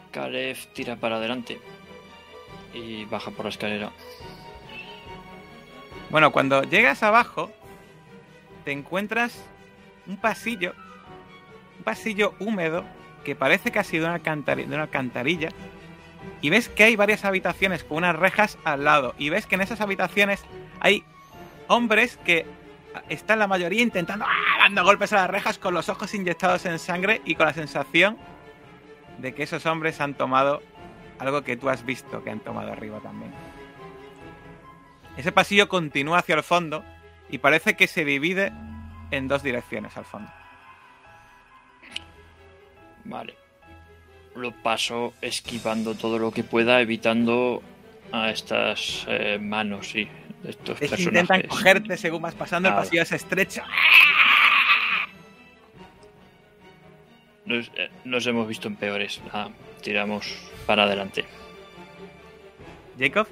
Caleb 0.10 0.58
tira 0.74 0.96
para 0.96 1.18
adelante 1.18 1.62
y 2.74 3.06
baja 3.06 3.30
por 3.30 3.46
la 3.46 3.50
escalera. 3.50 3.92
Bueno, 6.10 6.32
cuando 6.32 6.64
llegas 6.64 7.04
abajo, 7.04 7.52
te 8.64 8.72
encuentras 8.72 9.46
un 10.08 10.18
pasillo, 10.18 10.74
un 11.78 11.84
pasillo 11.84 12.34
húmedo 12.40 12.86
que 13.24 13.36
parece 13.36 13.70
casi 13.70 14.00
de 14.00 14.06
una, 14.06 14.20
alcantari- 14.20 14.66
de 14.66 14.74
una 14.74 14.86
alcantarilla. 14.86 15.50
Y 16.42 16.50
ves 16.50 16.70
que 16.70 16.86
hay 16.86 16.96
varias 16.96 17.24
habitaciones 17.24 17.84
con 17.84 17.98
unas 17.98 18.16
rejas 18.16 18.58
al 18.64 18.84
lado. 18.84 19.14
Y 19.20 19.30
ves 19.30 19.46
que 19.46 19.54
en 19.54 19.62
esas 19.62 19.80
habitaciones 19.80 20.42
hay 20.80 21.04
hombres 21.68 22.18
que 22.26 22.48
están 23.10 23.40
la 23.40 23.48
mayoría 23.48 23.82
intentando 23.82 24.26
¡ah! 24.28 24.58
dando 24.60 24.84
golpes 24.84 25.14
a 25.14 25.18
las 25.18 25.30
rejas 25.30 25.58
con 25.58 25.74
los 25.74 25.90
ojos 25.90 26.14
inyectados 26.14 26.66
en 26.66 26.80
sangre 26.80 27.22
y 27.26 27.36
con 27.36 27.46
la 27.46 27.54
sensación 27.54 28.18
de 29.18 29.34
que 29.34 29.44
esos 29.44 29.66
hombres 29.66 30.02
han 30.02 30.14
tomado 30.14 30.62
algo 31.20 31.44
que 31.44 31.58
tú 31.58 31.70
has 31.70 31.86
visto 31.86 32.24
que 32.24 32.30
han 32.30 32.40
tomado 32.40 32.72
arriba 32.72 33.00
también. 33.00 33.34
Ese 35.18 35.32
pasillo 35.32 35.70
continúa 35.70 36.20
hacia 36.20 36.36
el 36.36 36.44
fondo 36.44 36.84
y 37.30 37.38
parece 37.38 37.76
que 37.76 37.88
se 37.88 38.04
divide 38.04 38.52
en 39.12 39.28
dos 39.28 39.44
direcciones 39.44 39.96
al 39.98 40.06
fondo. 40.06 40.30
Vale. 43.06 43.36
Lo 44.36 44.52
paso 44.52 45.14
esquivando 45.22 45.96
todo 45.96 46.20
lo 46.20 46.32
que 46.32 46.44
pueda, 46.44 46.82
evitando 46.82 47.64
a 48.12 48.30
estas 48.32 49.06
eh, 49.08 49.38
manos, 49.42 49.90
sí, 49.90 50.08
de 50.44 50.50
estos 50.52 50.82
Es 50.82 50.90
personajes. 50.90 51.08
intentan 51.08 51.42
cogerte 51.44 51.98
según 51.98 52.22
vas 52.22 52.36
pasando, 52.36 52.70
el 52.70 52.76
pasillo 52.76 53.02
es 53.02 53.12
estrecho. 53.12 53.62
Nos, 57.46 57.68
eh, 57.76 57.90
nos 58.06 58.26
hemos 58.26 58.48
visto 58.48 58.68
en 58.68 58.76
peores. 58.76 59.22
Nada, 59.26 59.50
tiramos 59.82 60.34
para 60.66 60.84
adelante. 60.84 61.26
Jacob. 62.98 63.28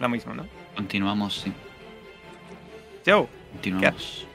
Lo 0.00 0.08
mismo, 0.08 0.34
¿no? 0.34 0.46
Continuamos, 0.76 1.40
sí. 1.40 1.52
Joe. 3.06 3.26
Continuamos. 3.54 4.26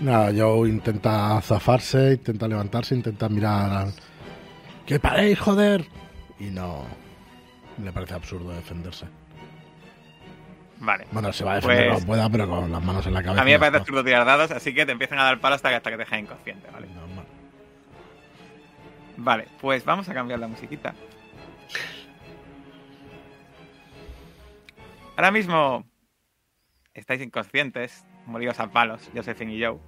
Nada, 0.00 0.32
Joe 0.34 0.68
intenta 0.68 1.40
zafarse, 1.42 2.12
intenta 2.12 2.48
levantarse, 2.48 2.94
intenta 2.94 3.28
mirar 3.28 3.70
al... 3.70 3.92
¡Que 4.86 4.98
paréis, 4.98 5.38
joder! 5.38 5.86
Y 6.38 6.44
no... 6.44 6.84
Le 7.82 7.92
parece 7.92 8.14
absurdo 8.14 8.50
defenderse. 8.50 9.06
Vale. 10.78 11.06
Bueno, 11.12 11.32
se 11.32 11.44
va 11.44 11.52
a 11.52 11.54
defender 11.56 11.88
Pues- 11.88 11.94
como 11.96 12.06
pueda, 12.06 12.28
pero 12.30 12.48
con 12.48 12.72
las 12.72 12.82
manos 12.82 13.06
en 13.06 13.12
la 13.14 13.22
cabeza. 13.22 13.42
A 13.42 13.44
mí 13.44 13.50
me 13.52 13.58
parece 13.58 13.78
absurdo 13.78 14.02
tirar 14.04 14.24
dados, 14.26 14.50
así 14.50 14.74
que 14.74 14.86
te 14.86 14.92
empiezan 14.92 15.18
a 15.18 15.24
dar 15.24 15.38
palo 15.40 15.54
hasta 15.54 15.68
que, 15.68 15.74
hasta 15.76 15.90
que 15.90 15.96
te 15.96 16.02
dejen 16.04 16.20
inconsciente, 16.20 16.70
¿vale? 16.70 16.86
Normal. 16.88 17.26
Vale, 19.18 19.48
pues 19.60 19.84
vamos 19.84 20.08
a 20.08 20.14
cambiar 20.14 20.38
la 20.40 20.48
musiquita. 20.48 20.94
Ahora 25.16 25.30
mismo 25.30 25.84
estáis 26.94 27.20
inconscientes, 27.20 28.04
moridos 28.24 28.58
a 28.60 28.70
palos, 28.70 29.10
Josephine 29.14 29.54
y 29.54 29.62
Joe. 29.62 29.78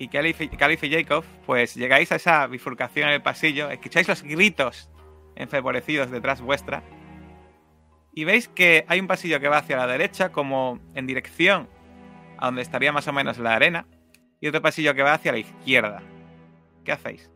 Y 0.00 0.08
Caliph 0.08 0.40
y, 0.40 0.48
Caliph 0.48 0.82
y 0.82 0.90
Jacob, 0.90 1.26
pues 1.44 1.74
llegáis 1.74 2.10
a 2.10 2.16
esa 2.16 2.46
bifurcación 2.46 3.08
en 3.08 3.16
el 3.16 3.22
pasillo, 3.22 3.70
escucháis 3.70 4.08
los 4.08 4.22
gritos 4.22 4.88
enfervorecidos 5.36 6.10
detrás 6.10 6.40
vuestra. 6.40 6.82
Y 8.14 8.24
veis 8.24 8.48
que 8.48 8.86
hay 8.88 8.98
un 8.98 9.06
pasillo 9.06 9.40
que 9.40 9.48
va 9.48 9.58
hacia 9.58 9.76
la 9.76 9.86
derecha, 9.86 10.32
como 10.32 10.80
en 10.94 11.06
dirección 11.06 11.68
a 12.38 12.46
donde 12.46 12.62
estaría 12.62 12.92
más 12.92 13.06
o 13.08 13.12
menos 13.12 13.36
la 13.36 13.54
arena, 13.54 13.86
y 14.40 14.48
otro 14.48 14.62
pasillo 14.62 14.94
que 14.94 15.02
va 15.02 15.12
hacia 15.12 15.32
la 15.32 15.38
izquierda. 15.38 16.02
¿Qué 16.82 16.92
hacéis? 16.92 17.30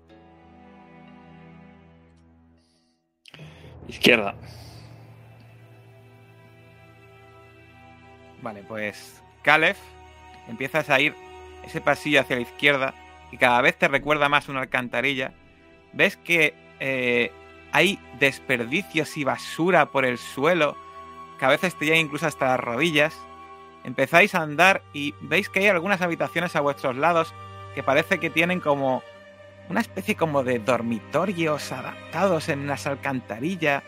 Izquierda. 3.88 4.34
Vale, 8.40 8.62
pues 8.66 9.22
Caleb, 9.42 9.76
empiezas 10.48 10.88
a 10.88 10.98
ir 10.98 11.23
ese 11.66 11.80
pasillo 11.80 12.20
hacia 12.20 12.36
la 12.36 12.42
izquierda 12.42 12.94
y 13.32 13.36
cada 13.36 13.60
vez 13.60 13.76
te 13.76 13.88
recuerda 13.88 14.28
más 14.28 14.48
una 14.48 14.60
alcantarilla. 14.60 15.32
Ves 15.92 16.16
que 16.16 16.54
eh, 16.80 17.32
hay 17.72 17.98
desperdicios 18.20 19.16
y 19.16 19.24
basura 19.24 19.86
por 19.86 20.04
el 20.04 20.18
suelo, 20.18 20.76
que 21.38 21.44
a 21.44 21.48
veces 21.48 21.74
te 21.74 21.86
llega 21.86 21.98
incluso 21.98 22.26
hasta 22.26 22.46
las 22.46 22.60
rodillas. 22.60 23.18
Empezáis 23.84 24.34
a 24.34 24.42
andar 24.42 24.82
y 24.92 25.14
veis 25.20 25.48
que 25.48 25.60
hay 25.60 25.66
algunas 25.66 26.00
habitaciones 26.00 26.54
a 26.56 26.60
vuestros 26.60 26.96
lados 26.96 27.34
que 27.74 27.82
parece 27.82 28.20
que 28.20 28.30
tienen 28.30 28.60
como 28.60 29.02
una 29.68 29.80
especie 29.80 30.14
como 30.14 30.44
de 30.44 30.58
dormitorios 30.58 31.72
adaptados 31.72 32.48
en 32.48 32.60
unas 32.60 32.86
alcantarillas. 32.86 33.82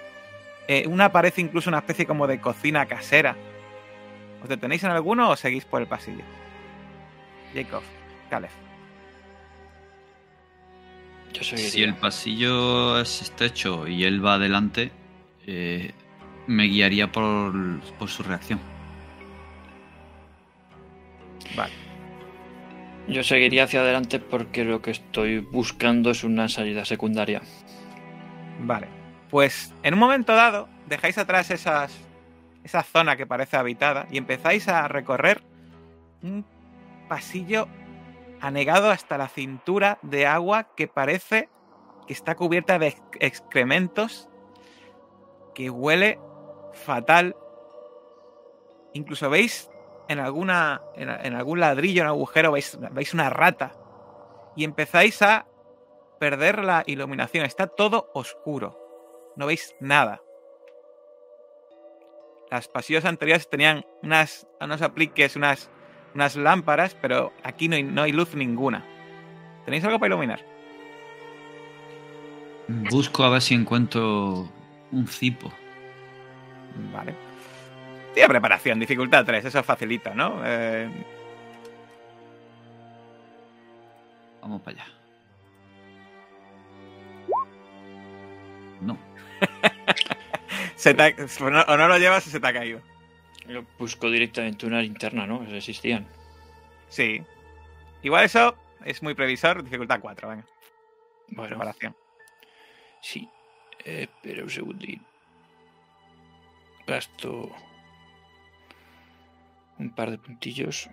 Eh, 0.68 0.86
una 0.88 1.12
parece 1.12 1.40
incluso 1.40 1.70
una 1.70 1.78
especie 1.78 2.06
como 2.06 2.26
de 2.26 2.40
cocina 2.40 2.86
casera. 2.86 3.36
¿Os 4.42 4.48
detenéis 4.48 4.82
en 4.84 4.90
alguno 4.90 5.30
o 5.30 5.36
seguís 5.36 5.64
por 5.64 5.80
el 5.80 5.86
pasillo? 5.86 6.24
Jacob, 7.56 7.82
Caleb. 8.28 8.50
Yo. 11.32 11.42
Si 11.42 11.82
el 11.82 11.94
pasillo 11.94 13.00
es 13.00 13.22
estrecho 13.22 13.86
y 13.88 14.04
él 14.04 14.24
va 14.24 14.34
adelante, 14.34 14.90
eh, 15.46 15.92
me 16.46 16.64
guiaría 16.64 17.10
por, 17.10 17.80
por 17.98 18.08
su 18.08 18.22
reacción. 18.22 18.60
Vale. 21.56 21.72
Yo 23.08 23.22
seguiría 23.22 23.64
hacia 23.64 23.80
adelante 23.80 24.18
porque 24.18 24.64
lo 24.64 24.82
que 24.82 24.90
estoy 24.90 25.38
buscando 25.38 26.10
es 26.10 26.24
una 26.24 26.48
salida 26.48 26.84
secundaria. 26.84 27.40
Vale. 28.60 28.88
Pues 29.30 29.72
en 29.82 29.94
un 29.94 30.00
momento 30.00 30.34
dado 30.34 30.68
dejáis 30.88 31.16
atrás 31.18 31.50
esas, 31.50 31.92
esa 32.64 32.82
zona 32.82 33.16
que 33.16 33.26
parece 33.26 33.56
habitada 33.56 34.06
y 34.10 34.18
empezáis 34.18 34.68
a 34.68 34.88
recorrer 34.88 35.42
un 36.22 36.44
pasillo 37.08 37.68
anegado 38.40 38.90
hasta 38.90 39.18
la 39.18 39.28
cintura 39.28 39.98
de 40.02 40.26
agua 40.26 40.74
que 40.76 40.88
parece 40.88 41.48
que 42.06 42.12
está 42.12 42.34
cubierta 42.34 42.78
de 42.78 42.88
ex- 42.88 43.02
excrementos 43.20 44.28
que 45.54 45.70
huele 45.70 46.20
fatal. 46.72 47.34
Incluso 48.92 49.28
veis 49.30 49.70
en, 50.08 50.18
en 50.18 51.34
algún 51.34 51.60
ladrillo, 51.60 52.02
en 52.02 52.08
un 52.08 52.12
agujero, 52.14 52.52
veis, 52.52 52.78
veis 52.92 53.14
una 53.14 53.30
rata 53.30 53.72
y 54.54 54.64
empezáis 54.64 55.20
a 55.22 55.46
perder 56.18 56.64
la 56.64 56.82
iluminación. 56.86 57.44
Está 57.44 57.66
todo 57.66 58.10
oscuro. 58.14 58.78
No 59.36 59.46
veis 59.46 59.74
nada. 59.80 60.22
Las 62.50 62.68
pasillos 62.68 63.04
anteriores 63.04 63.50
tenían 63.50 63.84
unas, 64.02 64.46
unos 64.60 64.80
apliques, 64.80 65.34
unas, 65.36 65.68
unas 66.16 66.34
lámparas, 66.34 66.94
pero 66.94 67.32
aquí 67.44 67.68
no 67.68 67.76
hay, 67.76 67.82
no 67.82 68.02
hay 68.02 68.12
luz 68.12 68.34
ninguna. 68.34 68.82
¿Tenéis 69.64 69.84
algo 69.84 69.98
para 69.98 70.08
iluminar? 70.08 70.40
Busco 72.90 73.22
a 73.22 73.30
ver 73.30 73.42
si 73.42 73.54
encuentro 73.54 74.48
un 74.90 75.06
cipo. 75.06 75.52
Vale. 76.92 77.14
Tiene 78.14 78.28
preparación, 78.28 78.80
dificultad 78.80 79.24
3, 79.26 79.44
eso 79.44 79.62
facilita, 79.62 80.14
¿no? 80.14 80.40
Eh, 80.44 80.88
Vamos 84.40 84.62
para 84.62 84.76
allá. 84.82 84.86
No. 88.80 88.96
Se 90.76 90.94
te 90.94 91.02
ha- 91.02 91.14
o 91.68 91.76
no 91.76 91.88
lo 91.88 91.98
llevas 91.98 92.26
o 92.26 92.30
se 92.30 92.38
te 92.38 92.46
ha 92.46 92.52
caído. 92.52 92.80
Yo 93.48 93.62
busco 93.78 94.10
directamente 94.10 94.66
una 94.66 94.80
linterna, 94.82 95.26
¿no? 95.26 95.42
Existían. 95.44 96.06
Sí. 96.88 97.22
Igual 98.02 98.24
eso 98.24 98.56
es 98.84 99.02
muy 99.02 99.14
previsor, 99.14 99.62
dificultad 99.62 100.00
4, 100.00 100.28
venga. 100.28 100.44
Bueno, 101.28 101.48
Preparación. 101.56 101.96
sí. 103.00 103.28
Eh, 103.84 104.02
espera 104.02 104.42
un 104.42 104.50
segundín. 104.50 105.04
Gasto 106.86 107.50
un 109.78 109.90
par 109.94 110.10
de 110.10 110.18
puntillos. 110.18 110.88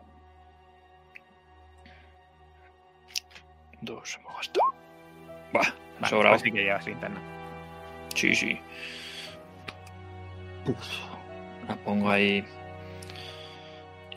Dos 3.81 4.15
hemos 4.17 4.35
gastado. 4.37 4.73
Bah, 5.53 5.61
Vale, 5.99 6.07
sobrado. 6.09 6.33
pues 6.35 6.41
sí 6.43 6.51
que 6.51 6.63
llevas 6.63 6.85
linterna. 6.85 7.19
Sí, 8.15 8.35
sí. 8.35 8.59
La 11.67 11.75
pongo 11.75 12.09
ahí 12.09 12.45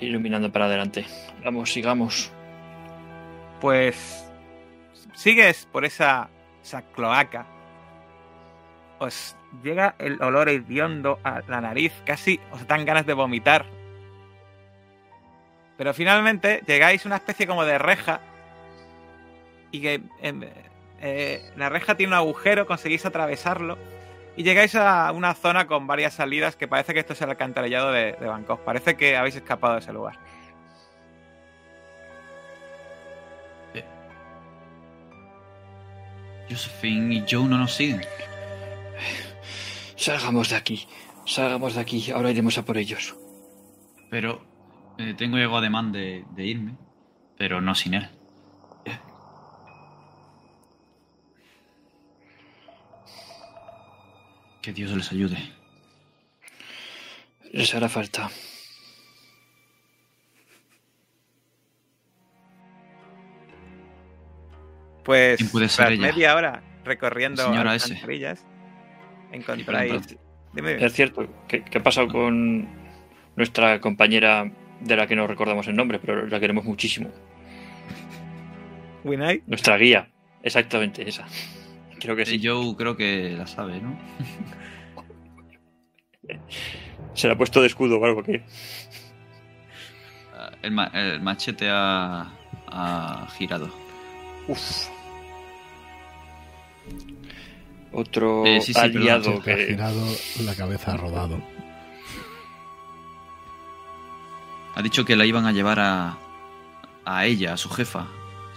iluminando 0.01 0.51
para 0.51 0.67
adelante. 0.67 1.05
Vamos, 1.45 1.73
sigamos. 1.73 2.31
Pues 3.61 4.31
sigues 5.15 5.67
por 5.73 5.85
esa, 5.85 6.29
esa 6.63 6.83
cloaca. 6.83 7.47
Os 8.99 9.37
llega 9.63 9.95
el 9.99 10.21
olor 10.23 10.49
hediondo 10.49 11.19
a 11.23 11.43
la 11.49 11.61
nariz, 11.61 11.93
casi 12.05 12.41
os 12.51 12.67
dan 12.67 12.85
ganas 12.85 13.07
de 13.07 13.15
vomitar. 13.15 13.67
Pero 15.77 15.93
finalmente 15.93 16.63
llegáis 16.67 17.05
a 17.05 17.09
una 17.09 17.17
especie 17.17 17.47
como 17.47 17.65
de 17.65 17.79
reja. 17.79 18.21
Y 19.71 19.81
que 19.81 20.01
em, 20.23 20.43
eh, 21.01 21.51
la 21.57 21.69
reja 21.69 21.97
tiene 21.97 22.13
un 22.13 22.19
agujero, 22.19 22.67
conseguís 22.67 23.05
atravesarlo. 23.05 23.77
Y 24.37 24.43
llegáis 24.43 24.75
a 24.75 25.11
una 25.13 25.35
zona 25.35 25.67
con 25.67 25.87
varias 25.87 26.15
salidas 26.15 26.57
que 26.57 26.69
parece 26.69 26.93
que 26.93 27.01
esto 27.01 27.15
es 27.15 27.23
el 27.23 27.31
alcantarillado 27.31 27.91
de, 27.91 28.13
de 28.13 28.27
Bangkok. 28.27 28.61
Parece 28.61 28.97
que 28.97 29.17
habéis 29.17 29.37
escapado 29.37 29.75
de 29.75 29.81
ese 29.81 29.93
lugar. 29.93 30.19
Josephine 36.49 37.17
y 37.17 37.25
Joe 37.29 37.49
no 37.49 37.59
nos 37.59 37.75
siguen. 37.75 38.03
Salgamos 39.97 40.51
de 40.51 40.57
aquí. 40.57 40.87
Salgamos 41.25 41.75
de 41.75 41.81
aquí. 41.81 42.11
Ahora 42.11 42.31
iremos 42.31 42.57
a 42.59 42.65
por 42.65 42.79
ellos. 42.79 43.17
Pero 44.11 44.45
eh, 44.99 45.15
tengo 45.17 45.39
ego 45.39 45.59
ademán 45.59 45.93
de, 45.93 46.25
de 46.31 46.47
irme. 46.47 46.77
Pero 47.37 47.61
no 47.61 47.75
sin 47.75 47.95
él. 47.95 48.09
Que 54.67 54.73
Dios 54.73 54.91
les 54.91 55.13
ayude. 55.13 55.39
Les 57.53 57.73
hará 57.73 57.89
falta. 57.89 58.29
Pues 65.05 65.37
¿Quién 65.37 65.51
puede 65.51 65.69
ser 65.69 65.87
tras 65.87 65.93
ella? 65.99 66.09
media 66.13 66.35
hora 66.35 66.63
recorriendo 66.85 67.43
La 67.45 67.49
señora 67.49 67.75
S. 67.77 67.85
alcantarillas, 67.93 68.45
Y 69.33 69.37
encontráis... 69.37 70.17
dime. 70.53 70.85
Es 70.85 70.93
cierto. 70.95 71.29
¿Qué, 71.47 71.63
qué 71.63 71.79
ha 71.79 71.83
pasado 71.85 72.09
con 72.09 72.69
nuestra 73.37 73.81
compañera 73.81 74.51
de 74.81 74.97
la 74.97 75.07
que 75.07 75.15
no 75.15 75.29
recordamos 75.29 75.69
el 75.69 75.77
nombre, 75.77 76.01
pero 76.01 76.27
la 76.27 76.41
queremos 76.41 76.65
muchísimo? 76.65 77.11
Winai. 79.05 79.45
Nuestra 79.47 79.77
guía. 79.77 80.11
Exactamente, 80.43 81.09
esa. 81.09 81.25
Creo 82.01 82.15
que 82.17 82.27
Sí, 82.27 82.39
sí. 82.39 82.47
Joe 82.47 82.75
creo 82.77 82.97
que 82.97 83.35
la 83.37 83.47
sabe, 83.47 83.81
¿no? 83.81 83.99
Se 87.15 87.27
la 87.29 87.35
ha 87.35 87.37
puesto 87.39 87.61
de 87.61 87.69
escudo 87.69 87.99
o 87.99 88.05
algo 88.05 88.23
que. 88.23 88.45
Ah, 90.35 90.51
El, 90.63 90.73
ma- 90.73 90.91
el 90.93 91.21
machete 91.23 91.69
ha, 91.71 92.31
ha 92.67 93.27
girado. 93.39 93.71
Uf. 94.49 94.89
Otro 97.93 98.45
Eh, 98.45 98.61
sí, 98.61 98.75
sí, 98.75 98.81
pero 98.93 98.99
aliado 99.01 99.41
te 99.41 99.53
ha 99.53 99.57
que. 99.57 99.67
girado, 99.69 100.05
la 100.45 100.55
cabeza 100.55 100.93
ha 100.93 100.97
rodado. 100.99 101.41
Ha 104.75 104.83
dicho 104.83 105.05
que 105.07 105.17
la 105.17 105.25
iban 105.25 105.47
a 105.47 105.53
llevar 105.53 105.81
a, 105.81 106.19
a 107.07 107.25
ella, 107.25 107.55
a 107.55 107.57
su 107.57 107.71
jefa. 107.71 108.07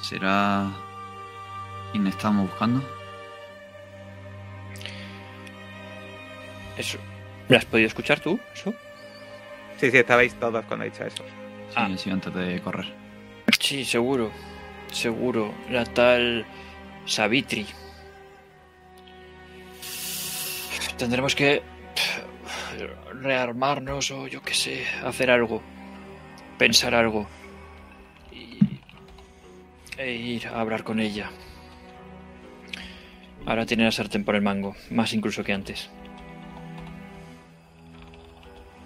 ¿Será 0.02 0.70
quien 1.94 2.08
estamos 2.08 2.50
buscando? 2.50 2.84
Eso. 6.80 6.98
¿Me 7.48 7.58
has 7.58 7.66
podido 7.66 7.88
escuchar 7.88 8.20
tú? 8.20 8.40
¿Eso? 8.54 8.74
Sí, 9.78 9.92
sí, 9.92 9.98
estabais 9.98 10.34
todos 10.40 10.66
cuando 10.66 10.86
he 10.86 10.90
dicho 10.90 11.04
eso. 11.06 11.24
Sí, 11.70 11.76
Ah. 11.76 11.90
sí, 11.98 12.10
antes 12.10 12.34
de 12.34 12.60
correr. 12.62 12.92
Sí, 13.60 13.86
seguro. 13.86 14.32
Seguro. 14.92 15.54
La 15.70 15.84
tal 15.86 16.46
Savitri. 17.06 17.66
Tendremos 20.98 21.36
que 21.36 21.62
rearmarnos 23.22 24.12
o 24.12 24.28
yo 24.28 24.42
qué 24.42 24.54
sé, 24.54 24.86
hacer 25.06 25.32
algo. 25.32 25.62
Pensar 26.58 26.94
algo. 26.96 27.28
Y, 28.32 28.58
e 29.98 30.12
ir 30.14 30.48
a 30.48 30.60
hablar 30.62 30.84
con 30.84 31.00
ella. 31.00 31.30
Ahora 33.46 33.66
tiene 33.66 33.86
la 33.86 33.92
sartén 33.92 34.24
por 34.26 34.36
el 34.36 34.42
mango, 34.42 34.76
más 34.92 35.14
incluso 35.14 35.44
que 35.44 35.54
antes. 35.54 35.90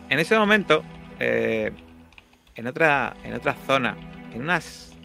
En 0.10 0.20
ese 0.20 0.38
momento, 0.38 0.84
eh, 1.20 1.72
en, 2.56 2.68
otra, 2.68 3.13
en 3.24 3.39
zona, 3.66 3.98
en 4.34 4.42
unas 4.42 4.96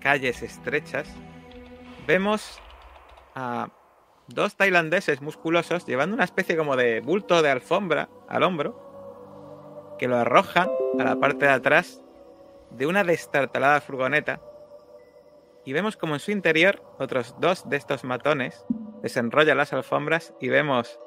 calles 0.00 0.42
estrechas, 0.42 1.08
vemos 2.06 2.60
a 3.34 3.68
dos 4.28 4.56
tailandeses 4.56 5.20
musculosos 5.20 5.86
llevando 5.86 6.14
una 6.14 6.24
especie 6.24 6.56
como 6.56 6.76
de 6.76 7.00
bulto 7.00 7.42
de 7.42 7.50
alfombra 7.50 8.08
al 8.28 8.42
hombro, 8.42 9.96
que 9.98 10.08
lo 10.08 10.16
arrojan 10.16 10.68
a 10.98 11.04
la 11.04 11.16
parte 11.16 11.46
de 11.46 11.52
atrás 11.52 12.00
de 12.70 12.86
una 12.86 13.04
destartalada 13.04 13.80
furgoneta. 13.80 14.40
Y 15.64 15.72
vemos 15.72 15.96
como 15.96 16.14
en 16.14 16.20
su 16.20 16.30
interior 16.30 16.82
otros 16.98 17.34
dos 17.38 17.68
de 17.68 17.76
estos 17.76 18.04
matones 18.04 18.64
desenrollan 19.02 19.58
las 19.58 19.72
alfombras 19.72 20.34
y 20.40 20.48
vemos 20.48 20.98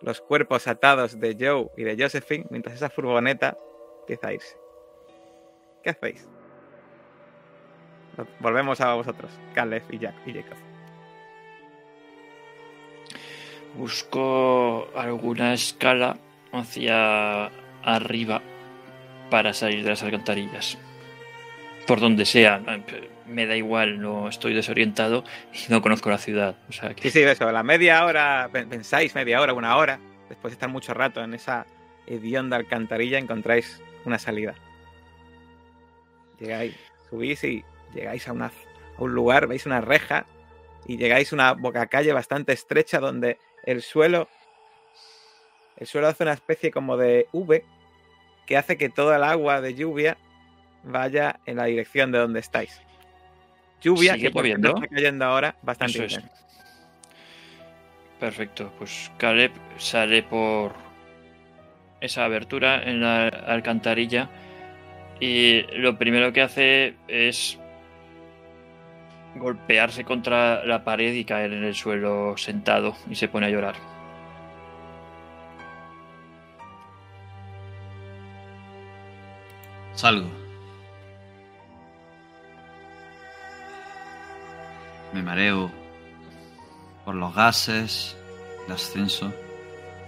los 0.00 0.20
cuerpos 0.20 0.66
atados 0.66 1.18
de 1.18 1.36
Joe 1.38 1.70
y 1.76 1.84
de 1.84 2.02
Josephine 2.02 2.46
mientras 2.50 2.76
esa 2.76 2.90
furgoneta 2.90 3.56
empieza 4.00 4.28
a 4.28 4.32
irse. 4.34 4.56
¿Qué 5.82 5.90
hacéis? 5.90 6.28
Volvemos 8.40 8.80
a 8.80 8.94
vosotros, 8.94 9.30
Caleb 9.54 9.82
y, 9.90 9.98
Jack, 9.98 10.14
y 10.26 10.34
Jacob. 10.34 10.58
Busco 13.76 14.88
alguna 14.94 15.52
escala 15.52 16.16
hacia 16.52 17.50
arriba 17.82 18.40
para 19.30 19.52
salir 19.52 19.82
de 19.82 19.90
las 19.90 20.02
alcantarillas. 20.02 20.78
Por 21.86 22.00
donde 22.00 22.24
sea, 22.24 22.60
me 23.26 23.46
da 23.46 23.56
igual, 23.56 24.00
no 24.00 24.28
estoy 24.28 24.54
desorientado 24.54 25.24
y 25.52 25.70
no 25.70 25.82
conozco 25.82 26.10
la 26.10 26.18
ciudad. 26.18 26.56
O 26.68 26.72
sea 26.72 26.90
Sí, 26.90 26.94
que 26.94 27.10
sí, 27.10 27.20
eso, 27.22 27.50
la 27.52 27.62
media 27.62 28.04
hora, 28.04 28.48
pen- 28.52 28.68
pensáis 28.68 29.14
media 29.14 29.40
hora, 29.40 29.52
una 29.52 29.76
hora, 29.76 29.98
después 30.28 30.52
de 30.52 30.54
estar 30.56 30.68
mucho 30.68 30.94
rato 30.94 31.22
en 31.22 31.34
esa 31.34 31.66
hedionda 32.06 32.56
alcantarilla, 32.56 33.18
encontráis 33.18 33.82
una 34.04 34.18
salida. 34.18 34.54
Llegáis, 36.40 36.74
subís 37.10 37.44
y 37.44 37.64
llegáis 37.94 38.26
a, 38.28 38.32
una, 38.32 38.46
a 38.46 39.02
un 39.02 39.14
lugar, 39.14 39.46
veis 39.46 39.66
una 39.66 39.80
reja 39.80 40.26
y 40.86 40.96
llegáis 40.96 41.32
a 41.32 41.36
una 41.36 41.52
bocacalle 41.52 42.12
bastante 42.12 42.52
estrecha 42.52 42.98
donde 42.98 43.38
el 43.64 43.82
suelo, 43.82 44.28
el 45.76 45.86
suelo 45.86 46.08
hace 46.08 46.22
una 46.24 46.32
especie 46.32 46.70
como 46.70 46.96
de 46.96 47.26
V 47.32 47.64
que 48.46 48.56
hace 48.56 48.76
que 48.76 48.88
toda 48.90 49.16
el 49.16 49.24
agua 49.24 49.60
de 49.62 49.74
lluvia 49.74 50.18
vaya 50.84 51.40
en 51.46 51.56
la 51.56 51.64
dirección 51.64 52.12
de 52.12 52.18
donde 52.18 52.40
estáis. 52.40 52.80
Lluvia 53.80 54.14
¿Sigue 54.14 54.30
que 54.30 54.38
lloviendo? 54.38 54.74
está 54.76 54.88
cayendo 54.88 55.24
ahora 55.24 55.56
bastante 55.62 55.92
Eso 55.92 56.04
es. 56.04 56.12
intensa. 56.14 56.34
Perfecto, 58.20 58.72
pues 58.78 59.10
Caleb 59.18 59.52
sale 59.76 60.22
por 60.22 60.72
esa 62.00 62.24
abertura 62.24 62.82
en 62.82 63.00
la 63.00 63.28
alcantarilla 63.28 64.30
y 65.20 65.62
lo 65.76 65.98
primero 65.98 66.32
que 66.32 66.42
hace 66.42 66.94
es 67.08 67.58
golpearse 69.36 70.04
contra 70.04 70.64
la 70.64 70.84
pared 70.84 71.12
y 71.12 71.24
caer 71.24 71.52
en 71.52 71.64
el 71.64 71.74
suelo 71.74 72.36
sentado 72.36 72.94
y 73.10 73.14
se 73.16 73.28
pone 73.28 73.46
a 73.46 73.50
llorar. 73.50 73.74
Salgo. 79.94 80.43
Me 85.14 85.22
mareo 85.22 85.70
por 87.04 87.14
los 87.14 87.32
gases, 87.32 88.16
el 88.66 88.72
ascenso. 88.72 89.32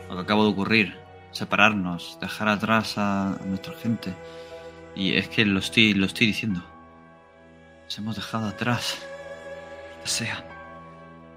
lo 0.09 0.17
que 0.17 0.23
acabo 0.23 0.45
de 0.45 0.51
ocurrir, 0.51 0.99
separarnos, 1.31 2.19
dejar 2.21 2.49
atrás 2.49 2.99
a, 2.99 3.39
nuestra 3.47 3.75
gente. 3.75 4.13
Y 4.97 5.15
es 5.15 5.29
que 5.29 5.45
lo 5.45 5.61
estoy, 5.61 5.95
lo 5.95 6.07
estoy 6.07 6.27
diciendo. 6.27 6.61
Nos 7.85 7.99
hemos 7.99 8.17
dejado 8.17 8.49
atrás. 8.49 8.99
O 10.03 10.09
sea, 10.09 10.45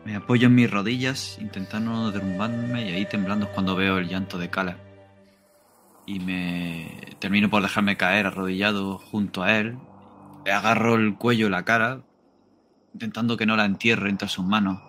me 0.03 0.15
apoyo 0.15 0.47
en 0.47 0.55
mis 0.55 0.71
rodillas, 0.71 1.37
intentando 1.39 2.11
derrumbarme 2.11 2.89
y 2.89 2.93
ahí 2.95 3.05
temblando 3.05 3.45
es 3.45 3.51
cuando 3.51 3.75
veo 3.75 3.99
el 3.99 4.07
llanto 4.07 4.39
de 4.39 4.49
Cala. 4.49 4.77
Y 6.07 6.19
me 6.19 7.01
termino 7.19 7.51
por 7.51 7.61
dejarme 7.61 7.97
caer 7.97 8.25
arrodillado 8.25 8.97
junto 8.97 9.43
a 9.43 9.57
él. 9.59 9.77
Le 10.43 10.53
agarro 10.53 10.95
el 10.95 11.15
cuello 11.17 11.45
y 11.45 11.49
la 11.51 11.65
cara, 11.65 12.01
intentando 12.93 13.37
que 13.37 13.45
no 13.45 13.55
la 13.55 13.65
entierre 13.65 14.09
entre 14.09 14.27
sus 14.27 14.45
manos. 14.45 14.81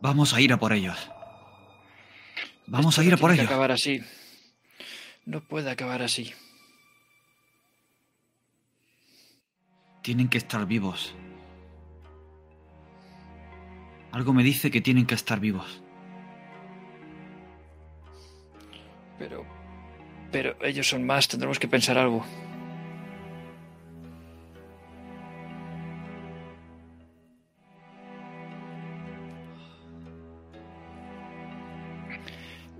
Vamos 0.00 0.32
a 0.34 0.40
ir 0.40 0.52
a 0.52 0.58
por 0.58 0.72
ellos. 0.72 1.10
Vamos 2.66 2.94
Esto 2.94 3.00
a 3.00 3.04
ir 3.04 3.10
no 3.10 3.16
a 3.16 3.18
por 3.18 3.30
tiene 3.30 3.36
que 3.36 3.42
ellos. 3.42 3.50
acabar 3.52 3.72
así. 3.72 4.00
No 5.26 5.40
puede 5.42 5.70
acabar 5.70 6.02
así. 6.02 6.32
Tienen 10.02 10.28
que 10.28 10.38
estar 10.38 10.64
vivos. 10.66 11.14
Algo 14.12 14.32
me 14.32 14.42
dice 14.42 14.70
que 14.70 14.80
tienen 14.80 15.06
que 15.06 15.14
estar 15.14 15.38
vivos. 15.38 15.82
Pero. 19.18 19.44
Pero 20.32 20.56
ellos 20.64 20.88
son 20.88 21.04
más, 21.04 21.28
tendremos 21.28 21.58
que 21.58 21.68
pensar 21.68 21.98
algo. 21.98 22.24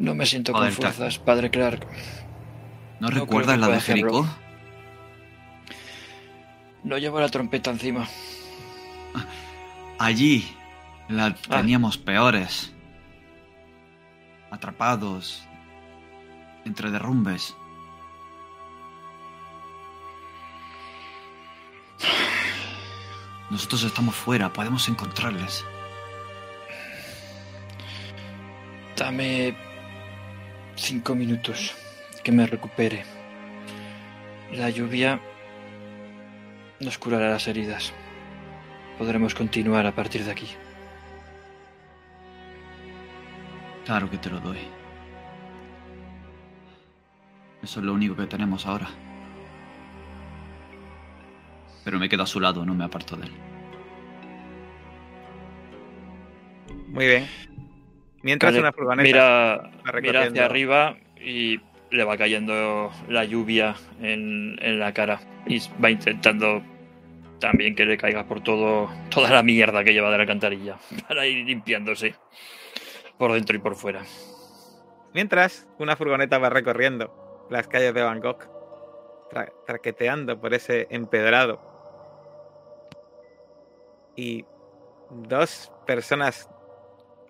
No 0.00 0.14
me 0.14 0.24
siento 0.24 0.52
con 0.52 0.62
Joder, 0.62 0.72
fuerzas, 0.72 1.18
padre 1.18 1.50
Clark. 1.50 1.86
¿No, 3.00 3.10
recuerdas 3.10 3.58
la 3.58 3.68
de. 3.68 3.80
Jericó? 3.82 4.26
No 6.82 6.96
llevo 6.96 7.20
la 7.20 7.28
trompeta 7.28 7.70
encima. 7.70 8.08
Allí 9.98 10.56
la 11.10 11.26
Ah. 11.26 11.58
teníamos 11.58 11.98
peores. 11.98 12.72
Atrapados. 14.50 15.44
Entre 16.64 16.90
derrumbes. 16.90 17.54
Nosotros 23.50 23.82
estamos 23.82 24.14
fuera, 24.14 24.52
podemos 24.52 24.88
encontrarles. 24.88 25.64
Dame 28.96 29.54
cinco 30.80 31.14
minutos 31.14 31.74
que 32.24 32.32
me 32.32 32.46
recupere. 32.46 33.04
La 34.52 34.70
lluvia 34.70 35.20
nos 36.80 36.98
curará 36.98 37.30
las 37.30 37.46
heridas. 37.46 37.92
Podremos 38.98 39.34
continuar 39.34 39.86
a 39.86 39.94
partir 39.94 40.24
de 40.24 40.30
aquí. 40.30 40.48
Claro 43.84 44.10
que 44.10 44.18
te 44.18 44.30
lo 44.30 44.40
doy. 44.40 44.58
Eso 47.62 47.80
es 47.80 47.86
lo 47.86 47.92
único 47.92 48.16
que 48.16 48.26
tenemos 48.26 48.66
ahora. 48.66 48.88
Pero 51.84 51.98
me 51.98 52.08
quedo 52.08 52.22
a 52.22 52.26
su 52.26 52.40
lado, 52.40 52.64
no 52.64 52.74
me 52.74 52.84
aparto 52.84 53.16
de 53.16 53.26
él. 53.26 53.32
Muy 56.88 57.06
bien. 57.06 57.49
Mientras 58.22 58.54
una 58.54 58.72
furgoneta 58.72 59.02
mira, 59.02 59.70
mira 60.00 60.22
hacia 60.24 60.44
arriba 60.44 60.96
y 61.16 61.60
le 61.90 62.04
va 62.04 62.16
cayendo 62.16 62.90
la 63.08 63.24
lluvia 63.24 63.74
en, 64.00 64.58
en 64.60 64.78
la 64.78 64.92
cara. 64.92 65.20
Y 65.46 65.58
va 65.82 65.90
intentando 65.90 66.62
también 67.38 67.74
que 67.74 67.86
le 67.86 67.96
caiga 67.96 68.24
por 68.26 68.42
todo 68.42 68.90
toda 69.08 69.30
la 69.30 69.42
mierda 69.42 69.82
que 69.84 69.92
lleva 69.94 70.10
de 70.10 70.18
la 70.18 70.22
alcantarilla. 70.22 70.76
Para 71.08 71.26
ir 71.26 71.46
limpiándose 71.46 72.14
por 73.18 73.32
dentro 73.32 73.56
y 73.56 73.58
por 73.60 73.74
fuera. 73.76 74.02
Mientras, 75.14 75.66
una 75.78 75.96
furgoneta 75.96 76.38
va 76.38 76.50
recorriendo 76.50 77.46
las 77.50 77.66
calles 77.66 77.92
de 77.94 78.02
Bangkok, 78.02 78.46
tra- 79.32 79.52
traqueteando 79.66 80.40
por 80.40 80.54
ese 80.54 80.86
empedrado. 80.90 81.60
Y 84.14 84.44
dos 85.10 85.72
personas 85.86 86.48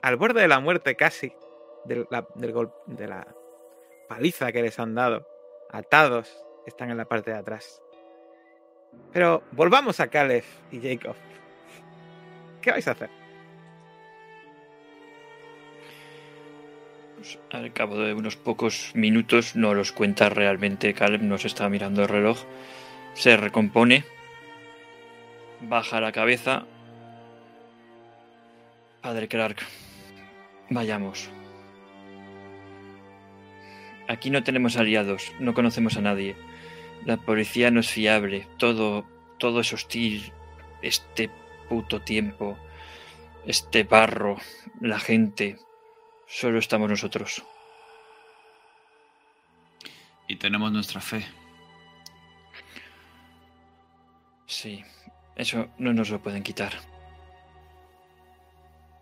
al 0.02 0.16
borde 0.16 0.40
de 0.42 0.48
la 0.48 0.60
muerte 0.60 0.96
casi, 0.96 1.32
del- 1.84 2.06
la- 2.10 2.26
del 2.34 2.52
gol- 2.52 2.72
de 2.86 3.08
la 3.08 3.26
paliza 4.08 4.52
que 4.52 4.62
les 4.62 4.78
han 4.78 4.94
dado, 4.94 5.26
atados, 5.70 6.44
están 6.66 6.90
en 6.90 6.96
la 6.96 7.04
parte 7.04 7.30
de 7.30 7.36
atrás. 7.38 7.82
Pero 9.12 9.42
volvamos 9.52 10.00
a 10.00 10.08
Caleb 10.08 10.44
y 10.72 10.80
Jacob. 10.80 11.14
¿Qué 12.60 12.70
vais 12.72 12.86
a 12.88 12.90
hacer? 12.92 13.08
Pues, 17.16 17.38
al 17.50 17.72
cabo 17.72 17.98
de 17.98 18.14
unos 18.14 18.36
pocos 18.36 18.92
minutos, 18.94 19.54
no 19.54 19.74
los 19.74 19.92
cuenta 19.92 20.28
realmente 20.28 20.94
Caleb, 20.94 21.22
nos 21.22 21.44
está 21.44 21.68
mirando 21.68 22.02
el 22.02 22.08
reloj, 22.08 22.38
se 23.14 23.36
recompone, 23.36 24.04
baja 25.60 26.00
la 26.00 26.12
cabeza. 26.12 26.64
Padre 29.02 29.28
Clark, 29.28 29.58
vayamos. 30.70 31.30
Aquí 34.08 34.30
no 34.30 34.42
tenemos 34.42 34.76
aliados, 34.76 35.32
no 35.38 35.54
conocemos 35.54 35.96
a 35.96 36.00
nadie. 36.00 36.34
La 37.04 37.18
policía 37.18 37.70
no 37.70 37.80
es 37.80 37.90
fiable, 37.90 38.46
todo, 38.56 39.04
todo 39.38 39.60
es 39.60 39.72
hostil. 39.72 40.32
Este 40.82 41.30
puto 41.68 42.00
tiempo, 42.00 42.56
este 43.46 43.84
barro, 43.84 44.38
la 44.80 44.98
gente, 44.98 45.58
Solo 46.30 46.60
estamos 46.60 46.88
nosotros. 46.88 47.42
Y 50.28 50.36
tenemos 50.36 50.70
nuestra 50.70 51.00
fe. 51.00 51.26
Sí, 54.46 54.84
eso 55.34 55.70
no 55.78 55.92
nos 55.92 56.08
lo 56.10 56.22
pueden 56.22 56.44
quitar. 56.44 56.72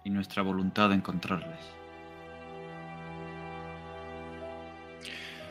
Y 0.09 0.11
nuestra 0.11 0.43
voluntad 0.43 0.89
de 0.89 0.95
encontrarles. 0.95 1.59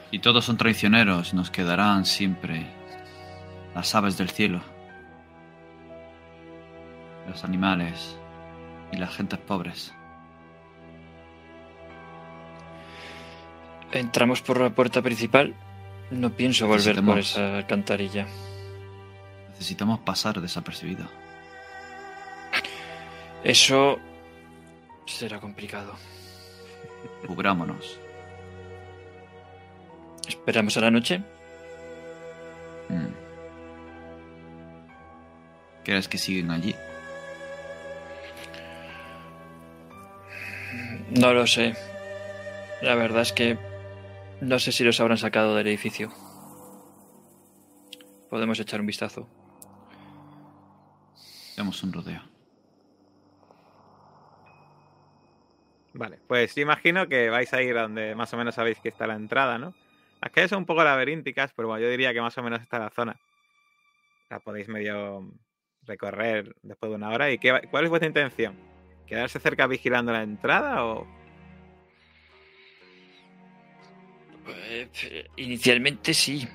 Y 0.10 0.18
todos 0.18 0.46
son 0.46 0.58
traicioneros, 0.58 1.36
nos 1.36 1.52
quedarán 1.52 2.06
siempre 2.06 2.66
las 3.76 3.94
aves 3.94 4.18
del 4.18 4.32
cielo, 4.32 4.62
los 7.28 7.44
animales 7.44 8.18
y 8.92 8.98
las 8.98 9.16
gentes 9.16 9.38
pobres. 9.38 9.94
Entramos 13.92 14.42
por 14.42 14.60
la 14.60 14.72
puerta 14.72 15.04
principal. 15.04 15.54
No 16.10 16.32
pienso 16.32 16.66
volver 16.66 17.04
por 17.04 17.20
esa 17.20 17.58
alcantarilla. 17.58 18.26
Necesitamos 19.50 20.00
pasar 20.00 20.42
desapercibido. 20.42 21.08
Eso 23.44 24.00
será 25.14 25.40
complicado. 25.40 25.96
Cubrámonos. 27.26 28.00
¿Esperamos 30.28 30.76
a 30.78 30.82
la 30.82 30.92
noche? 30.92 31.24
Mm. 32.90 33.08
¿Crees 35.84 36.08
que 36.08 36.18
siguen 36.18 36.52
allí? 36.52 36.76
No 41.12 41.34
lo 41.34 41.48
sé. 41.48 41.76
La 42.82 42.96
verdad 42.96 43.22
es 43.22 43.32
que 43.32 43.58
no 44.42 44.60
sé 44.60 44.72
si 44.72 44.84
los 44.84 45.00
habrán 45.00 45.18
sacado 45.18 45.56
del 45.56 45.68
edificio. 45.68 46.12
Podemos 48.30 48.60
echar 48.60 48.82
un 48.82 48.88
vistazo. 48.88 49.28
Demos 51.56 51.82
un 51.82 51.94
rodeo. 51.94 52.37
Vale, 55.98 56.20
pues 56.28 56.56
imagino 56.60 57.08
que 57.08 57.30
vais 57.32 57.52
a 57.54 57.62
ir 57.64 57.76
a 57.76 57.84
donde 57.84 58.14
más 58.14 58.32
o 58.32 58.38
menos 58.38 58.54
sabéis 58.54 58.80
que 58.80 58.90
está 58.90 59.08
la 59.08 59.16
entrada, 59.16 59.58
¿no? 59.58 59.74
Las 60.22 60.32
calles 60.32 60.52
son 60.52 60.60
un 60.60 60.66
poco 60.66 60.84
laberínticas, 60.84 61.54
pero 61.56 61.70
bueno, 61.70 61.84
yo 61.84 61.90
diría 61.90 62.14
que 62.14 62.22
más 62.22 62.38
o 62.38 62.44
menos 62.44 62.62
está 62.62 62.78
la 62.78 62.92
zona. 62.92 63.20
La 64.30 64.40
podéis 64.40 64.68
medio 64.68 65.32
recorrer 65.84 66.56
después 66.62 66.92
de 66.92 66.96
una 66.98 67.10
hora. 67.10 67.32
¿Y 67.32 67.40
qué, 67.40 67.62
cuál 67.72 67.86
es 67.86 67.90
vuestra 67.90 68.08
intención? 68.08 68.56
¿Quedarse 69.08 69.40
cerca 69.40 69.66
vigilando 69.66 70.12
la 70.12 70.22
entrada 70.22 70.86
o...? 70.86 71.08
Eh, 74.70 75.28
inicialmente 75.38 76.14
sí. 76.14 76.48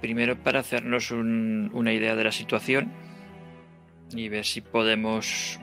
Primero 0.00 0.36
para 0.36 0.60
hacernos 0.60 1.10
un- 1.10 1.70
una 1.74 1.92
idea 1.92 2.14
de 2.16 2.24
la 2.24 2.32
situación 2.32 2.92
y 4.12 4.28
ver 4.28 4.44
si 4.44 4.60
podemos 4.60 5.58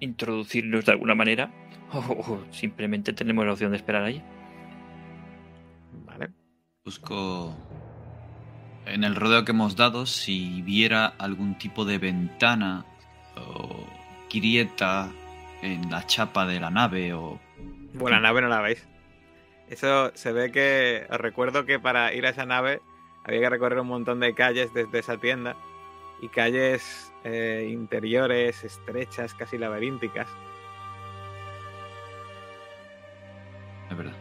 introducirnos 0.00 0.86
de 0.86 0.92
alguna 0.92 1.14
manera 1.14 1.50
O, 1.92 2.40
simplemente 2.50 3.12
tenemos 3.12 3.44
la 3.44 3.52
opción 3.52 3.72
de 3.72 3.76
esperar 3.76 4.04
ahí. 4.04 4.22
Vale. 6.04 6.30
Busco 6.84 7.54
en 8.86 9.04
el 9.04 9.16
rodeo 9.16 9.44
que 9.44 9.52
hemos 9.52 9.76
dado 9.76 10.06
si 10.06 10.62
viera 10.62 11.06
algún 11.06 11.58
tipo 11.58 11.84
de 11.84 11.98
ventana 11.98 12.84
o 13.36 13.84
grieta 14.32 15.10
en 15.62 15.90
la 15.90 16.06
chapa 16.06 16.46
de 16.46 16.60
la 16.60 16.70
nave 16.70 17.12
o... 17.12 17.40
Bueno, 17.94 18.16
la 18.16 18.22
nave 18.22 18.40
no 18.40 18.48
la 18.48 18.60
veis. 18.60 18.86
Eso 19.68 20.10
se 20.14 20.32
ve 20.32 20.50
que. 20.50 21.06
Os 21.10 21.18
recuerdo 21.18 21.64
que 21.64 21.78
para 21.78 22.12
ir 22.12 22.26
a 22.26 22.30
esa 22.30 22.44
nave 22.44 22.80
había 23.24 23.40
que 23.40 23.50
recorrer 23.50 23.78
un 23.78 23.86
montón 23.86 24.20
de 24.20 24.34
calles 24.34 24.74
desde 24.74 24.98
esa 24.98 25.16
tienda. 25.18 25.56
Y 26.20 26.28
calles 26.28 27.12
eh, 27.24 27.68
interiores, 27.70 28.62
estrechas, 28.64 29.32
casi 29.34 29.58
laberínticas. 29.58 30.28
Es 33.90 33.96
verdad. 33.96 34.12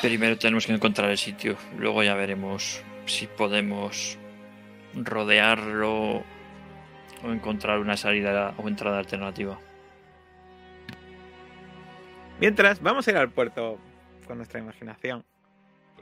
Primero 0.00 0.38
tenemos 0.38 0.66
que 0.66 0.72
encontrar 0.72 1.10
el 1.10 1.18
sitio, 1.18 1.56
luego 1.78 2.02
ya 2.02 2.14
veremos 2.14 2.82
si 3.06 3.26
podemos 3.26 4.18
rodearlo 4.94 6.22
o 7.22 7.30
encontrar 7.32 7.78
una 7.78 7.96
salida 7.96 8.54
o 8.58 8.68
entrada 8.68 8.98
alternativa. 8.98 9.58
Mientras, 12.38 12.82
vamos 12.82 13.06
a 13.08 13.10
ir 13.12 13.16
al 13.16 13.30
puerto 13.30 13.78
con 14.26 14.36
nuestra 14.36 14.60
imaginación. 14.60 15.24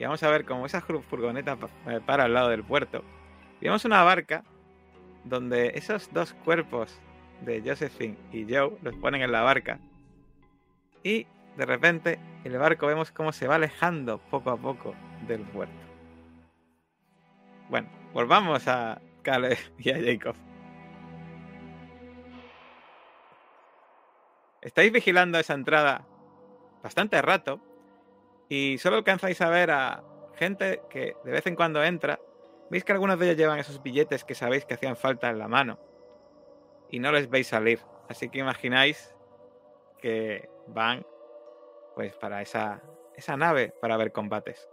Y 0.00 0.04
vamos 0.04 0.22
a 0.22 0.30
ver 0.30 0.44
cómo 0.46 0.66
esa 0.66 0.80
fur- 0.80 1.02
furgoneta 1.02 1.56
eh, 1.86 2.00
para 2.04 2.24
al 2.24 2.34
lado 2.34 2.48
del 2.48 2.64
puerto. 2.64 3.04
Y 3.60 3.66
vemos 3.66 3.84
una 3.84 4.02
barca 4.02 4.42
donde 5.24 5.72
esos 5.74 6.12
dos 6.12 6.32
cuerpos 6.44 6.98
de 7.42 7.62
Josephine 7.64 8.16
y 8.32 8.44
Joe 8.52 8.72
los 8.82 8.96
ponen 8.96 9.22
en 9.22 9.30
la 9.30 9.42
barca. 9.42 9.78
Y 11.02 11.26
de 11.56 11.66
repente 11.66 12.18
el 12.44 12.56
barco 12.58 12.86
vemos 12.86 13.12
cómo 13.12 13.32
se 13.32 13.46
va 13.46 13.56
alejando 13.56 14.18
poco 14.18 14.50
a 14.50 14.56
poco 14.56 14.94
del 15.26 15.42
puerto. 15.42 15.74
Bueno, 17.68 17.88
volvamos 18.12 18.66
a 18.68 19.00
Caleb 19.22 19.58
y 19.78 19.90
a 19.90 20.00
Jacob. 20.00 20.36
Estáis 24.60 24.92
vigilando 24.92 25.38
esa 25.38 25.54
entrada 25.54 26.06
bastante 26.82 27.20
rato 27.20 27.60
y 28.48 28.78
solo 28.78 28.96
alcanzáis 28.96 29.40
a 29.40 29.50
ver 29.50 29.70
a 29.70 30.04
gente 30.34 30.82
que 30.88 31.16
de 31.24 31.32
vez 31.32 31.46
en 31.46 31.56
cuando 31.56 31.82
entra. 31.82 32.20
Veis 32.70 32.84
que 32.84 32.92
algunos 32.92 33.18
de 33.18 33.26
ellos 33.26 33.36
llevan 33.36 33.58
esos 33.58 33.82
billetes 33.82 34.24
que 34.24 34.34
sabéis 34.34 34.64
que 34.64 34.74
hacían 34.74 34.96
falta 34.96 35.28
en 35.28 35.38
la 35.38 35.48
mano 35.48 35.78
y 36.90 37.00
no 37.00 37.10
les 37.10 37.28
veis 37.28 37.48
salir. 37.48 37.80
Así 38.08 38.28
que 38.28 38.38
imagináis 38.38 39.14
que 39.98 40.48
van 40.66 41.04
pues 41.94 42.14
para 42.14 42.42
esa, 42.42 42.80
esa 43.16 43.36
nave 43.36 43.72
para 43.80 43.96
ver 43.96 44.12
combates. 44.12 44.68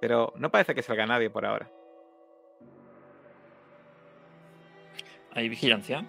Pero 0.00 0.32
no 0.36 0.50
parece 0.50 0.74
que 0.74 0.82
salga 0.82 1.06
nadie 1.06 1.30
por 1.30 1.44
ahora. 1.44 1.70
¿Hay 5.32 5.48
vigilancia? 5.48 6.04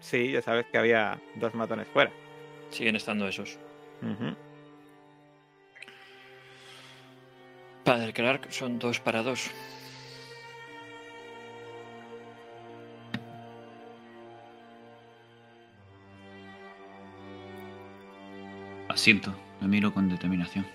Sí, 0.00 0.32
ya 0.32 0.42
sabes 0.42 0.66
que 0.66 0.78
había 0.78 1.20
dos 1.36 1.54
matones 1.54 1.88
fuera. 1.88 2.12
Siguen 2.70 2.96
estando 2.96 3.28
esos. 3.28 3.58
Padre 7.84 8.12
Clark 8.12 8.52
son 8.52 8.78
dos 8.78 9.00
para 9.00 9.22
dos. 9.22 9.50
Asiento, 19.06 19.32
me 19.60 19.68
miro 19.68 19.94
con 19.94 20.08
determinación. 20.08 20.66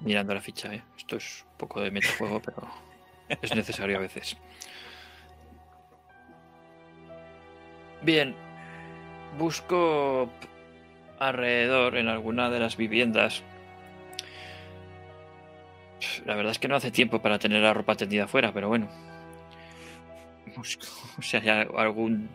Mirando 0.00 0.34
la 0.34 0.40
ficha, 0.40 0.74
¿eh? 0.74 0.82
Esto 0.98 1.18
es 1.18 1.44
un 1.52 1.56
poco 1.56 1.80
de 1.80 1.92
metajuego, 1.92 2.42
pero 2.42 2.68
es 3.28 3.54
necesario 3.54 3.98
a 3.98 4.00
veces. 4.00 4.36
Bien, 8.02 8.34
busco 9.38 10.30
alrededor 11.18 11.96
en 11.96 12.08
alguna 12.08 12.50
de 12.50 12.60
las 12.60 12.76
viviendas. 12.76 13.42
La 16.24 16.34
verdad 16.34 16.52
es 16.52 16.58
que 16.58 16.68
no 16.68 16.76
hace 16.76 16.90
tiempo 16.90 17.20
para 17.20 17.38
tener 17.38 17.62
la 17.62 17.72
ropa 17.74 17.94
tendida 17.94 18.24
afuera, 18.24 18.52
pero 18.52 18.68
bueno. 18.68 18.88
Busco 20.56 20.86
si 21.22 21.36
hay 21.36 21.48
al- 21.48 21.70
algún 21.76 22.28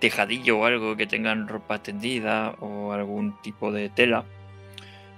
tejadillo 0.00 0.58
o 0.58 0.64
algo 0.66 0.96
que 0.96 1.06
tengan 1.06 1.48
ropa 1.48 1.82
tendida 1.82 2.50
o 2.60 2.92
algún 2.92 3.40
tipo 3.42 3.72
de 3.72 3.88
tela. 3.90 4.24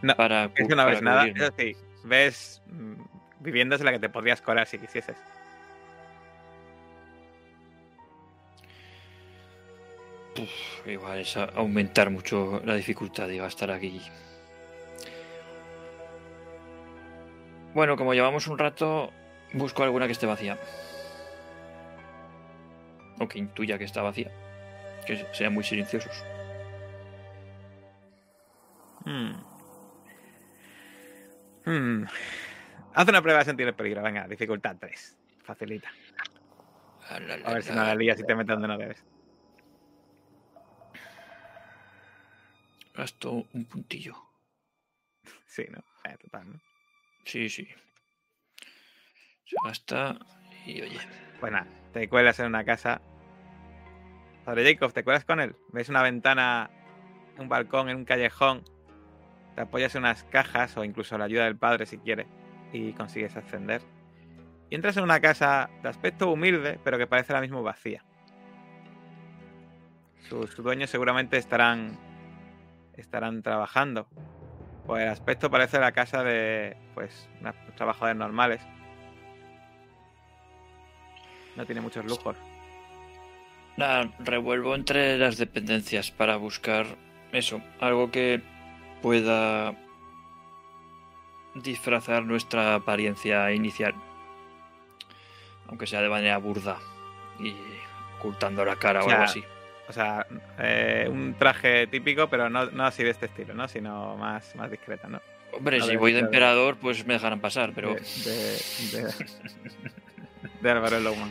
No, 0.02 0.14
para 0.16 0.44
Es 0.44 0.52
que 0.54 0.62
no 0.68 0.76
para 0.76 0.90
ves 0.90 1.02
nada. 1.02 1.20
cubrirme. 1.22 1.44
Eso 1.44 1.54
sí, 1.58 1.76
ves 2.04 2.62
viviendas 3.40 3.80
en 3.80 3.86
las 3.86 3.94
que 3.94 4.00
te 4.00 4.08
podrías 4.08 4.42
colar 4.42 4.66
si 4.66 4.78
quisieses. 4.78 5.16
Igual 10.86 11.20
es 11.20 11.36
aumentar 11.36 12.10
mucho 12.10 12.60
la 12.64 12.74
dificultad 12.74 13.28
de 13.28 13.44
estar 13.44 13.70
aquí. 13.70 14.00
Bueno, 17.74 17.96
como 17.96 18.14
llevamos 18.14 18.46
un 18.46 18.58
rato, 18.58 19.12
busco 19.52 19.82
alguna 19.82 20.06
que 20.06 20.12
esté 20.12 20.26
vacía. 20.26 20.58
O 23.18 23.28
que 23.28 23.38
intuya 23.38 23.78
que 23.78 23.84
está 23.84 24.02
vacía. 24.02 24.30
Que 25.06 25.26
sean 25.32 25.52
muy 25.52 25.64
silenciosos. 25.64 26.24
Hmm. 29.04 29.32
Hmm. 31.64 32.04
Haz 32.94 33.08
una 33.08 33.20
prueba 33.20 33.40
de 33.40 33.44
sentir 33.44 33.66
el 33.66 33.74
peligro. 33.74 34.02
Venga, 34.02 34.26
dificultad 34.26 34.76
3. 34.80 35.18
Facilita. 35.42 35.90
A 37.10 37.52
ver 37.52 37.62
si 37.62 37.72
no 37.72 37.84
la 37.84 37.94
lías 37.94 38.18
y 38.18 38.24
te 38.24 38.34
metes 38.34 38.54
donde 38.54 38.68
no 38.68 38.78
debes. 38.78 39.04
Gasto 42.96 43.46
un 43.52 43.66
puntillo. 43.66 44.16
Sí, 45.46 45.64
¿no? 45.70 45.80
Eh, 46.10 46.16
total, 46.22 46.52
¿no? 46.52 46.60
Sí, 47.24 47.50
sí. 47.50 47.68
Se 49.44 49.56
gasta 49.64 50.18
y 50.64 50.80
oye. 50.80 50.98
Pues 51.38 51.52
nada, 51.52 51.66
te 51.92 52.08
cuelas 52.08 52.38
en 52.40 52.46
una 52.46 52.64
casa. 52.64 53.02
Padre 54.44 54.72
Jacob, 54.72 54.92
¿te 54.92 55.04
cuelas 55.04 55.24
con 55.24 55.40
él? 55.40 55.56
Ves 55.72 55.90
una 55.90 56.02
ventana, 56.02 56.70
un 57.36 57.48
balcón 57.48 57.90
en 57.90 57.96
un 57.96 58.04
callejón. 58.06 58.64
Te 59.54 59.60
apoyas 59.60 59.94
en 59.94 60.02
unas 60.02 60.24
cajas 60.24 60.76
o 60.76 60.84
incluso 60.84 61.18
la 61.18 61.24
ayuda 61.24 61.44
del 61.44 61.56
padre 61.56 61.84
si 61.84 61.98
quieres 61.98 62.26
y 62.72 62.92
consigues 62.92 63.36
ascender. 63.36 63.82
Y 64.70 64.74
entras 64.74 64.96
en 64.96 65.04
una 65.04 65.20
casa 65.20 65.68
de 65.82 65.88
aspecto 65.88 66.30
humilde, 66.30 66.80
pero 66.82 66.96
que 66.96 67.06
parece 67.06 67.32
ahora 67.32 67.42
mismo 67.42 67.62
vacía. 67.62 68.04
Sus 70.28 70.56
dueños 70.56 70.90
seguramente 70.90 71.36
estarán 71.36 72.05
estarán 72.96 73.42
trabajando. 73.42 74.08
Pues 74.86 75.02
el 75.02 75.08
aspecto 75.08 75.50
parece 75.50 75.80
la 75.80 75.92
casa 75.92 76.22
de 76.22 76.76
pues 76.94 77.28
unos 77.40 77.54
trabajadores 77.76 78.16
normales. 78.16 78.60
No 81.56 81.64
tiene 81.64 81.80
muchos 81.80 82.04
lujos. 82.04 82.36
Nada, 83.76 84.10
revuelvo 84.18 84.74
entre 84.74 85.18
las 85.18 85.36
dependencias 85.36 86.10
para 86.10 86.36
buscar 86.36 86.86
eso, 87.32 87.60
algo 87.80 88.10
que 88.10 88.40
pueda 89.02 89.74
disfrazar 91.54 92.24
nuestra 92.24 92.74
apariencia 92.74 93.52
inicial. 93.52 93.94
Aunque 95.68 95.86
sea 95.86 96.00
de 96.00 96.08
manera 96.08 96.38
burda 96.38 96.78
y 97.40 97.54
ocultando 98.18 98.64
la 98.64 98.76
cara 98.76 99.00
o 99.00 99.06
O 99.06 99.08
sea, 99.08 99.14
algo 99.14 99.24
así. 99.24 99.44
O 99.88 99.92
sea, 99.92 100.26
eh, 100.58 101.08
un 101.08 101.34
traje 101.38 101.86
típico, 101.86 102.28
pero 102.28 102.50
no, 102.50 102.66
no 102.66 102.84
así 102.84 103.04
de 103.04 103.10
este 103.10 103.26
estilo, 103.26 103.54
¿no? 103.54 103.68
Sino 103.68 104.16
más, 104.16 104.54
más 104.56 104.70
discreto, 104.70 105.08
¿no? 105.08 105.20
Hombre, 105.52 105.80
si 105.80 105.96
voy 105.96 106.12
de 106.12 106.20
emperador, 106.20 106.76
pues 106.76 107.06
me 107.06 107.14
dejarán 107.14 107.40
pasar, 107.40 107.72
pero 107.74 107.94
De, 107.94 108.58
de, 110.60 110.70
Álvaro 110.70 111.00
Lowman. 111.00 111.30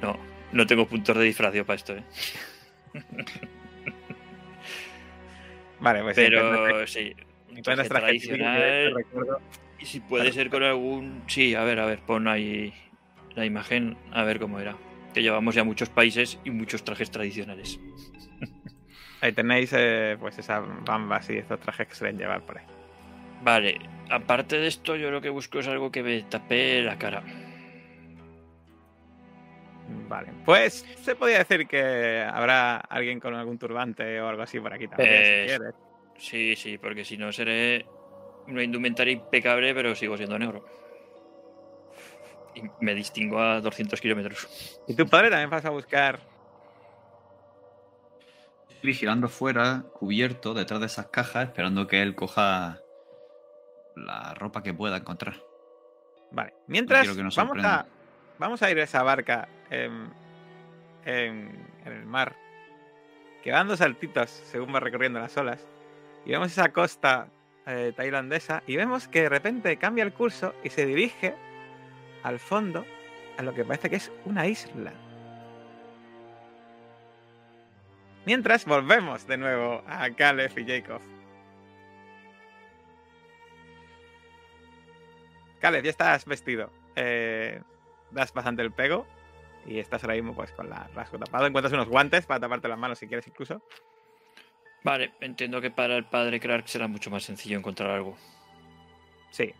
no, 0.00 0.18
no 0.52 0.66
tengo 0.66 0.86
puntos 0.86 1.16
de 1.16 1.24
disfracio 1.24 1.66
para 1.66 1.76
esto, 1.76 1.96
¿eh? 1.96 2.04
Vale, 5.80 6.02
pues 6.02 6.16
Pero 6.16 6.86
sí, 6.86 7.14
un 7.50 7.62
traje 7.62 7.88
tradicional. 7.88 8.94
Y 9.78 9.84
si 9.84 10.00
puede 10.00 10.32
ser 10.32 10.48
con 10.48 10.62
algún... 10.62 11.22
Sí, 11.26 11.54
a 11.54 11.62
ver, 11.64 11.80
a 11.80 11.86
ver, 11.86 11.98
pon 11.98 12.28
ahí 12.28 12.72
la 13.34 13.44
imagen, 13.44 13.98
a 14.12 14.24
ver 14.24 14.38
cómo 14.40 14.58
era. 14.58 14.76
Que 15.16 15.22
llevamos 15.22 15.54
ya 15.54 15.64
muchos 15.64 15.88
países 15.88 16.38
y 16.44 16.50
muchos 16.50 16.84
trajes 16.84 17.10
tradicionales. 17.10 17.80
Ahí 19.22 19.32
tenéis 19.32 19.72
eh, 19.74 20.18
pues 20.20 20.38
esas 20.38 20.62
bambas 20.84 21.30
y 21.30 21.38
esos 21.38 21.58
trajes 21.58 21.88
que 21.88 21.94
suelen 21.94 22.18
llevar 22.18 22.42
por 22.42 22.58
ahí. 22.58 22.64
Vale, 23.42 23.78
aparte 24.10 24.58
de 24.58 24.66
esto, 24.66 24.94
yo 24.94 25.10
lo 25.10 25.22
que 25.22 25.30
busco 25.30 25.60
es 25.60 25.68
algo 25.68 25.90
que 25.90 26.02
me 26.02 26.20
tape 26.24 26.82
la 26.82 26.98
cara. 26.98 27.22
Vale, 30.06 30.32
pues 30.44 30.84
se 31.00 31.16
podría 31.16 31.38
decir 31.38 31.66
que 31.66 32.22
habrá 32.30 32.76
alguien 32.76 33.18
con 33.18 33.34
algún 33.34 33.56
turbante 33.56 34.20
o 34.20 34.28
algo 34.28 34.42
así 34.42 34.60
por 34.60 34.74
aquí 34.74 34.86
también, 34.86 35.14
Eh, 35.14 35.40
si 35.40 35.56
quieres. 35.56 35.74
Sí, 36.18 36.56
sí, 36.56 36.76
porque 36.76 37.06
si 37.06 37.16
no 37.16 37.32
seré 37.32 37.86
una 38.48 38.62
indumentaria 38.62 39.14
impecable, 39.14 39.74
pero 39.74 39.94
sigo 39.94 40.18
siendo 40.18 40.38
negro. 40.38 40.62
Y 42.56 42.62
me 42.80 42.94
distingo 42.94 43.38
a 43.38 43.60
200 43.60 44.00
kilómetros. 44.00 44.80
¿Y 44.88 44.94
tu 44.96 45.06
padre 45.06 45.30
también 45.30 45.50
vas 45.50 45.64
a 45.64 45.70
buscar? 45.70 46.18
Estoy 48.70 48.88
vigilando 48.90 49.28
fuera, 49.28 49.84
cubierto, 49.92 50.54
detrás 50.54 50.80
de 50.80 50.86
esas 50.86 51.06
cajas, 51.08 51.44
esperando 51.48 51.86
que 51.86 52.02
él 52.02 52.14
coja 52.14 52.80
la 53.94 54.34
ropa 54.34 54.62
que 54.62 54.74
pueda 54.74 54.96
encontrar. 54.98 55.36
Vale, 56.30 56.54
mientras 56.66 57.02
quiero 57.02 57.16
que 57.16 57.22
nos 57.22 57.36
vamos, 57.36 57.56
a, 57.64 57.86
vamos 58.38 58.62
a 58.62 58.70
ir 58.70 58.78
a 58.80 58.84
esa 58.84 59.02
barca 59.02 59.48
en, 59.70 60.10
en- 61.04 61.66
en 61.84 61.92
el 61.92 62.04
mar, 62.06 62.34
que 63.42 63.52
va 63.52 63.58
dando 63.58 63.76
saltitos 63.76 64.28
según 64.30 64.74
va 64.74 64.80
recorriendo 64.80 65.20
las 65.20 65.36
olas, 65.36 65.64
y 66.24 66.30
vemos 66.30 66.50
esa 66.50 66.72
costa 66.72 67.28
eh, 67.66 67.92
tailandesa, 67.96 68.62
y 68.66 68.76
vemos 68.76 69.08
que 69.08 69.22
de 69.22 69.28
repente 69.28 69.76
cambia 69.76 70.04
el 70.04 70.12
curso 70.12 70.54
y 70.64 70.70
se 70.70 70.84
dirige 70.84 71.34
al 72.26 72.40
fondo 72.40 72.84
a 73.38 73.42
lo 73.42 73.54
que 73.54 73.64
parece 73.64 73.88
que 73.88 73.96
es 73.96 74.10
una 74.24 74.48
isla. 74.48 74.92
Mientras 78.24 78.64
volvemos 78.64 79.28
de 79.28 79.36
nuevo 79.36 79.84
a 79.86 80.10
Caleb 80.10 80.58
y 80.58 80.66
Jacob. 80.66 81.00
Caleb, 85.60 85.84
ya 85.84 85.90
estás 85.90 86.24
vestido. 86.24 86.72
Eh, 86.96 87.62
das 88.10 88.34
bastante 88.34 88.62
el 88.62 88.72
pego. 88.72 89.06
Y 89.64 89.78
estás 89.78 90.02
ahora 90.02 90.14
mismo 90.14 90.34
pues 90.34 90.50
con 90.50 90.68
la 90.68 90.88
rasgo 90.94 91.18
tapado. 91.18 91.46
Encuentras 91.46 91.72
unos 91.74 91.88
guantes 91.88 92.26
para 92.26 92.40
taparte 92.40 92.66
las 92.66 92.78
manos 92.78 92.98
si 92.98 93.06
quieres 93.06 93.28
incluso. 93.28 93.62
Vale, 94.82 95.12
entiendo 95.20 95.60
que 95.60 95.70
para 95.70 95.96
el 95.96 96.04
padre 96.06 96.40
Clark 96.40 96.68
será 96.68 96.88
mucho 96.88 97.08
más 97.10 97.22
sencillo 97.22 97.56
encontrar 97.56 97.90
algo. 97.90 98.16
Sí. 99.30 99.54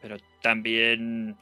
Pero 0.00 0.16
también 0.40 1.36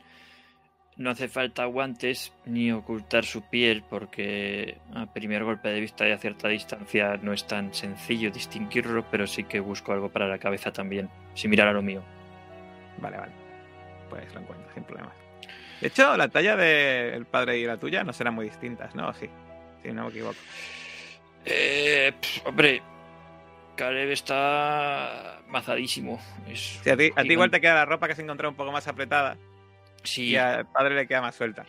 no 0.96 1.10
hace 1.10 1.28
falta 1.28 1.64
guantes 1.66 2.32
ni 2.44 2.72
ocultar 2.72 3.24
su 3.24 3.42
piel 3.42 3.84
porque 3.88 4.78
a 4.94 5.06
primer 5.06 5.44
golpe 5.44 5.68
de 5.68 5.80
vista 5.80 6.08
y 6.08 6.10
a 6.10 6.18
cierta 6.18 6.48
distancia 6.48 7.16
no 7.22 7.32
es 7.32 7.46
tan 7.46 7.72
sencillo 7.72 8.30
distinguirlo, 8.30 9.06
pero 9.10 9.26
sí 9.26 9.44
que 9.44 9.60
busco 9.60 9.92
algo 9.92 10.10
para 10.10 10.26
la 10.26 10.38
cabeza 10.38 10.72
también, 10.72 11.08
sin 11.34 11.50
mirar 11.50 11.68
a 11.68 11.72
lo 11.72 11.82
mío. 11.82 12.02
Vale, 12.98 13.16
vale. 13.16 13.32
Pues 14.10 14.34
lo 14.34 14.40
encuentras 14.40 14.74
sin 14.74 14.82
problemas. 14.82 15.14
De 15.80 15.86
hecho, 15.86 16.16
la 16.16 16.28
talla 16.28 16.56
del 16.56 17.24
padre 17.26 17.58
y 17.58 17.64
la 17.64 17.76
tuya 17.76 18.02
no 18.02 18.12
serán 18.12 18.34
muy 18.34 18.46
distintas, 18.46 18.94
¿no? 18.96 19.12
Sí. 19.14 19.28
Si 19.82 19.92
no 19.92 20.04
me 20.04 20.10
equivoco. 20.10 20.36
Eh, 21.44 22.12
hombre, 22.44 22.82
Caleb 23.78 24.10
está 24.10 25.40
mazadísimo. 25.48 26.20
Es 26.48 26.80
Sí, 26.82 26.90
a 26.90 26.96
ti, 26.96 27.10
a 27.14 27.22
ti 27.22 27.32
igual 27.32 27.50
te 27.50 27.60
queda 27.60 27.74
la 27.76 27.84
ropa 27.86 28.06
que 28.06 28.12
has 28.12 28.18
encontrado 28.18 28.50
un 28.50 28.56
poco 28.56 28.72
más 28.72 28.86
apretada. 28.88 29.36
Sí, 30.02 30.30
Y 30.30 30.36
al 30.36 30.66
padre 30.66 30.94
le 30.94 31.06
queda 31.06 31.20
más 31.22 31.34
suelta. 31.34 31.64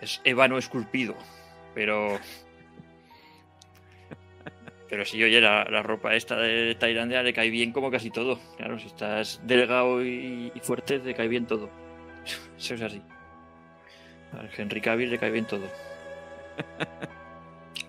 es 0.00 0.20
ébano 0.24 0.58
esculpido, 0.58 1.16
pero. 1.74 2.18
Pero 4.88 5.04
sí, 5.04 5.22
oye, 5.22 5.40
la, 5.40 5.64
la 5.70 5.82
ropa 5.82 6.14
esta 6.16 6.36
de 6.36 6.74
Tailandia 6.74 7.22
le 7.22 7.32
cae 7.32 7.48
bien 7.50 7.70
como 7.72 7.90
casi 7.92 8.10
todo. 8.10 8.40
Claro, 8.56 8.78
si 8.78 8.88
estás 8.88 9.40
delgado 9.44 10.04
y, 10.04 10.50
y 10.54 10.60
fuerte, 10.60 10.98
te 10.98 11.14
cae 11.14 11.28
bien 11.28 11.46
todo. 11.46 11.70
Eso 12.58 12.74
es 12.74 12.82
así. 12.82 13.00
Al 14.32 14.50
Henry 14.56 14.80
Cavill 14.80 15.10
le 15.10 15.18
cae 15.18 15.30
bien 15.30 15.46
todo. 15.46 15.66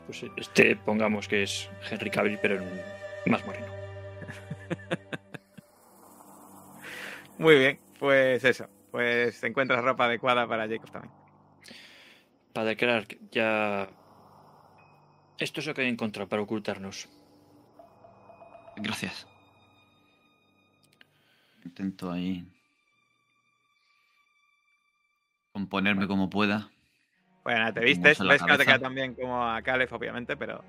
Pues 0.07 0.25
este, 0.35 0.75
pongamos 0.75 1.27
que 1.27 1.43
es 1.43 1.69
Henry 1.89 2.09
Cavill, 2.09 2.37
pero 2.41 2.55
en- 2.57 2.81
más 3.25 3.45
moreno. 3.45 3.67
Muy 7.37 7.57
bien, 7.57 7.79
pues 7.99 8.43
eso. 8.43 8.67
Pues 8.91 9.43
encuentras 9.43 9.83
ropa 9.83 10.05
adecuada 10.05 10.47
para 10.47 10.67
Jacob 10.67 10.91
también. 10.91 11.13
Padre 12.53 12.75
Clark, 12.75 13.17
ya. 13.31 13.89
Esto 15.37 15.59
es 15.59 15.67
lo 15.67 15.73
que 15.73 15.81
he 15.81 15.87
encontrado 15.87 16.27
para 16.27 16.41
ocultarnos. 16.41 17.07
Gracias. 18.75 19.27
Intento 21.63 22.11
ahí 22.11 22.45
componerme 25.51 26.07
como 26.07 26.29
pueda. 26.29 26.69
Bueno, 27.43 27.73
te 27.73 27.81
vistes, 27.81 28.19
ves 28.19 28.41
que 28.41 28.51
no 28.51 28.57
te 28.57 28.65
queda 28.65 28.79
tan 28.79 28.95
bien 28.95 29.15
como 29.15 29.43
a 29.43 29.61
Caleb, 29.61 29.91
obviamente, 29.93 30.37
pero. 30.37 30.63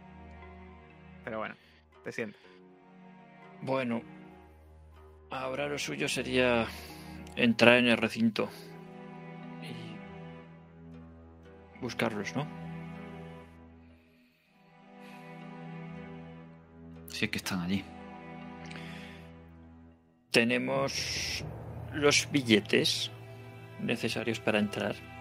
Pero 1.24 1.38
bueno, 1.38 1.54
te 2.02 2.12
sientes. 2.12 2.40
Bueno, 3.62 4.02
ahora 5.30 5.68
lo 5.68 5.78
suyo 5.78 6.08
sería 6.08 6.66
entrar 7.36 7.76
en 7.76 7.86
el 7.88 7.96
recinto 7.96 8.48
y 9.62 9.96
buscarlos, 11.80 12.34
¿no? 12.34 12.46
Si 17.08 17.26
es 17.26 17.30
que 17.30 17.38
están 17.38 17.60
allí. 17.60 17.84
Tenemos 20.30 21.44
los 21.92 22.28
billetes 22.32 23.10
necesarios 23.80 24.40
para 24.40 24.58
entrar. 24.58 25.11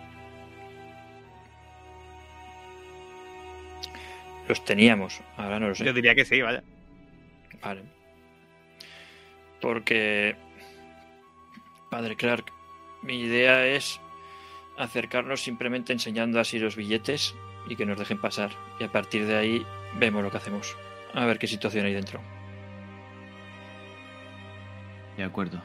Los 4.52 4.66
teníamos, 4.66 5.22
ahora 5.38 5.62
no 5.62 5.70
lo 5.70 5.76
sé. 5.76 5.86
Yo 5.86 5.93
diría 5.93 6.14
que 6.14 6.26
sí, 6.26 6.41
vaya. 6.41 6.62
Vale. 7.64 7.84
Porque, 9.62 10.36
padre 11.89 12.18
Clark, 12.18 12.52
mi 13.02 13.22
idea 13.22 13.66
es 13.66 14.02
acercarnos 14.78 15.39
simplemente 15.39 15.93
enseñando 15.93 16.38
así 16.38 16.60
los 16.60 16.76
billetes 16.76 17.34
y 17.70 17.78
que 17.78 17.86
nos 17.86 17.97
dejen 17.97 18.20
pasar. 18.20 18.52
Y 18.78 18.84
a 18.84 18.91
partir 18.91 19.26
de 19.26 19.38
ahí 19.38 19.66
vemos 19.97 20.22
lo 20.22 20.32
que 20.32 20.36
hacemos. 20.36 20.76
A 21.14 21.26
ver 21.26 21.39
qué 21.39 21.47
situación 21.47 21.86
hay 21.86 21.93
dentro. 21.93 22.20
De 25.16 25.24
acuerdo. 25.24 25.64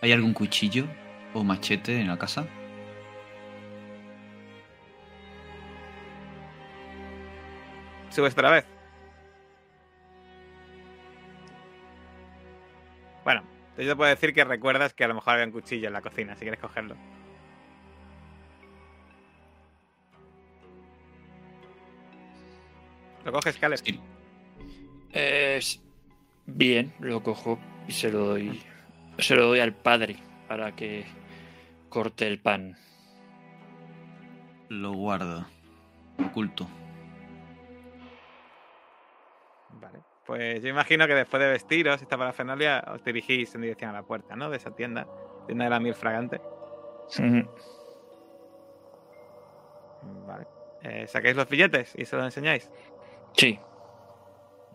¿Hay 0.00 0.12
algún 0.12 0.32
cuchillo 0.32 0.86
o 1.34 1.44
machete 1.44 2.00
en 2.00 2.08
la 2.08 2.16
casa? 2.16 2.46
Subes 8.12 8.34
otra 8.34 8.50
vez. 8.50 8.66
Bueno, 13.24 13.42
yo 13.78 13.88
te 13.88 13.96
puedo 13.96 14.10
decir 14.10 14.34
que 14.34 14.44
recuerdas 14.44 14.92
que 14.92 15.04
a 15.04 15.08
lo 15.08 15.14
mejor 15.14 15.34
había 15.34 15.46
un 15.46 15.52
cuchillo 15.52 15.86
en 15.86 15.94
la 15.94 16.02
cocina, 16.02 16.34
si 16.34 16.42
quieres 16.42 16.60
cogerlo. 16.60 16.94
¿Lo 23.24 23.32
coges, 23.32 23.56
Caleb? 23.56 23.78
Sí. 23.82 24.00
Es 25.12 25.80
bien, 26.44 26.92
lo 27.00 27.22
cojo 27.22 27.58
y 27.88 27.92
se 27.92 28.10
lo 28.10 28.26
doy. 28.26 28.62
Se 29.18 29.36
lo 29.36 29.46
doy 29.46 29.60
al 29.60 29.72
padre 29.72 30.16
para 30.48 30.72
que 30.72 31.06
corte 31.88 32.26
el 32.26 32.38
pan. 32.38 32.76
Lo 34.68 34.92
guardo. 34.92 35.46
Oculto. 36.18 36.68
Pues 40.26 40.62
yo 40.62 40.68
imagino 40.68 41.06
que 41.06 41.14
después 41.14 41.42
de 41.42 41.50
vestiros 41.50 42.00
esta 42.00 42.16
parafernalia 42.16 42.84
os 42.94 43.02
dirigís 43.04 43.54
en 43.54 43.62
dirección 43.62 43.90
a 43.90 43.94
la 43.94 44.02
puerta, 44.04 44.36
¿no? 44.36 44.50
De 44.50 44.56
esa 44.56 44.70
tienda, 44.70 45.06
tienda 45.46 45.64
de 45.64 45.70
la 45.70 45.80
miel 45.80 45.94
fragante. 45.94 46.40
Vale. 50.26 50.46
Eh, 50.82 51.06
¿Saquéis 51.06 51.36
los 51.36 51.48
billetes 51.48 51.92
y 51.96 52.04
se 52.04 52.16
los 52.16 52.24
enseñáis? 52.24 52.70
Sí, 53.34 53.58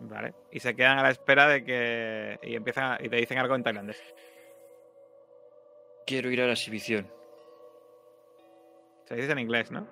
Vale. 0.00 0.32
Y 0.52 0.60
se 0.60 0.76
quedan 0.76 0.98
a 1.00 1.02
la 1.02 1.10
espera 1.10 1.48
de 1.48 1.64
que. 1.64 2.38
Y 2.44 2.54
empiezan 2.54 2.92
a- 2.92 2.98
y 3.04 3.08
te 3.08 3.16
dicen 3.16 3.36
algo 3.38 3.54
en 3.56 3.62
tailandés. 3.64 4.00
quiero 6.06 6.30
ir 6.30 6.40
a 6.40 6.46
la 6.46 6.52
exhibición. 6.52 7.06
Se 9.06 9.14
dice 9.16 9.32
en 9.32 9.40
inglés, 9.40 9.70
¿no? 9.70 9.86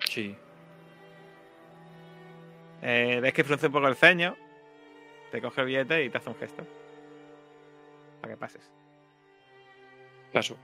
Sí. 0.00 0.36
Eh, 2.82 3.20
ves 3.22 3.32
que 3.32 3.42
frunce 3.44 3.68
un 3.68 3.72
poco 3.72 3.86
el 3.88 3.94
ceño, 3.96 4.36
te 5.30 5.40
coge 5.40 5.60
el 5.62 5.66
billete 5.66 6.04
y 6.04 6.10
te 6.10 6.18
hace 6.18 6.30
un 6.30 6.36
gesto. 6.36 6.66
Para 8.20 8.34
que 8.34 8.38
pases. 8.38 8.70
Paso. 10.32 10.56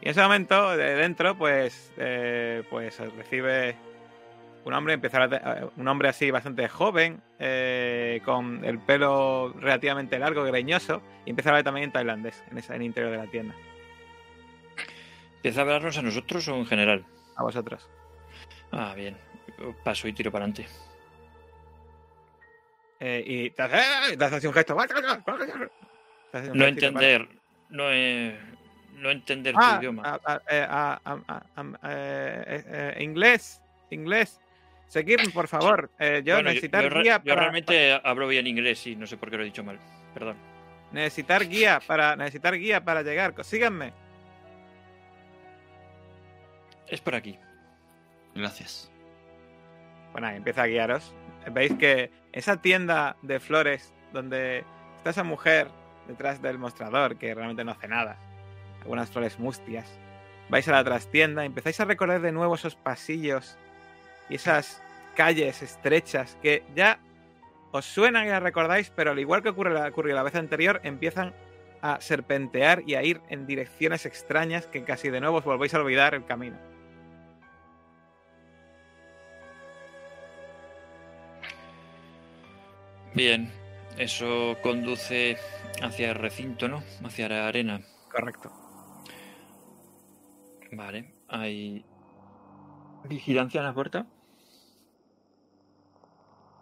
Y 0.00 0.06
en 0.06 0.10
ese 0.10 0.22
momento, 0.22 0.76
de 0.76 0.94
dentro, 0.96 1.36
pues, 1.36 1.92
eh, 1.96 2.64
pues 2.70 2.98
recibe 3.16 3.76
un 4.64 4.74
hombre, 4.74 4.94
empieza 4.94 5.22
a- 5.22 5.58
eh, 5.60 5.68
un 5.76 5.88
hombre 5.88 6.08
así 6.08 6.30
bastante 6.30 6.68
joven, 6.68 7.20
eh, 7.38 8.20
con 8.24 8.64
el 8.64 8.78
pelo 8.78 9.52
relativamente 9.58 10.18
largo, 10.18 10.44
greñoso, 10.44 11.02
y 11.24 11.30
empieza 11.30 11.50
a 11.50 11.52
hablar 11.52 11.64
también 11.64 11.84
en 11.84 11.92
tailandés, 11.92 12.42
en, 12.50 12.58
esa, 12.58 12.74
en 12.74 12.82
el 12.82 12.86
interior 12.86 13.12
de 13.12 13.18
la 13.18 13.26
tienda. 13.30 13.54
¿Empieza 15.36 15.60
a 15.60 15.62
hablarnos 15.62 15.98
a 15.98 16.02
nosotros 16.02 16.46
o 16.48 16.56
en 16.56 16.66
general? 16.66 17.04
A 17.36 17.42
vosotros. 17.42 17.88
Ah, 18.70 18.94
bien. 18.96 19.16
Paso 19.84 20.06
y 20.08 20.12
tiro 20.12 20.30
para 20.30 20.44
adelante. 20.44 20.68
Eh, 23.04 23.24
y 23.26 23.50
te 23.50 23.62
hace, 23.62 24.16
te 24.16 24.24
hace 24.24 24.36
así 24.36 24.46
un 24.46 24.52
gesto. 24.52 24.76
Te 24.76 24.82
hace 24.84 24.94
un 24.94 25.02
No 26.46 26.52
para- 26.52 26.68
entender. 26.68 27.28
No, 27.70 27.84
eh, 27.90 28.38
no 28.94 29.10
entender 29.10 29.54
tu 29.54 29.60
Ah, 29.60 29.78
idioma. 29.80 30.20
eh, 30.48 30.66
eh, 32.68 32.96
inglés, 33.02 33.60
inglés. 33.90 34.40
Seguirme, 34.86 35.30
por 35.30 35.48
favor. 35.48 35.90
Eh, 35.98 36.22
yo 36.24 36.34
Bueno, 36.34 36.50
necesitar 36.50 36.84
yo 36.84 36.90
guía 37.02 37.16
yo 37.24 37.34
para, 37.34 37.40
realmente 37.40 38.00
hablo 38.04 38.28
bien 38.28 38.46
inglés 38.46 38.86
y 38.86 38.94
no 38.94 39.06
sé 39.08 39.16
por 39.16 39.30
qué 39.30 39.36
lo 39.36 39.42
he 39.42 39.46
dicho 39.46 39.64
mal. 39.64 39.80
Perdón. 40.14 40.36
necesitar 40.92 41.48
guía 41.48 41.80
para 41.86 42.14
necesitar 42.14 42.54
guía 42.54 42.84
para 42.84 43.02
llegar. 43.02 43.34
Síganme. 43.42 43.92
Es 46.86 47.00
por 47.00 47.14
aquí. 47.14 47.38
Gracias. 48.34 48.90
Bueno, 50.12 50.26
ahí 50.28 50.36
empieza 50.36 50.62
a 50.62 50.66
guiaros. 50.66 51.14
Veis 51.50 51.72
que 51.74 52.10
esa 52.32 52.60
tienda 52.60 53.16
de 53.22 53.40
flores 53.40 53.92
donde 54.12 54.64
está 54.96 55.10
esa 55.10 55.24
mujer 55.24 55.68
detrás 56.08 56.42
del 56.42 56.58
mostrador 56.58 57.16
que 57.16 57.34
realmente 57.34 57.64
no 57.64 57.72
hace 57.72 57.88
nada. 57.88 58.18
Algunas 58.80 59.10
flores 59.10 59.38
mustias. 59.38 59.98
Vais 60.48 60.66
a 60.68 60.72
la 60.72 60.84
trastienda 60.84 61.44
empezáis 61.44 61.78
a 61.80 61.84
recorrer 61.84 62.20
de 62.20 62.32
nuevo 62.32 62.54
esos 62.54 62.74
pasillos 62.74 63.56
y 64.28 64.34
esas 64.34 64.82
calles 65.14 65.62
estrechas 65.62 66.36
que 66.42 66.64
ya 66.74 66.98
os 67.70 67.84
suenan 67.84 68.26
y 68.26 68.30
las 68.30 68.42
recordáis, 68.42 68.90
pero 68.90 69.12
al 69.12 69.18
igual 69.18 69.42
que 69.42 69.50
ocurre 69.50 69.72
la, 69.72 69.88
ocurrió 69.88 70.14
la 70.14 70.22
vez 70.22 70.34
anterior, 70.34 70.80
empiezan 70.84 71.34
a 71.80 72.00
serpentear 72.00 72.82
y 72.86 72.94
a 72.94 73.02
ir 73.02 73.20
en 73.28 73.46
direcciones 73.46 74.06
extrañas 74.06 74.66
que 74.66 74.84
casi 74.84 75.10
de 75.10 75.20
nuevo 75.20 75.38
os 75.38 75.44
volvéis 75.44 75.74
a 75.74 75.80
olvidar 75.80 76.14
el 76.14 76.24
camino. 76.24 76.58
Bien. 83.14 83.50
Eso 83.98 84.56
conduce 84.62 85.36
hacia 85.82 86.10
el 86.10 86.14
recinto, 86.16 86.66
¿no? 86.68 86.82
Hacia 87.04 87.28
la 87.28 87.46
arena. 87.46 87.82
Correcto. 88.10 88.50
Vale. 90.72 91.12
Hay 91.28 91.84
vigilancia 93.04 93.60
en 93.60 93.66
la 93.66 93.74
puerta. 93.74 94.06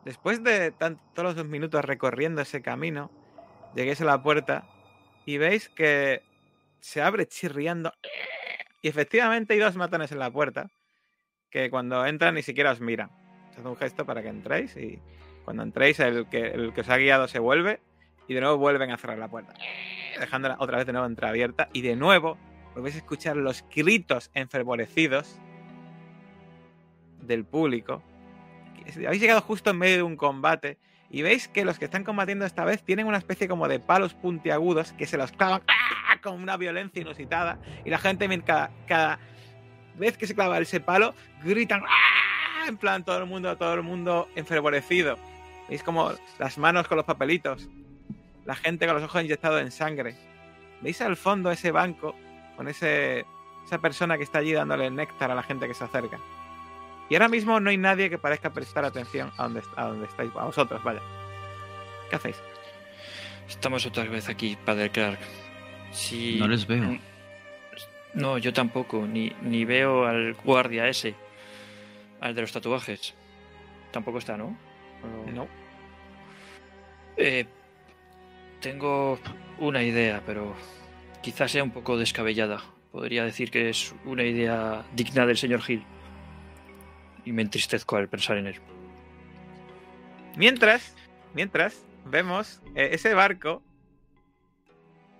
Después 0.05 0.43
de 0.43 0.73
tan- 0.73 1.01
todos 1.15 1.37
los 1.37 1.47
minutos 1.47 1.85
recorriendo 1.85 2.41
ese 2.41 2.63
camino, 2.63 3.11
lleguéis 3.77 4.01
a 4.01 4.07
la 4.07 4.23
puerta 4.23 4.67
y 5.27 5.39
veis 5.39 5.69
que 5.69 6.23
se 6.81 7.03
abre 7.03 7.27
chirriando. 7.29 7.93
Y 8.83 8.89
efectivamente 8.89 9.53
hay 9.55 9.61
dos 9.61 9.77
matones 9.77 10.11
en 10.11 10.19
la 10.19 10.31
puerta 10.31 10.71
que 11.51 11.71
cuando 11.71 12.05
entran 12.07 12.35
ni 12.35 12.43
siquiera 12.43 12.73
os 12.73 12.81
miran. 12.81 13.11
Os 13.51 13.59
hace 13.59 13.69
un 13.69 13.77
gesto 13.77 14.07
para 14.07 14.23
que 14.23 14.29
entréis 14.29 14.77
y 14.77 14.99
cuando 15.45 15.62
entréis 15.62 15.99
el 16.01 16.26
que, 16.28 16.49
el 16.49 16.72
que 16.72 16.82
os 16.82 16.88
ha 16.88 16.97
guiado 16.97 17.28
se 17.28 17.38
vuelve 17.38 17.80
y 18.28 18.34
de 18.34 18.41
nuevo 18.41 18.59
vuelven 18.59 18.91
a 18.91 18.97
cerrar 18.97 19.18
la 19.18 19.28
puerta. 19.28 19.55
Dejándola 20.18 20.57
otra 20.59 20.78
vez 20.78 20.86
de 20.86 20.93
nuevo 20.93 21.07
entreabierta 21.07 21.68
y 21.72 21.82
de 21.82 21.97
nuevo 21.97 22.38
volvéis 22.74 22.97
a 22.97 22.99
escuchar 22.99 23.36
los 23.36 23.64
gritos 23.74 24.30
enfervorecidos 24.34 25.41
del 27.20 27.45
público 27.45 28.03
habéis 29.07 29.20
llegado 29.20 29.41
justo 29.41 29.70
en 29.70 29.78
medio 29.78 29.97
de 29.97 30.03
un 30.03 30.16
combate 30.16 30.78
y 31.11 31.22
veis 31.22 31.49
que 31.49 31.64
los 31.64 31.78
que 31.78 31.86
están 31.86 32.05
combatiendo 32.05 32.45
esta 32.45 32.64
vez 32.64 32.82
tienen 32.82 33.07
una 33.07 33.18
especie 33.18 33.49
como 33.49 33.68
de 33.68 33.80
palos 33.80 34.14
puntiagudos 34.14 34.93
que 34.93 35.07
se 35.07 35.16
los 35.16 35.32
clavan 35.32 35.62
¡ah! 35.68 36.18
con 36.22 36.41
una 36.41 36.57
violencia 36.57 37.03
inusitada 37.03 37.59
y 37.84 37.91
la 37.91 37.99
gente 37.99 38.28
cada, 38.43 38.70
cada 38.86 39.18
vez 39.97 40.16
que 40.16 40.26
se 40.26 40.34
clava 40.34 40.59
ese 40.59 40.80
palo 40.80 41.14
gritan 41.43 41.82
¡ah! 41.86 42.68
en 42.68 42.76
plan 42.76 43.05
todo 43.05 43.18
el 43.18 43.26
mundo 43.26 43.57
todo 43.57 43.74
el 43.74 43.82
mundo 43.82 44.28
enfervorecido 44.36 45.18
veis 45.71 45.83
como 45.83 46.12
las 46.39 46.59
manos 46.59 46.87
con 46.87 46.99
los 46.99 47.07
papelitos 47.07 47.68
la 48.45 48.55
gente 48.55 48.85
con 48.87 48.97
los 48.97 49.05
ojos 49.05 49.23
inyectados 49.23 49.62
en 49.62 49.71
sangre 49.71 50.16
veis 50.83 51.01
al 51.01 51.16
fondo 51.16 51.51
ese 51.51 51.71
banco 51.71 52.14
con 52.57 52.68
ese 52.68 53.25
esa 53.64 53.79
persona 53.79 54.18
que 54.18 54.25
está 54.25 54.41
allí 54.41 54.53
dándole 54.53 54.91
néctar 54.91 55.31
a 55.31 55.35
la 55.35 55.43
gente 55.43 55.66
que 55.66 55.75
se 55.75 55.85
acerca 55.85 56.18
y 57.11 57.14
ahora 57.16 57.29
mismo 57.29 57.59
no 57.59 57.71
hay 57.71 57.77
nadie 57.77 58.09
que 58.09 58.18
parezca 58.18 58.51
prestar 58.51 58.85
atención 58.85 59.33
a 59.37 59.43
donde, 59.43 59.62
a 59.75 59.87
donde 59.87 60.07
estáis, 60.07 60.31
a 60.37 60.45
vosotros, 60.45 60.83
vaya. 60.85 61.01
¿Qué 62.09 62.14
hacéis? 62.16 62.41
Estamos 63.49 63.85
otra 63.85 64.05
vez 64.05 64.29
aquí, 64.29 64.57
Padre 64.64 64.91
Clark. 64.91 65.18
No 66.39 66.47
les 66.47 66.68
veo. 66.68 66.99
No, 68.14 68.39
yo 68.39 68.53
tampoco. 68.53 69.07
Ni, 69.09 69.33
ni 69.43 69.64
veo 69.64 70.07
al 70.07 70.35
guardia 70.35 70.87
ese. 70.87 71.16
Al 72.21 72.33
de 72.37 72.43
los 72.43 72.53
tatuajes. 72.53 73.14
Tampoco 73.91 74.18
está, 74.18 74.37
¿no? 74.37 74.57
No. 75.35 75.49
Eh, 77.23 77.45
tengo 78.62 79.18
una 79.59 79.83
idea, 79.83 80.23
pero 80.25 80.55
quizás 81.21 81.53
sea 81.53 81.62
un 81.62 81.71
poco 81.71 81.99
descabellada. 81.99 82.62
Podría 82.93 83.25
decir 83.25 83.51
que 83.51 83.68
es 83.68 83.95
una 84.07 84.25
idea 84.25 84.87
digna 84.95 85.27
del 85.27 85.37
señor 85.37 85.61
Hill. 85.68 85.85
Y 87.27 87.33
me 87.33 87.43
entristezco 87.43 87.97
al 87.97 88.09
pensar 88.09 88.39
en 88.39 88.47
él. 88.47 88.57
Mientras, 90.35 90.97
mientras, 91.35 91.85
vemos 92.07 92.62
eh, 92.75 92.89
ese 92.93 93.12
barco 93.12 93.62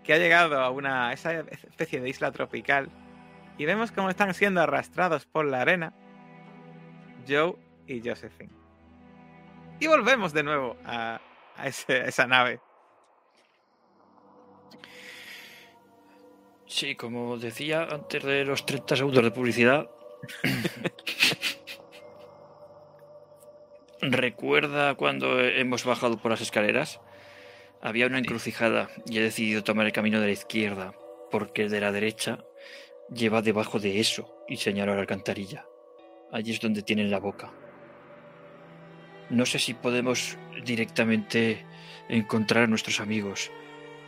que 0.03 0.15
ha 0.15 0.19
llegado 0.19 0.59
a 0.59 0.71
una 0.71 1.13
esa 1.13 1.41
especie 1.41 2.01
de 2.01 2.09
isla 2.09 2.33
tropical 2.33 2.89
y 3.59 3.67
vemos 3.67 3.93
cómo 3.93 4.09
están 4.09 4.33
siendo 4.33 4.63
arrastrados 4.63 5.27
por 5.27 5.45
la 5.45 5.61
arena 5.61 5.93
Joe 7.29 7.57
y 7.87 8.01
Josephine. 8.01 8.53
Y 9.81 9.87
volvemos 9.87 10.33
de 10.33 10.43
nuevo 10.43 10.79
a, 10.87 11.21
a 11.61 11.67
ese- 11.69 12.01
a 12.03 12.07
esa 12.07 12.27
nave. 12.27 12.61
Sí, 16.67 16.95
como 16.95 17.37
decía 17.37 17.83
antes 17.91 18.23
de 18.23 18.45
los 18.45 18.65
30 18.65 18.97
segundos 18.97 19.25
de 19.25 19.31
publicidad. 19.31 19.91
¿Recuerda 24.03 24.95
cuando 24.95 25.41
hemos 25.41 25.85
bajado 25.85 26.17
por 26.19 26.31
las 26.31 26.41
escaleras? 26.41 27.01
Había 27.83 28.07
una 28.07 28.19
encrucijada 28.19 28.89
y 29.07 29.19
he 29.19 29.23
decidido 29.23 29.63
tomar 29.65 29.87
el 29.87 29.93
camino 29.93 30.21
de 30.21 30.27
la 30.27 30.33
izquierda, 30.33 30.95
porque 31.31 31.63
el 31.63 31.71
de 31.71 31.81
la 31.81 31.93
derecha 31.93 32.45
lleva 33.13 33.43
debajo 33.43 33.79
de 33.79 34.01
eso 34.01 34.45
y 34.49 34.57
señaló 34.59 34.95
la 34.95 35.01
alcantarilla. 35.01 35.67
Allí 36.33 36.53
es 36.53 36.61
donde 36.61 36.83
tienen 36.83 37.11
la 37.11 37.19
boca. 37.19 37.53
No 39.31 39.47
sé 39.47 39.59
si 39.61 39.75
podemos 39.75 40.37
directamente 40.65 41.65
encontrar 42.09 42.65
a 42.65 42.67
nuestros 42.67 43.01
amigos, 43.01 43.51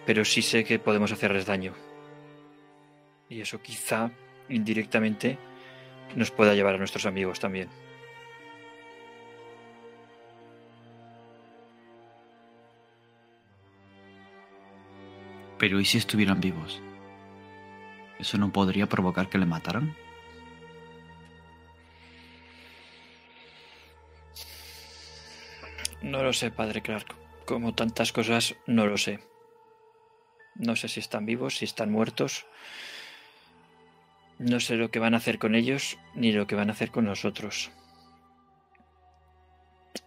pero 0.04 0.24
sí 0.24 0.42
sé 0.42 0.64
que 0.64 0.78
podemos 0.78 1.12
hacerles 1.12 1.46
daño. 1.46 1.74
Y 3.28 3.40
eso 3.40 3.62
quizá 3.62 4.10
indirectamente 4.48 5.38
nos 6.16 6.30
pueda 6.30 6.54
llevar 6.54 6.74
a 6.74 6.78
nuestros 6.78 7.06
amigos 7.06 7.38
también. 7.40 7.68
Pero 15.58 15.78
¿y 15.78 15.84
si 15.84 15.98
estuvieran 15.98 16.40
vivos? 16.40 16.82
¿Eso 18.18 18.36
no 18.36 18.52
podría 18.52 18.88
provocar 18.88 19.28
que 19.28 19.38
le 19.38 19.46
mataran? 19.46 19.94
No 26.02 26.22
lo 26.22 26.32
sé, 26.32 26.50
padre 26.50 26.82
Clark. 26.82 27.14
Como 27.46 27.74
tantas 27.74 28.12
cosas, 28.12 28.56
no 28.66 28.86
lo 28.86 28.98
sé. 28.98 29.20
No 30.54 30.76
sé 30.76 30.88
si 30.88 31.00
están 31.00 31.26
vivos, 31.26 31.58
si 31.58 31.64
están 31.64 31.90
muertos. 31.90 32.46
No 34.38 34.60
sé 34.60 34.76
lo 34.76 34.90
que 34.90 34.98
van 34.98 35.14
a 35.14 35.18
hacer 35.18 35.38
con 35.38 35.54
ellos, 35.54 35.98
ni 36.14 36.32
lo 36.32 36.46
que 36.46 36.54
van 36.54 36.68
a 36.68 36.72
hacer 36.72 36.90
con 36.90 37.04
nosotros. 37.04 37.70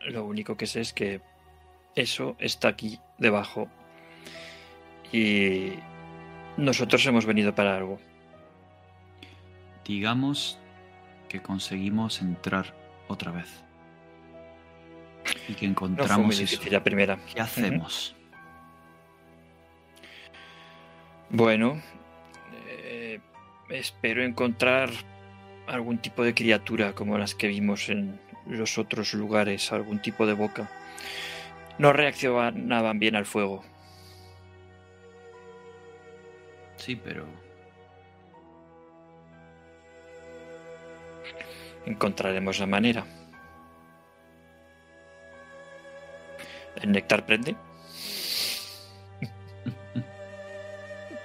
Lo 0.02 0.26
único 0.26 0.58
que 0.58 0.68
sé 0.68 0.82
es 0.82 0.94
que 0.94 1.22
eso 1.96 2.36
está 2.40 2.68
aquí 2.68 3.00
debajo. 3.18 3.70
Y 5.12 5.74
nosotros 6.58 7.06
hemos 7.06 7.26
venido 7.26 7.56
para 7.56 7.76
algo. 7.76 8.00
Digamos 9.86 10.60
que 11.30 11.42
conseguimos 11.42 12.22
entrar 12.22 12.76
otra 13.08 13.32
vez. 13.32 13.65
Y 15.48 15.54
que 15.54 15.68
No 15.68 15.76
fue 15.76 15.88
muy 15.88 15.94
encontramos 15.96 16.34
eso. 16.36 16.42
difícil 16.42 16.74
la 16.74 16.84
primera. 16.84 17.18
¿Qué 17.34 17.40
hacemos? 17.42 18.16
Bueno, 21.30 21.82
eh, 22.68 23.20
espero 23.70 24.24
encontrar 24.24 24.90
algún 25.68 25.98
tipo 25.98 26.24
de 26.24 26.34
criatura 26.34 26.94
como 26.94 27.18
las 27.18 27.36
que 27.36 27.48
vimos 27.48 27.90
en 27.90 28.20
los 28.48 28.78
otros 28.78 29.14
lugares, 29.14 29.72
algún 29.72 30.02
tipo 30.02 30.26
de 30.26 30.34
boca. 30.34 30.70
No 31.78 31.92
reaccionaban 31.94 33.00
bien 33.00 33.16
al 33.16 33.26
fuego. 33.26 33.64
Sí, 36.78 36.96
pero 36.96 37.26
Encontraremos 41.86 42.60
la 42.60 42.66
manera. 42.66 43.06
¿El 46.82 46.92
néctar 46.92 47.26
prende? 47.26 47.56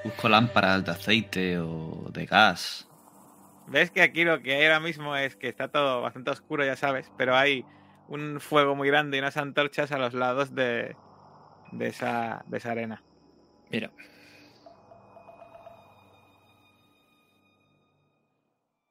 busco 0.05 0.29
lámparas 0.29 0.85
de 0.85 0.91
aceite 0.91 1.59
o 1.59 2.09
de 2.13 2.27
gas. 2.27 2.89
Ves 3.67 3.91
que 3.91 4.03
aquí 4.03 4.25
lo 4.25 4.43
que 4.43 4.55
hay 4.55 4.65
ahora 4.65 4.81
mismo 4.81 5.15
es 5.17 5.37
que 5.37 5.49
está 5.49 5.69
todo 5.69 6.03
bastante 6.03 6.31
oscuro, 6.31 6.65
ya 6.65 6.77
sabes, 6.77 7.13
pero 7.17 7.37
hay 7.37 7.65
un 8.09 8.41
fuego 8.41 8.75
muy 8.75 8.89
grande 8.89 9.17
y 9.17 9.21
unas 9.21 9.37
antorchas 9.37 9.93
a 9.93 9.99
los 9.99 10.15
lados 10.15 10.55
de, 10.55 10.97
de, 11.71 11.87
esa, 11.87 12.45
de 12.49 12.59
esa 12.59 12.73
arena. 12.73 13.03
Mira, 13.71 13.93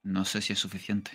No 0.10 0.26
sé 0.26 0.42
si 0.42 0.54
es 0.54 0.60
suficiente. 0.60 1.12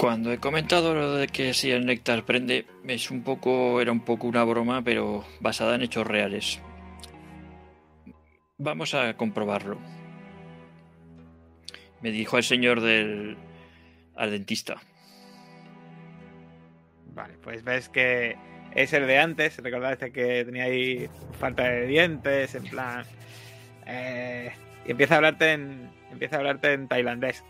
Cuando 0.00 0.32
he 0.32 0.38
comentado 0.38 0.94
lo 0.94 1.12
de 1.12 1.26
que 1.26 1.52
si 1.52 1.70
el 1.70 1.84
néctar 1.84 2.24
prende, 2.24 2.64
es 2.88 3.10
un 3.10 3.22
poco, 3.22 3.82
era 3.82 3.92
un 3.92 4.00
poco 4.00 4.28
una 4.28 4.42
broma, 4.44 4.80
pero 4.82 5.26
basada 5.40 5.74
en 5.74 5.82
hechos 5.82 6.06
reales. 6.06 6.58
Vamos 8.56 8.94
a 8.94 9.14
comprobarlo. 9.18 9.78
Me 12.00 12.12
dijo 12.12 12.38
el 12.38 12.44
señor 12.44 12.80
del 12.80 13.36
al 14.16 14.30
dentista. 14.30 14.80
Vale, 17.12 17.34
pues 17.42 17.62
ves 17.62 17.90
que 17.90 18.38
es 18.74 18.94
el 18.94 19.06
de 19.06 19.18
antes. 19.18 19.58
Recordad 19.58 19.92
este 19.92 20.12
que 20.12 20.46
tenía 20.46 20.64
ahí 20.64 21.10
falta 21.38 21.64
de 21.64 21.86
dientes, 21.86 22.54
en 22.54 22.64
plan. 22.64 23.04
eh, 23.84 24.50
y 24.86 24.92
empieza 24.92 25.12
a 25.12 25.16
hablarte 25.18 25.52
en. 25.52 25.90
Empieza 26.10 26.36
a 26.36 26.38
hablarte 26.38 26.72
en 26.72 26.88
tailandés. 26.88 27.44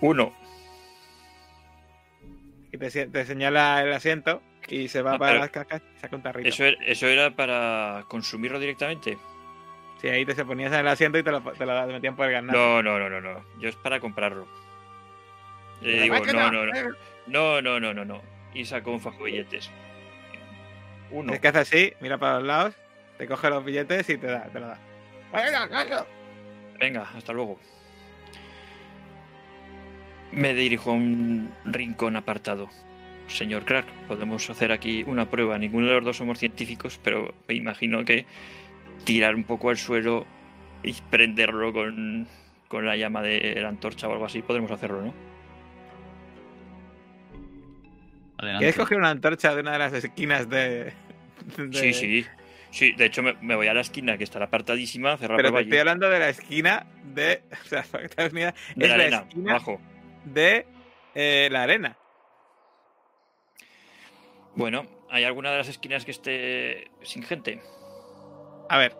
Uno. 0.00 0.32
Y 2.72 2.78
te, 2.78 2.90
se- 2.90 3.06
te 3.06 3.24
señala 3.24 3.82
el 3.82 3.92
asiento 3.92 4.42
y 4.68 4.88
se 4.88 5.02
va 5.02 5.14
Ah, 5.14 5.18
para 5.18 5.38
las 5.40 5.50
cacas 5.50 5.82
y 5.96 6.00
saca 6.00 6.16
un 6.16 6.22
tarrito. 6.22 6.48
Eso 6.48 6.64
era, 6.64 6.76
eso 6.86 7.06
era 7.08 7.30
para 7.34 8.04
consumirlo 8.08 8.58
directamente. 8.58 9.18
Sí, 10.00 10.08
ahí 10.08 10.24
te 10.24 10.34
se 10.34 10.44
ponías 10.44 10.72
en 10.72 10.80
el 10.80 10.88
asiento 10.88 11.18
y 11.18 11.22
te 11.22 11.30
lo, 11.30 11.40
te 11.42 11.66
lo 11.66 11.86
metían 11.88 12.16
por 12.16 12.26
el 12.26 12.32
ganado. 12.32 12.58
No, 12.58 12.82
no, 12.82 12.98
no, 12.98 13.10
no, 13.10 13.20
no. 13.20 13.44
Yo 13.58 13.68
es 13.68 13.76
para 13.76 14.00
comprarlo. 14.00 14.46
Le 15.82 16.02
digo, 16.02 16.14
no, 16.26 16.50
no, 16.52 16.66
no. 16.66 16.72
No, 17.26 17.62
no, 17.62 17.80
no, 17.80 17.94
no, 17.94 18.04
no. 18.04 18.22
Y 18.54 18.64
sacó 18.64 18.92
un 18.92 19.00
fajo 19.00 19.24
de 19.24 19.30
billetes. 19.32 19.70
Uno. 21.10 21.32
Es 21.32 21.40
que 21.40 21.48
hace 21.48 21.58
así, 21.58 21.92
mira 22.00 22.18
para 22.18 22.34
los 22.38 22.44
lados, 22.44 22.74
te 23.18 23.26
coge 23.26 23.50
los 23.50 23.64
billetes 23.64 24.08
y 24.08 24.16
te 24.16 24.26
da, 24.28 24.44
te 24.44 24.60
lo 24.60 24.68
da. 24.68 24.78
Venga, 26.78 27.08
hasta 27.16 27.32
luego. 27.32 27.58
Me 30.32 30.54
dirijo 30.54 30.90
a 30.90 30.94
un 30.94 31.50
rincón 31.64 32.16
apartado. 32.16 32.68
Señor 33.26 33.64
Clark, 33.64 33.86
podemos 34.08 34.48
hacer 34.50 34.72
aquí 34.72 35.04
una 35.06 35.28
prueba. 35.30 35.56
Ninguno 35.58 35.86
de 35.88 35.94
los 35.94 36.04
dos 36.04 36.16
somos 36.16 36.38
científicos, 36.38 37.00
pero 37.02 37.34
me 37.48 37.54
imagino 37.54 38.04
que 38.04 38.26
tirar 39.04 39.34
un 39.34 39.44
poco 39.44 39.70
al 39.70 39.76
suelo 39.76 40.26
y 40.82 40.94
prenderlo 41.10 41.72
con, 41.72 42.26
con 42.68 42.86
la 42.86 42.96
llama 42.96 43.22
de 43.22 43.56
la 43.60 43.68
antorcha 43.68 44.08
o 44.08 44.12
algo 44.12 44.24
así, 44.24 44.42
podremos 44.42 44.70
hacerlo, 44.70 45.02
¿no? 45.02 45.14
Adelante. 48.38 48.64
¿Quieres 48.64 48.76
coger 48.76 48.98
una 48.98 49.10
antorcha 49.10 49.54
de 49.54 49.60
una 49.60 49.72
de 49.72 49.78
las 49.78 49.92
esquinas 49.92 50.48
de. 50.48 50.92
de- 51.56 51.72
Sí, 51.72 51.92
sí. 51.92 52.26
Sí, 52.70 52.92
de 52.92 53.06
hecho 53.06 53.22
me, 53.22 53.34
me 53.40 53.56
voy 53.56 53.66
a 53.66 53.74
la 53.74 53.80
esquina 53.80 54.16
que 54.16 54.22
estará 54.24 54.44
apartadísima, 54.46 55.16
cerrar 55.16 55.36
Pero 55.38 55.52
te 55.52 55.62
estoy 55.62 55.78
hablando 55.78 56.08
de 56.08 56.18
la 56.20 56.28
esquina 56.28 56.86
de. 57.14 57.42
O 57.64 57.68
sea, 57.68 57.82
para 57.90 58.04
que 58.04 58.14
te 58.14 58.20
hagas 58.22 58.32
una 58.32 58.40
idea, 58.42 58.54
de 58.76 58.84
es 58.84 58.90
la 58.90 58.96
la 58.96 59.02
arena, 59.02 59.16
esquina 59.28 59.50
abajo. 59.50 59.80
De 60.24 60.66
eh, 61.14 61.48
la 61.50 61.62
arena. 61.62 61.96
Bueno, 64.54 64.86
¿hay 65.08 65.24
alguna 65.24 65.50
de 65.52 65.58
las 65.58 65.68
esquinas 65.68 66.04
que 66.04 66.10
esté 66.10 66.90
sin 67.02 67.22
gente? 67.22 67.60
A 68.68 68.78
ver, 68.78 68.96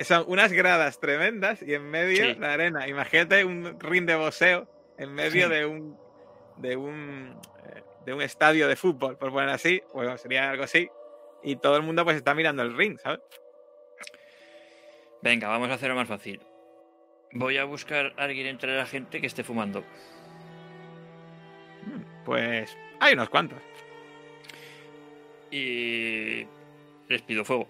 son 0.00 0.24
unas 0.28 0.52
gradas 0.52 0.98
tremendas 0.98 1.62
y 1.62 1.74
en 1.74 1.90
medio 1.90 2.24
Sí. 2.24 2.34
la 2.38 2.54
arena. 2.54 2.88
Imagínate 2.88 3.44
un 3.44 3.78
ring 3.80 4.06
de 4.06 4.16
boxeo 4.16 4.68
en 4.98 5.12
medio 5.12 5.48
Sí. 5.48 5.54
de 5.54 5.66
un. 5.66 5.98
de 6.56 6.76
un. 6.76 7.40
de 8.04 8.12
un 8.12 8.20
estadio 8.20 8.68
de 8.68 8.76
fútbol, 8.76 9.16
por 9.16 9.32
poner 9.32 9.48
así. 9.48 9.82
Bueno, 9.94 10.16
sería 10.18 10.50
algo 10.50 10.64
así. 10.64 10.90
Y 11.42 11.56
todo 11.56 11.76
el 11.76 11.82
mundo 11.82 12.04
pues 12.04 12.16
está 12.16 12.34
mirando 12.34 12.62
el 12.62 12.76
ring, 12.76 12.98
¿sabes? 12.98 13.20
Venga, 15.22 15.48
vamos 15.48 15.70
a 15.70 15.74
hacerlo 15.74 15.94
más 15.96 16.08
fácil. 16.08 16.40
Voy 17.32 17.56
a 17.56 17.64
buscar 17.64 18.12
a 18.18 18.24
alguien 18.24 18.46
entre 18.46 18.76
la 18.76 18.84
gente 18.84 19.20
que 19.22 19.26
esté 19.26 19.42
fumando. 19.42 19.84
Pues 22.24 22.76
hay 23.00 23.14
unos 23.14 23.28
cuantos. 23.28 23.58
Y 25.50 26.46
les 27.08 27.22
pido 27.22 27.44
fuego. 27.44 27.68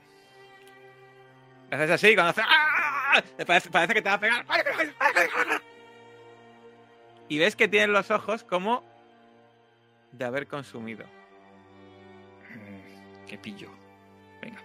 Haces 1.71 1.91
así 1.91 2.15
cuando 2.15 2.31
hace. 2.31 2.43
¡Ah! 2.45 3.23
Parece, 3.47 3.71
parece 3.71 3.95
que 3.95 4.03
te 4.03 4.09
va 4.09 4.15
a 4.15 4.21
pegar. 4.21 4.45
Y 7.29 7.39
ves 7.39 7.57
que 7.57 7.69
tienen 7.69 7.93
los 7.93 8.11
ojos 8.11 8.45
como 8.45 8.85
de 10.13 10.25
haber 10.25 10.47
consumido. 10.47 11.05
Mm, 12.51 13.27
¿Qué 13.27 13.39
pillo? 13.39 13.71
Venga. 14.41 14.61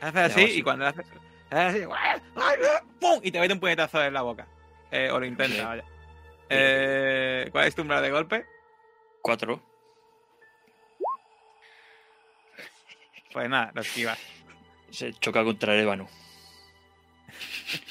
Haces 0.00 0.22
así 0.22 0.42
y 0.58 0.62
cuando 0.62 0.86
haces. 0.86 1.06
haces 1.50 1.86
así, 1.86 2.22
¡pum! 3.00 3.20
Y 3.22 3.30
te 3.30 3.40
mete 3.40 3.54
un 3.54 3.60
puñetazo 3.60 4.02
en 4.02 4.14
la 4.14 4.22
boca. 4.22 4.46
Eh, 4.90 5.10
o 5.10 5.18
lo 5.18 5.26
intenta, 5.26 5.66
vaya. 5.66 5.84
Eh, 6.48 7.48
¿Cuál 7.52 7.66
es 7.66 7.74
tu 7.74 7.82
umbral 7.82 8.02
de 8.02 8.10
golpe? 8.10 8.46
Cuatro. 9.22 9.62
Pues 13.32 13.48
nada, 13.48 13.70
lo 13.74 13.80
esquivas. 13.82 14.18
Se 14.90 15.12
choca 15.14 15.44
contra 15.44 15.74
el 15.74 15.80
ébano. 15.80 16.08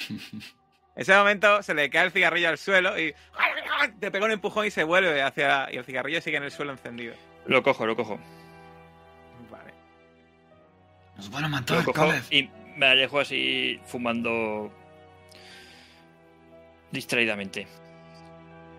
En 0.10 1.02
ese 1.02 1.14
momento 1.16 1.62
se 1.62 1.74
le 1.74 1.90
cae 1.90 2.06
el 2.06 2.12
cigarrillo 2.12 2.50
al 2.50 2.58
suelo 2.58 2.98
y 3.00 3.14
te 4.00 4.10
pega 4.12 4.26
un 4.26 4.32
empujón 4.32 4.66
y 4.66 4.72
se 4.72 4.84
vuelve 4.84 5.22
hacia. 5.22 5.68
Y 5.72 5.78
el 5.78 5.86
cigarrillo 5.86 6.22
sigue 6.22 6.38
en 6.38 6.44
el 6.44 6.52
suelo 6.52 6.72
encendido. 6.72 7.14
Lo 7.46 7.62
cojo, 7.62 7.86
lo 7.86 7.96
cojo. 7.96 8.18
Vale. 9.52 9.74
Nos 11.18 11.30
van 11.30 11.44
a 11.44 11.48
Lo 11.48 11.52
matar, 11.52 11.84
cojo 11.84 11.94
Caleb. 11.94 12.24
y 12.32 12.50
me 12.78 12.88
alejo 12.88 13.20
así 13.20 13.80
fumando 13.86 14.72
distraídamente. 16.92 17.68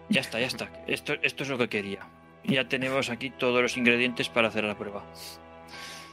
Ya 0.08 0.20
está, 0.20 0.38
ya 0.40 0.46
está. 0.46 0.68
Esto, 0.86 1.14
esto 1.22 1.42
es 1.42 1.48
lo 1.48 1.58
que 1.58 1.68
quería. 1.68 2.00
Ya 2.44 2.68
tenemos 2.68 3.10
aquí 3.10 3.30
todos 3.30 3.60
los 3.62 3.76
ingredientes 3.76 4.28
para 4.28 4.48
hacer 4.48 4.64
la 4.64 4.76
prueba. 4.78 5.04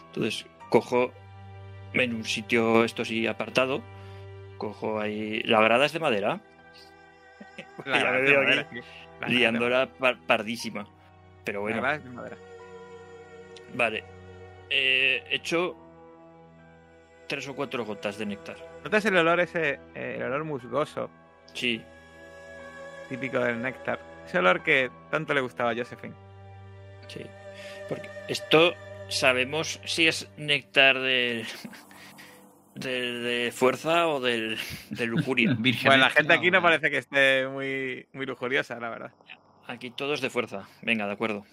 Entonces, 0.07 0.45
cojo 0.69 1.11
en 1.93 2.15
un 2.15 2.23
sitio, 2.25 2.83
esto 2.83 3.05
sí, 3.05 3.27
apartado. 3.27 3.81
Cojo 4.57 4.99
ahí. 4.99 5.41
La 5.43 5.61
grada 5.61 5.85
es 5.85 5.93
de 5.93 5.99
madera, 5.99 6.41
La 7.85 7.97
Ya 7.99 7.99
grada 7.99 8.11
me 8.17 8.21
veo 8.21 8.43
madera, 8.43 8.61
aquí. 8.61 8.79
La 9.21 9.27
liándola 9.27 9.89
par- 9.93 10.17
pardísima. 10.25 10.87
Pero 11.43 11.59
La 11.59 11.63
bueno, 11.63 11.81
grada 11.81 11.95
es 11.97 12.03
de 12.03 12.09
madera. 12.09 12.37
vale. 13.75 14.03
Eh, 14.69 15.23
He 15.29 15.35
hecho 15.35 15.75
tres 17.27 17.47
o 17.47 17.55
cuatro 17.55 17.85
gotas 17.85 18.17
de 18.17 18.25
néctar. 18.25 18.57
¿Notas 18.83 19.05
el 19.05 19.17
olor 19.17 19.39
ese, 19.39 19.79
eh, 19.93 20.15
el 20.17 20.23
olor 20.23 20.43
musgoso, 20.45 21.09
Sí, 21.53 21.81
típico 23.09 23.39
del 23.39 23.61
néctar? 23.61 23.99
Ese 24.25 24.39
olor 24.39 24.63
que 24.63 24.89
tanto 25.11 25.33
le 25.33 25.41
gustaba 25.41 25.71
a 25.71 25.75
Josephine. 25.75 26.15
Sí. 27.07 27.25
Porque 27.89 28.09
esto 28.27 28.73
sabemos 29.09 29.79
si 29.85 30.07
es 30.07 30.29
néctar 30.37 30.99
de, 30.99 31.45
de, 32.75 33.19
de 33.19 33.51
fuerza 33.51 34.07
o 34.07 34.19
del, 34.19 34.57
de 34.89 35.05
lujuria. 35.05 35.55
Virgen 35.59 35.89
Bueno, 35.89 36.03
la 36.03 36.09
gente 36.09 36.33
aquí 36.33 36.51
no 36.51 36.61
parece 36.61 36.89
que 36.89 36.97
esté 36.97 37.47
muy, 37.47 38.07
muy 38.13 38.25
lujuriosa, 38.25 38.79
la 38.79 38.89
verdad. 38.89 39.11
Aquí 39.67 39.91
todo 39.91 40.13
es 40.13 40.21
de 40.21 40.29
fuerza. 40.29 40.67
Venga, 40.81 41.05
de 41.07 41.13
acuerdo. 41.13 41.45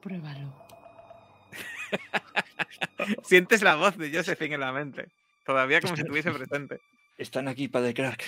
Pruébalo. 0.00 0.54
Sientes 3.24 3.62
la 3.62 3.76
voz 3.76 3.96
de 3.96 4.10
Josephine 4.10 4.54
en 4.54 4.60
la 4.60 4.72
mente. 4.72 5.08
Todavía 5.44 5.80
como 5.80 5.94
si 5.96 6.02
estuviese 6.02 6.32
presente. 6.32 6.80
Están 7.18 7.48
aquí, 7.48 7.68
padre 7.68 7.94
crack. 7.94 8.24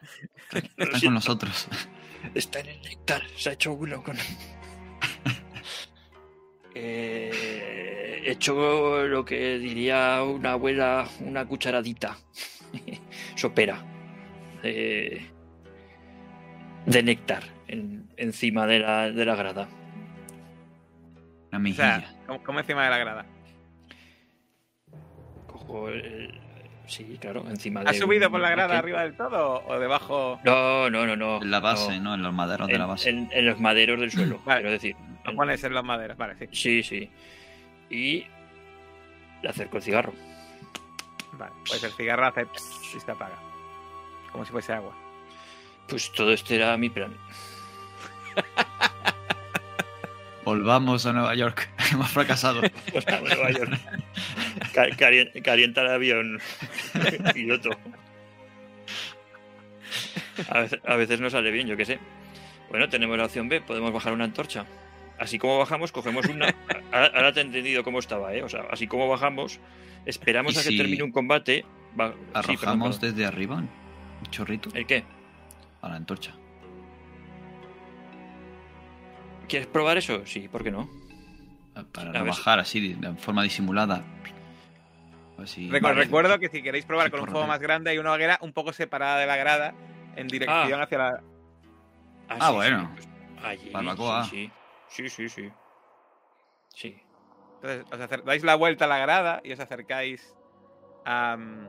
Están 0.52 0.70
con 0.76 1.00
siento, 1.00 1.10
nosotros. 1.14 1.68
Está 2.34 2.60
en 2.60 2.68
el 2.68 2.82
néctar. 2.82 3.22
Se 3.36 3.50
ha 3.50 3.52
hecho 3.52 3.72
uno 3.72 4.02
con. 4.02 4.16
Eh, 6.80 8.22
he 8.24 8.30
hecho 8.32 9.04
lo 9.08 9.24
que 9.24 9.58
diría 9.58 10.22
una 10.22 10.52
abuela, 10.52 11.08
una 11.20 11.44
cucharadita 11.44 12.16
sopera 13.34 13.82
de, 14.62 15.26
de 16.86 17.02
néctar 17.02 17.42
en- 17.66 18.08
encima 18.16 18.64
de 18.66 18.78
la, 18.78 19.10
de 19.10 19.24
la 19.24 19.34
grada. 19.34 19.68
Una 21.48 21.58
O 21.58 21.60
mejilla. 21.60 22.00
sea, 22.00 22.16
como, 22.26 22.44
como 22.44 22.60
encima 22.60 22.84
de 22.84 22.90
la 22.90 22.98
grada. 22.98 23.26
Cojo 25.48 25.88
el- 25.88 26.38
Sí, 26.88 27.18
claro, 27.20 27.44
encima 27.48 27.84
de. 27.84 27.90
¿Has 27.90 27.98
subido 27.98 28.26
un 28.26 28.32
por 28.32 28.40
la 28.40 28.50
grada 28.50 28.78
arriba 28.78 29.02
del 29.02 29.14
todo 29.14 29.62
o 29.66 29.78
debajo? 29.78 30.40
No, 30.42 30.88
no, 30.90 31.06
no, 31.06 31.14
no. 31.16 31.40
en 31.42 31.50
la 31.50 31.60
base, 31.60 31.98
no. 31.98 32.02
¿no? 32.10 32.14
En 32.14 32.22
los 32.22 32.32
maderos 32.34 32.66
de 32.66 32.78
la 32.78 32.86
base. 32.86 33.10
en- 33.10 33.28
en 33.30 33.46
los 33.46 33.60
maderos 33.60 34.00
del 34.00 34.10
suelo, 34.10 34.40
Vale. 34.46 34.60
quiero 34.62 34.72
decir. 34.72 34.96
Lo 35.24 35.34
pones 35.36 35.62
en 35.62 35.74
los 35.74 35.84
maderos, 35.84 36.16
vale, 36.16 36.34
sí. 36.38 36.48
Sí, 36.52 36.82
sí. 36.82 37.10
Y 37.94 38.26
le 39.42 39.48
acerco 39.48 39.76
el 39.76 39.82
cigarro. 39.82 40.12
Vale, 41.34 41.52
pues 41.68 41.84
el 41.84 41.92
cigarro 41.92 42.26
hace 42.26 42.46
pss 42.46 42.94
y 42.96 43.00
se 43.00 43.10
apaga. 43.10 43.36
Como 44.32 44.44
si 44.46 44.50
fuese 44.52 44.72
agua. 44.72 44.94
Pues 45.88 46.10
todo 46.12 46.32
este 46.32 46.56
era 46.56 46.76
mi 46.78 46.88
plan. 46.90 47.12
Volvamos 50.44 51.04
a 51.04 51.12
Nueva 51.12 51.34
York. 51.34 51.68
Hemos 51.92 52.10
fracasado. 52.10 52.62
Pues 52.92 53.06
a 53.08 53.20
Nueva 53.20 53.50
York. 53.50 53.78
Calienta 55.42 55.80
el 55.82 55.88
avión. 55.88 56.40
Piloto. 57.34 57.70
A 60.50 60.60
veces, 60.60 60.80
a 60.86 60.96
veces 60.96 61.20
no 61.20 61.30
sale 61.30 61.50
bien, 61.50 61.66
yo 61.66 61.76
qué 61.76 61.84
sé. 61.84 61.98
Bueno, 62.70 62.88
tenemos 62.88 63.16
la 63.18 63.24
opción 63.24 63.48
B, 63.48 63.60
podemos 63.60 63.92
bajar 63.92 64.12
una 64.12 64.24
antorcha. 64.24 64.66
Así 65.18 65.38
como 65.38 65.58
bajamos, 65.58 65.90
cogemos 65.90 66.26
una. 66.26 66.54
Ahora, 66.92 67.10
ahora 67.14 67.32
te 67.32 67.40
he 67.40 67.42
entendido 67.42 67.82
cómo 67.82 67.98
estaba, 67.98 68.34
¿eh? 68.34 68.42
O 68.44 68.48
sea, 68.48 68.62
así 68.70 68.86
como 68.86 69.08
bajamos, 69.08 69.58
esperamos 70.06 70.54
¿Y 70.54 70.58
a 70.58 70.62
que 70.62 70.68
si 70.68 70.76
termine 70.76 71.02
un 71.02 71.10
combate. 71.12 71.64
va- 71.98 72.12
sí, 72.12 72.16
perdón, 72.18 72.30
Arrojamos 72.34 72.98
perdón. 72.98 73.16
desde 73.16 73.26
arriba 73.26 73.56
un 73.56 73.68
chorrito 74.30 74.70
¿El 74.74 74.86
qué? 74.86 75.02
a 75.82 75.88
la 75.88 75.96
antorcha. 75.96 76.34
¿Quieres 79.48 79.66
probar 79.66 79.96
eso? 79.98 80.24
Sí, 80.26 80.46
¿por 80.48 80.62
qué 80.62 80.70
no? 80.70 80.88
Para 81.92 82.10
A 82.10 82.12
no 82.12 82.20
ver. 82.20 82.28
bajar 82.28 82.58
así, 82.60 82.94
de 82.94 83.14
forma 83.14 83.42
disimulada. 83.42 84.04
Así, 85.38 85.68
Recu- 85.70 85.82
Vale. 85.82 86.04
Recuerdo 86.04 86.38
que 86.38 86.48
si 86.48 86.62
queréis 86.62 86.84
probar 86.84 87.06
Sí, 87.06 87.10
con 87.12 87.20
un 87.20 87.28
fuego 87.28 87.46
más 87.46 87.60
grande 87.60 87.90
hay 87.90 87.98
una 87.98 88.12
hoguera 88.12 88.38
un 88.42 88.52
poco 88.52 88.72
separada 88.72 89.18
de 89.18 89.26
la 89.26 89.36
grada 89.36 89.72
en 90.16 90.26
dirección 90.26 90.80
hacia 90.82 90.98
la... 90.98 91.22
Ah, 92.28 92.50
bueno. 92.50 92.90
pues 92.94 93.08
allí, 93.42 93.70
Barbacoa. 93.70 94.24
Sí, 94.24 94.50
sí, 94.88 95.08
sí, 95.08 95.28
sí. 95.28 95.50
Sí. 96.74 97.02
Entonces 97.62 97.86
os 97.92 98.00
acer- 98.00 98.24
dais 98.24 98.42
la 98.44 98.56
vuelta 98.56 98.84
a 98.84 98.88
la 98.88 98.98
grada 98.98 99.40
y 99.44 99.52
os 99.52 99.60
acercáis 99.60 100.34
a, 101.04 101.36
mm, 101.36 101.68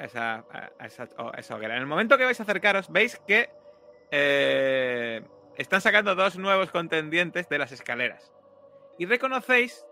a 0.00 0.04
esa, 0.04 0.34
a- 0.50 0.70
a 0.78 0.86
esa, 0.86 1.08
o- 1.18 1.30
a 1.34 1.38
esa 1.38 1.54
hoguera. 1.56 1.74
En 1.76 1.80
el 1.80 1.86
momento 1.86 2.18
que 2.18 2.24
vais 2.24 2.38
a 2.38 2.42
acercaros, 2.42 2.90
veis 2.90 3.16
que 3.26 3.48
eh, 4.10 5.22
están 5.56 5.80
sacando 5.80 6.14
dos 6.14 6.36
nuevos 6.36 6.70
contendientes 6.70 7.48
de 7.48 7.58
las 7.58 7.72
escaleras. 7.72 8.32
Y 8.98 9.06
reconocéis 9.06 9.84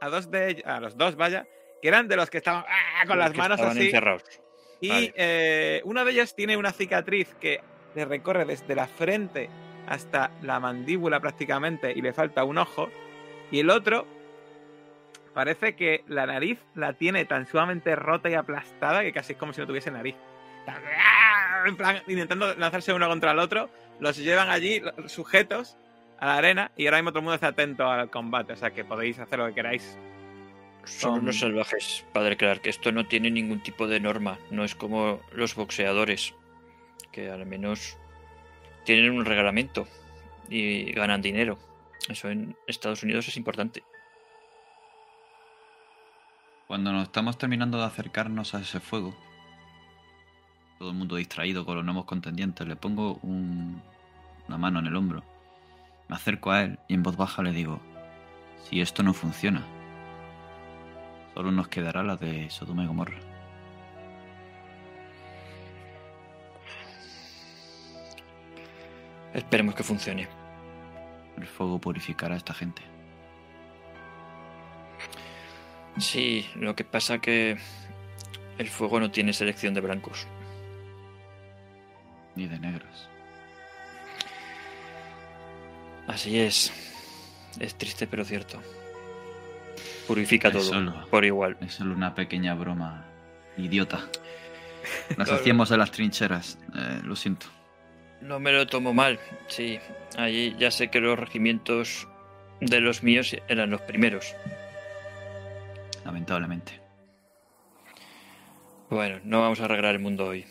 a 0.00 0.08
dos 0.08 0.30
de 0.30 0.50
ellos, 0.50 0.66
a 0.66 0.80
los 0.80 0.96
dos, 0.96 1.16
vaya, 1.16 1.46
que 1.80 1.88
eran 1.88 2.08
de 2.08 2.16
los 2.16 2.30
que 2.30 2.38
estaban 2.38 2.64
¡ah! 2.68 3.06
con 3.06 3.18
Los 3.18 3.28
las 3.28 3.36
manos 3.36 3.60
así. 3.60 3.86
encerrados. 3.86 4.22
Y 4.80 4.88
Vale. 4.88 5.14
eh, 5.16 5.80
uno 5.84 6.04
de 6.04 6.12
ellos 6.12 6.34
tiene 6.34 6.56
una 6.56 6.72
cicatriz 6.72 7.34
que 7.40 7.60
le 7.94 8.04
recorre 8.04 8.44
desde 8.44 8.74
la 8.74 8.86
frente 8.86 9.50
hasta 9.86 10.30
la 10.42 10.60
mandíbula 10.60 11.20
prácticamente 11.20 11.92
y 11.94 12.00
le 12.00 12.12
falta 12.12 12.44
un 12.44 12.58
ojo. 12.58 12.88
Y 13.50 13.60
el 13.60 13.70
otro 13.70 14.06
parece 15.34 15.74
que 15.76 16.02
la 16.06 16.26
nariz 16.26 16.58
la 16.74 16.92
tiene 16.94 17.24
tan 17.24 17.46
sumamente 17.46 17.94
rota 17.96 18.28
y 18.30 18.34
aplastada 18.34 19.02
que 19.02 19.12
casi 19.12 19.32
es 19.34 19.38
como 19.38 19.52
si 19.52 19.60
no 19.60 19.66
tuviese 19.66 19.90
nariz. 19.90 20.14
En 21.66 21.76
plan, 21.76 22.00
intentando 22.06 22.54
lanzarse 22.54 22.92
uno 22.92 23.08
contra 23.08 23.32
el 23.32 23.38
otro, 23.38 23.68
los 23.98 24.16
llevan 24.16 24.50
allí 24.50 24.82
sujetos 25.06 25.76
a 26.18 26.26
la 26.26 26.36
arena 26.36 26.70
y 26.76 26.86
ahora 26.86 26.98
mismo 26.98 27.10
todo 27.10 27.18
el 27.20 27.24
mundo 27.24 27.34
está 27.34 27.48
atento 27.48 27.86
al 27.90 28.08
combate, 28.10 28.52
o 28.52 28.56
sea 28.56 28.70
que 28.70 28.84
podéis 28.84 29.18
hacer 29.18 29.38
lo 29.38 29.46
que 29.48 29.54
queráis. 29.54 29.98
Son 30.84 31.20
unos 31.20 31.38
salvajes, 31.40 32.04
padre 32.12 32.36
Clark. 32.36 32.62
Esto 32.64 32.90
no 32.92 33.06
tiene 33.06 33.30
ningún 33.30 33.60
tipo 33.60 33.86
de 33.86 34.00
norma. 34.00 34.38
No 34.50 34.64
es 34.64 34.74
como 34.74 35.20
los 35.32 35.54
boxeadores, 35.54 36.34
que 37.12 37.30
al 37.30 37.46
menos 37.46 37.96
tienen 38.84 39.12
un 39.12 39.24
reglamento 39.24 39.86
y 40.48 40.92
ganan 40.92 41.22
dinero. 41.22 41.58
Eso 42.08 42.30
en 42.30 42.56
Estados 42.66 43.02
Unidos 43.02 43.28
es 43.28 43.36
importante. 43.36 43.82
Cuando 46.66 46.92
nos 46.92 47.04
estamos 47.04 47.36
terminando 47.36 47.78
de 47.78 47.84
acercarnos 47.84 48.54
a 48.54 48.60
ese 48.60 48.80
fuego, 48.80 49.14
todo 50.78 50.90
el 50.90 50.96
mundo 50.96 51.16
distraído 51.16 51.64
con 51.66 51.76
los 51.76 51.84
nuevos 51.84 52.04
contendientes, 52.04 52.66
le 52.66 52.76
pongo 52.76 53.18
un- 53.22 53.82
una 54.48 54.56
mano 54.56 54.78
en 54.78 54.86
el 54.86 54.96
hombro, 54.96 55.22
me 56.08 56.16
acerco 56.16 56.50
a 56.52 56.62
él 56.62 56.78
y 56.88 56.94
en 56.94 57.02
voz 57.02 57.16
baja 57.16 57.42
le 57.42 57.52
digo, 57.52 57.80
si 58.64 58.80
esto 58.80 59.02
no 59.02 59.12
funciona, 59.12 59.66
solo 61.40 61.52
nos 61.52 61.68
quedará 61.68 62.02
la 62.02 62.16
de 62.16 62.50
Sodoma 62.50 62.84
y 62.84 62.86
Gomorra. 62.86 63.18
Esperemos 69.32 69.74
que 69.74 69.82
funcione. 69.82 70.28
El 71.38 71.46
fuego 71.46 71.78
purificará 71.78 72.34
a 72.34 72.36
esta 72.36 72.52
gente. 72.52 72.82
Sí, 75.96 76.46
lo 76.56 76.76
que 76.76 76.84
pasa 76.84 77.20
que 77.20 77.56
el 78.58 78.68
fuego 78.68 79.00
no 79.00 79.10
tiene 79.10 79.32
selección 79.32 79.72
de 79.72 79.80
blancos. 79.80 80.26
Ni 82.36 82.48
de 82.48 82.58
negras. 82.58 83.08
Así 86.06 86.38
es. 86.38 86.70
Es 87.58 87.74
triste 87.76 88.06
pero 88.06 88.26
cierto. 88.26 88.60
Purifica 90.06 90.48
Es 90.48 90.54
todo 90.54 90.62
solo- 90.64 91.06
por 91.10 91.24
igual. 91.24 91.56
Es 91.60 91.74
solo 91.74 91.94
una 91.94 92.14
pequeña 92.14 92.54
broma 92.54 93.04
idiota. 93.56 93.98
Las 95.16 95.28
Claro. 95.28 95.34
hacíamos 95.34 95.68
de 95.68 95.76
las 95.76 95.90
trincheras, 95.90 96.58
eh, 96.74 97.00
lo 97.04 97.14
siento. 97.14 97.46
No 98.22 98.40
me 98.40 98.52
lo 98.52 98.66
tomo 98.66 98.92
mal, 98.94 99.18
sí. 99.48 99.78
Allí 100.18 100.54
ya 100.58 100.70
sé 100.70 100.88
que 100.88 101.00
los 101.00 101.18
regimientos 101.18 102.08
de 102.60 102.80
los 102.80 103.02
míos 103.02 103.34
eran 103.48 103.70
los 103.70 103.80
primeros. 103.82 104.34
Lamentablemente. 106.04 106.80
Bueno, 108.90 109.20
no 109.24 109.40
vamos 109.40 109.60
a 109.60 109.66
arreglar 109.66 109.94
el 109.94 110.00
mundo 110.00 110.26
hoy. 110.26 110.44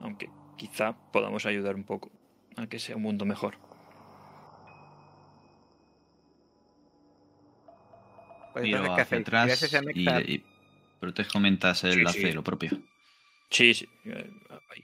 Aunque 0.00 0.28
quizá 0.56 0.94
podamos 1.12 1.46
ayudar 1.46 1.74
un 1.74 1.84
poco 1.84 2.10
a 2.56 2.66
que 2.66 2.78
sea 2.78 2.96
un 2.96 3.02
mundo 3.02 3.24
mejor. 3.24 3.56
Pues 8.56 8.64
Miro 8.64 8.78
entonces, 8.78 8.96
¿qué 8.96 9.02
hacia 9.02 9.18
hacéis? 9.18 9.28
atrás 9.28 9.42
¿Tiráis 9.44 9.62
ese 9.62 9.78
y, 9.78 10.04
néctar? 10.04 10.30
y 10.30 10.44
protejo 10.98 11.40
mientras 11.40 11.84
él 11.84 11.92
Sí, 11.92 12.04
hace 12.06 12.20
sí. 12.22 12.32
lo 12.32 12.42
propio. 12.42 12.70
Sí, 13.50 13.74
sí. 13.74 13.86
eh, 14.06 14.30
ahí. 14.70 14.82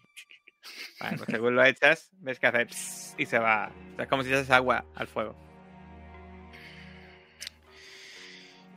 Vale, 1.00 1.16
pues 1.16 1.30
según 1.30 1.54
lo 1.54 1.64
echas, 1.64 2.10
ves 2.20 2.38
que 2.38 2.46
hace 2.48 2.66
pss 2.66 3.14
y 3.16 3.24
se 3.24 3.38
va. 3.38 3.72
O 3.92 3.96
sea, 3.96 4.04
es 4.04 4.10
como 4.10 4.22
si 4.22 4.28
echases 4.28 4.50
agua 4.50 4.84
al 4.94 5.08
fuego. 5.08 5.34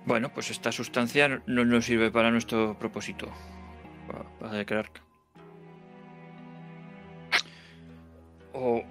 Bueno, 0.05 0.33
pues 0.33 0.49
esta 0.49 0.71
sustancia 0.71 1.27
no- 1.27 1.41
no 1.45 1.65
nos 1.65 1.83
sirve 1.83 2.09
para 2.09 2.31
nuestro 2.31 2.79
propósito. 2.79 3.29
Pa- 4.07 4.23
Padre 4.39 4.65
Clark. 4.65 5.01
O 8.53 8.81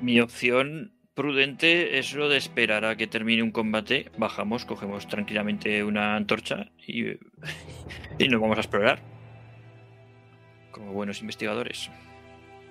mi 0.00 0.20
opción 0.20 0.92
prudente 1.20 1.98
es 1.98 2.14
lo 2.14 2.30
de 2.30 2.38
esperar 2.38 2.86
a 2.86 2.96
que 2.96 3.06
termine 3.06 3.42
un 3.42 3.50
combate. 3.50 4.10
Bajamos, 4.16 4.64
cogemos 4.64 5.06
tranquilamente 5.06 5.84
una 5.84 6.16
antorcha 6.16 6.70
y, 6.86 7.10
y 8.18 8.28
nos 8.28 8.40
vamos 8.40 8.56
a 8.56 8.62
explorar. 8.62 9.02
Como 10.70 10.94
buenos 10.94 11.20
investigadores. 11.20 11.90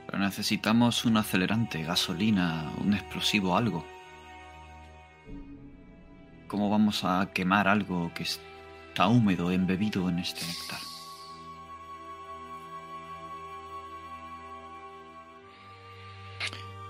Pero 0.08 0.18
necesitamos 0.18 1.06
un 1.06 1.18
acelerante, 1.18 1.84
gasolina, 1.84 2.72
un 2.84 2.96
explosivo, 2.96 3.56
algo. 3.56 3.86
¿Cómo 6.48 6.72
vamos 6.72 7.04
a 7.04 7.30
quemar 7.32 7.68
algo 7.68 8.12
que 8.16 8.24
está 8.24 9.08
húmedo, 9.10 9.52
embebido 9.52 10.10
en 10.10 10.18
este 10.18 10.44
néctar? 10.48 10.80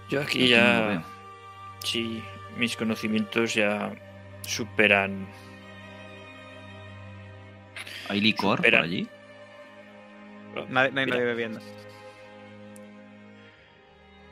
Yo 0.09 0.21
aquí 0.21 0.39
no 0.39 0.45
ya. 0.45 1.18
Sí, 1.83 2.21
mis 2.57 2.75
conocimientos 2.75 3.53
ya 3.53 3.91
superan. 4.41 5.27
¿Hay 8.09 8.21
licor 8.21 8.61
por 8.61 8.75
allí? 8.75 9.07
Nadie- 10.69 10.91
no 10.91 10.99
hay 10.99 11.05
Mira. 11.05 11.05
nadie 11.17 11.25
bebiendo. 11.25 11.59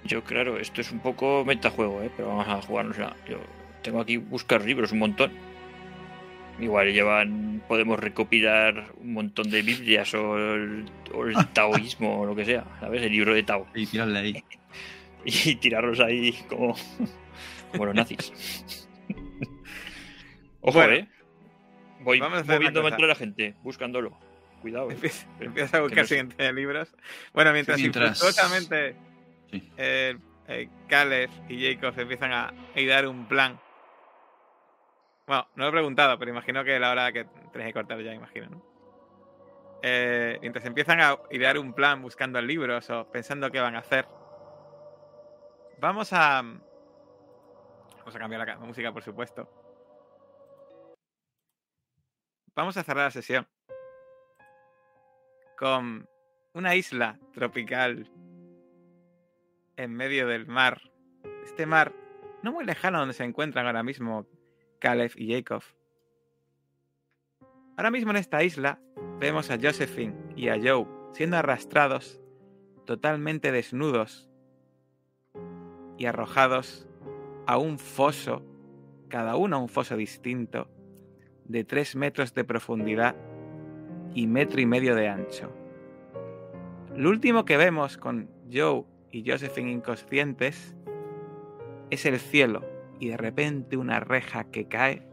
Yo, 0.03 0.23
claro, 0.23 0.57
esto 0.57 0.81
es 0.81 0.91
un 0.91 0.99
poco 0.99 1.43
metajuego, 1.45 2.01
¿eh? 2.01 2.09
pero 2.15 2.29
vamos 2.29 2.47
a 2.47 2.61
jugárnosla. 2.61 3.15
Yo 3.27 3.37
tengo 3.83 3.99
aquí 3.99 4.17
buscar 4.17 4.63
libros 4.63 4.91
un 4.91 4.99
montón. 4.99 5.31
Igual 6.59 6.91
llevan, 6.91 7.61
podemos 7.67 7.99
recopilar 7.99 8.85
un 8.97 9.13
montón 9.13 9.49
de 9.51 9.61
Biblias 9.61 10.11
o 10.15 10.37
el, 10.55 10.85
o 11.13 11.25
el 11.25 11.35
taoísmo 11.53 12.21
o 12.21 12.25
lo 12.25 12.35
que 12.35 12.45
sea, 12.45 12.63
¿sabes? 12.79 13.03
El 13.03 13.11
libro 13.11 13.33
de 13.33 13.43
Tao. 13.43 13.67
Y 13.75 13.85
tirarle 13.85 14.19
ahí. 14.19 14.43
Y 15.25 15.55
tirarlos 15.55 15.99
ahí 15.99 16.31
como, 16.47 16.73
como 17.71 17.85
los 17.85 17.95
nazis. 17.95 18.87
Ojo, 20.61 20.77
Bueno, 20.79 20.93
¿eh? 20.93 21.09
Voy 22.01 22.19
moviéndome 22.21 22.89
entre 22.89 23.07
la 23.07 23.15
gente, 23.15 23.55
buscándolo. 23.63 24.17
Cuidado. 24.61 24.89
¿eh? 24.91 24.97
Empieza, 25.39 25.77
a 25.77 25.81
buscar 25.81 25.99
no 26.03 26.07
siguiente 26.07 26.53
libros. 26.53 26.95
Bueno, 27.33 27.53
mientras, 27.53 27.77
Sí, 27.77 27.83
mientras- 27.83 28.09
infructuosamente 28.17 28.95
Sí. 29.51 29.71
eh, 29.77 30.17
eh, 30.47 30.69
Caleb 30.87 31.29
y 31.47 31.73
Jacob 31.73 31.97
empiezan 31.99 32.33
a 32.33 32.53
idear 32.75 33.07
un 33.07 33.27
plan. 33.27 33.59
Bueno, 35.25 35.47
no 35.55 35.63
lo 35.65 35.69
he 35.69 35.71
preguntado, 35.73 36.17
pero 36.19 36.31
imagino 36.31 36.63
que 36.63 36.79
la 36.79 36.91
hora 36.91 37.11
que 37.11 37.25
tenéis 37.51 37.67
que 37.69 37.73
cortar 37.73 38.01
ya, 38.01 38.13
imagino, 38.13 38.47
¿no? 38.49 38.65
Eh, 39.83 40.37
mientras 40.41 40.65
empiezan 40.65 40.99
a 41.01 41.17
idear 41.31 41.57
un 41.59 41.73
plan 41.73 42.01
buscando 42.01 42.41
libros 42.41 42.89
o 42.89 43.09
pensando 43.11 43.51
qué 43.51 43.59
van 43.59 43.75
a 43.75 43.79
hacer, 43.79 44.07
vamos 45.79 46.09
a. 46.13 46.43
Vamos 48.07 48.15
a 48.15 48.19
cambiar 48.19 48.39
la 48.39 48.45
ca- 48.45 48.59
música, 48.59 48.93
por 48.93 49.03
supuesto. 49.03 49.49
Vamos 52.55 52.77
a 52.77 52.83
cerrar 52.83 53.03
la 53.03 53.11
sesión 53.11 53.45
con 55.57 56.07
una 56.53 56.75
isla 56.77 57.19
tropical 57.33 58.09
en 59.75 59.93
medio 59.93 60.25
del 60.25 60.47
mar. 60.47 60.79
Este 61.43 61.65
mar 61.65 61.93
no 62.43 62.53
muy 62.53 62.63
lejano 62.63 62.99
donde 62.99 63.13
se 63.13 63.25
encuentran 63.25 63.65
ahora 63.65 63.83
mismo 63.83 64.25
Caleb 64.79 65.11
y 65.17 65.33
Jacob. 65.33 65.63
Ahora 67.75 67.91
mismo 67.91 68.11
en 68.11 68.17
esta 68.17 68.41
isla 68.41 68.79
vemos 69.19 69.51
a 69.51 69.57
Josephine 69.61 70.15
y 70.33 70.47
a 70.47 70.55
Joe 70.55 70.87
siendo 71.11 71.35
arrastrados 71.35 72.21
totalmente 72.85 73.51
desnudos 73.51 74.29
y 75.97 76.05
arrojados 76.05 76.86
a 77.47 77.57
un 77.57 77.79
foso, 77.79 78.43
cada 79.07 79.37
uno 79.37 79.55
a 79.55 79.59
un 79.59 79.69
foso 79.69 79.95
distinto, 79.95 80.69
de 81.45 81.63
3 81.63 81.95
metros 81.95 82.33
de 82.33 82.43
profundidad 82.43 83.15
y 84.13 84.27
metro 84.27 84.59
y 84.59 84.65
medio 84.65 84.95
de 84.95 85.07
ancho. 85.07 85.51
Lo 86.93 87.09
último 87.09 87.45
que 87.45 87.57
vemos 87.57 87.97
con 87.97 88.29
Joe 88.51 88.83
y 89.11 89.29
Josephine 89.29 89.71
inconscientes 89.71 90.75
es 91.89 92.05
el 92.05 92.19
cielo 92.19 92.65
y 92.99 93.07
de 93.07 93.17
repente 93.17 93.77
una 93.77 94.01
reja 94.01 94.45
que 94.45 94.67
cae 94.67 95.07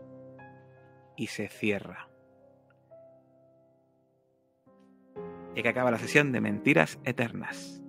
y 1.17 1.29
se 1.29 1.49
cierra. 1.49 2.09
Y 5.55 5.63
que 5.63 5.69
acaba 5.69 5.93
la 5.93 5.99
sesión 5.99 6.33
de 6.33 6.41
Mentiras 6.41 6.99
Eternas. 7.05 7.85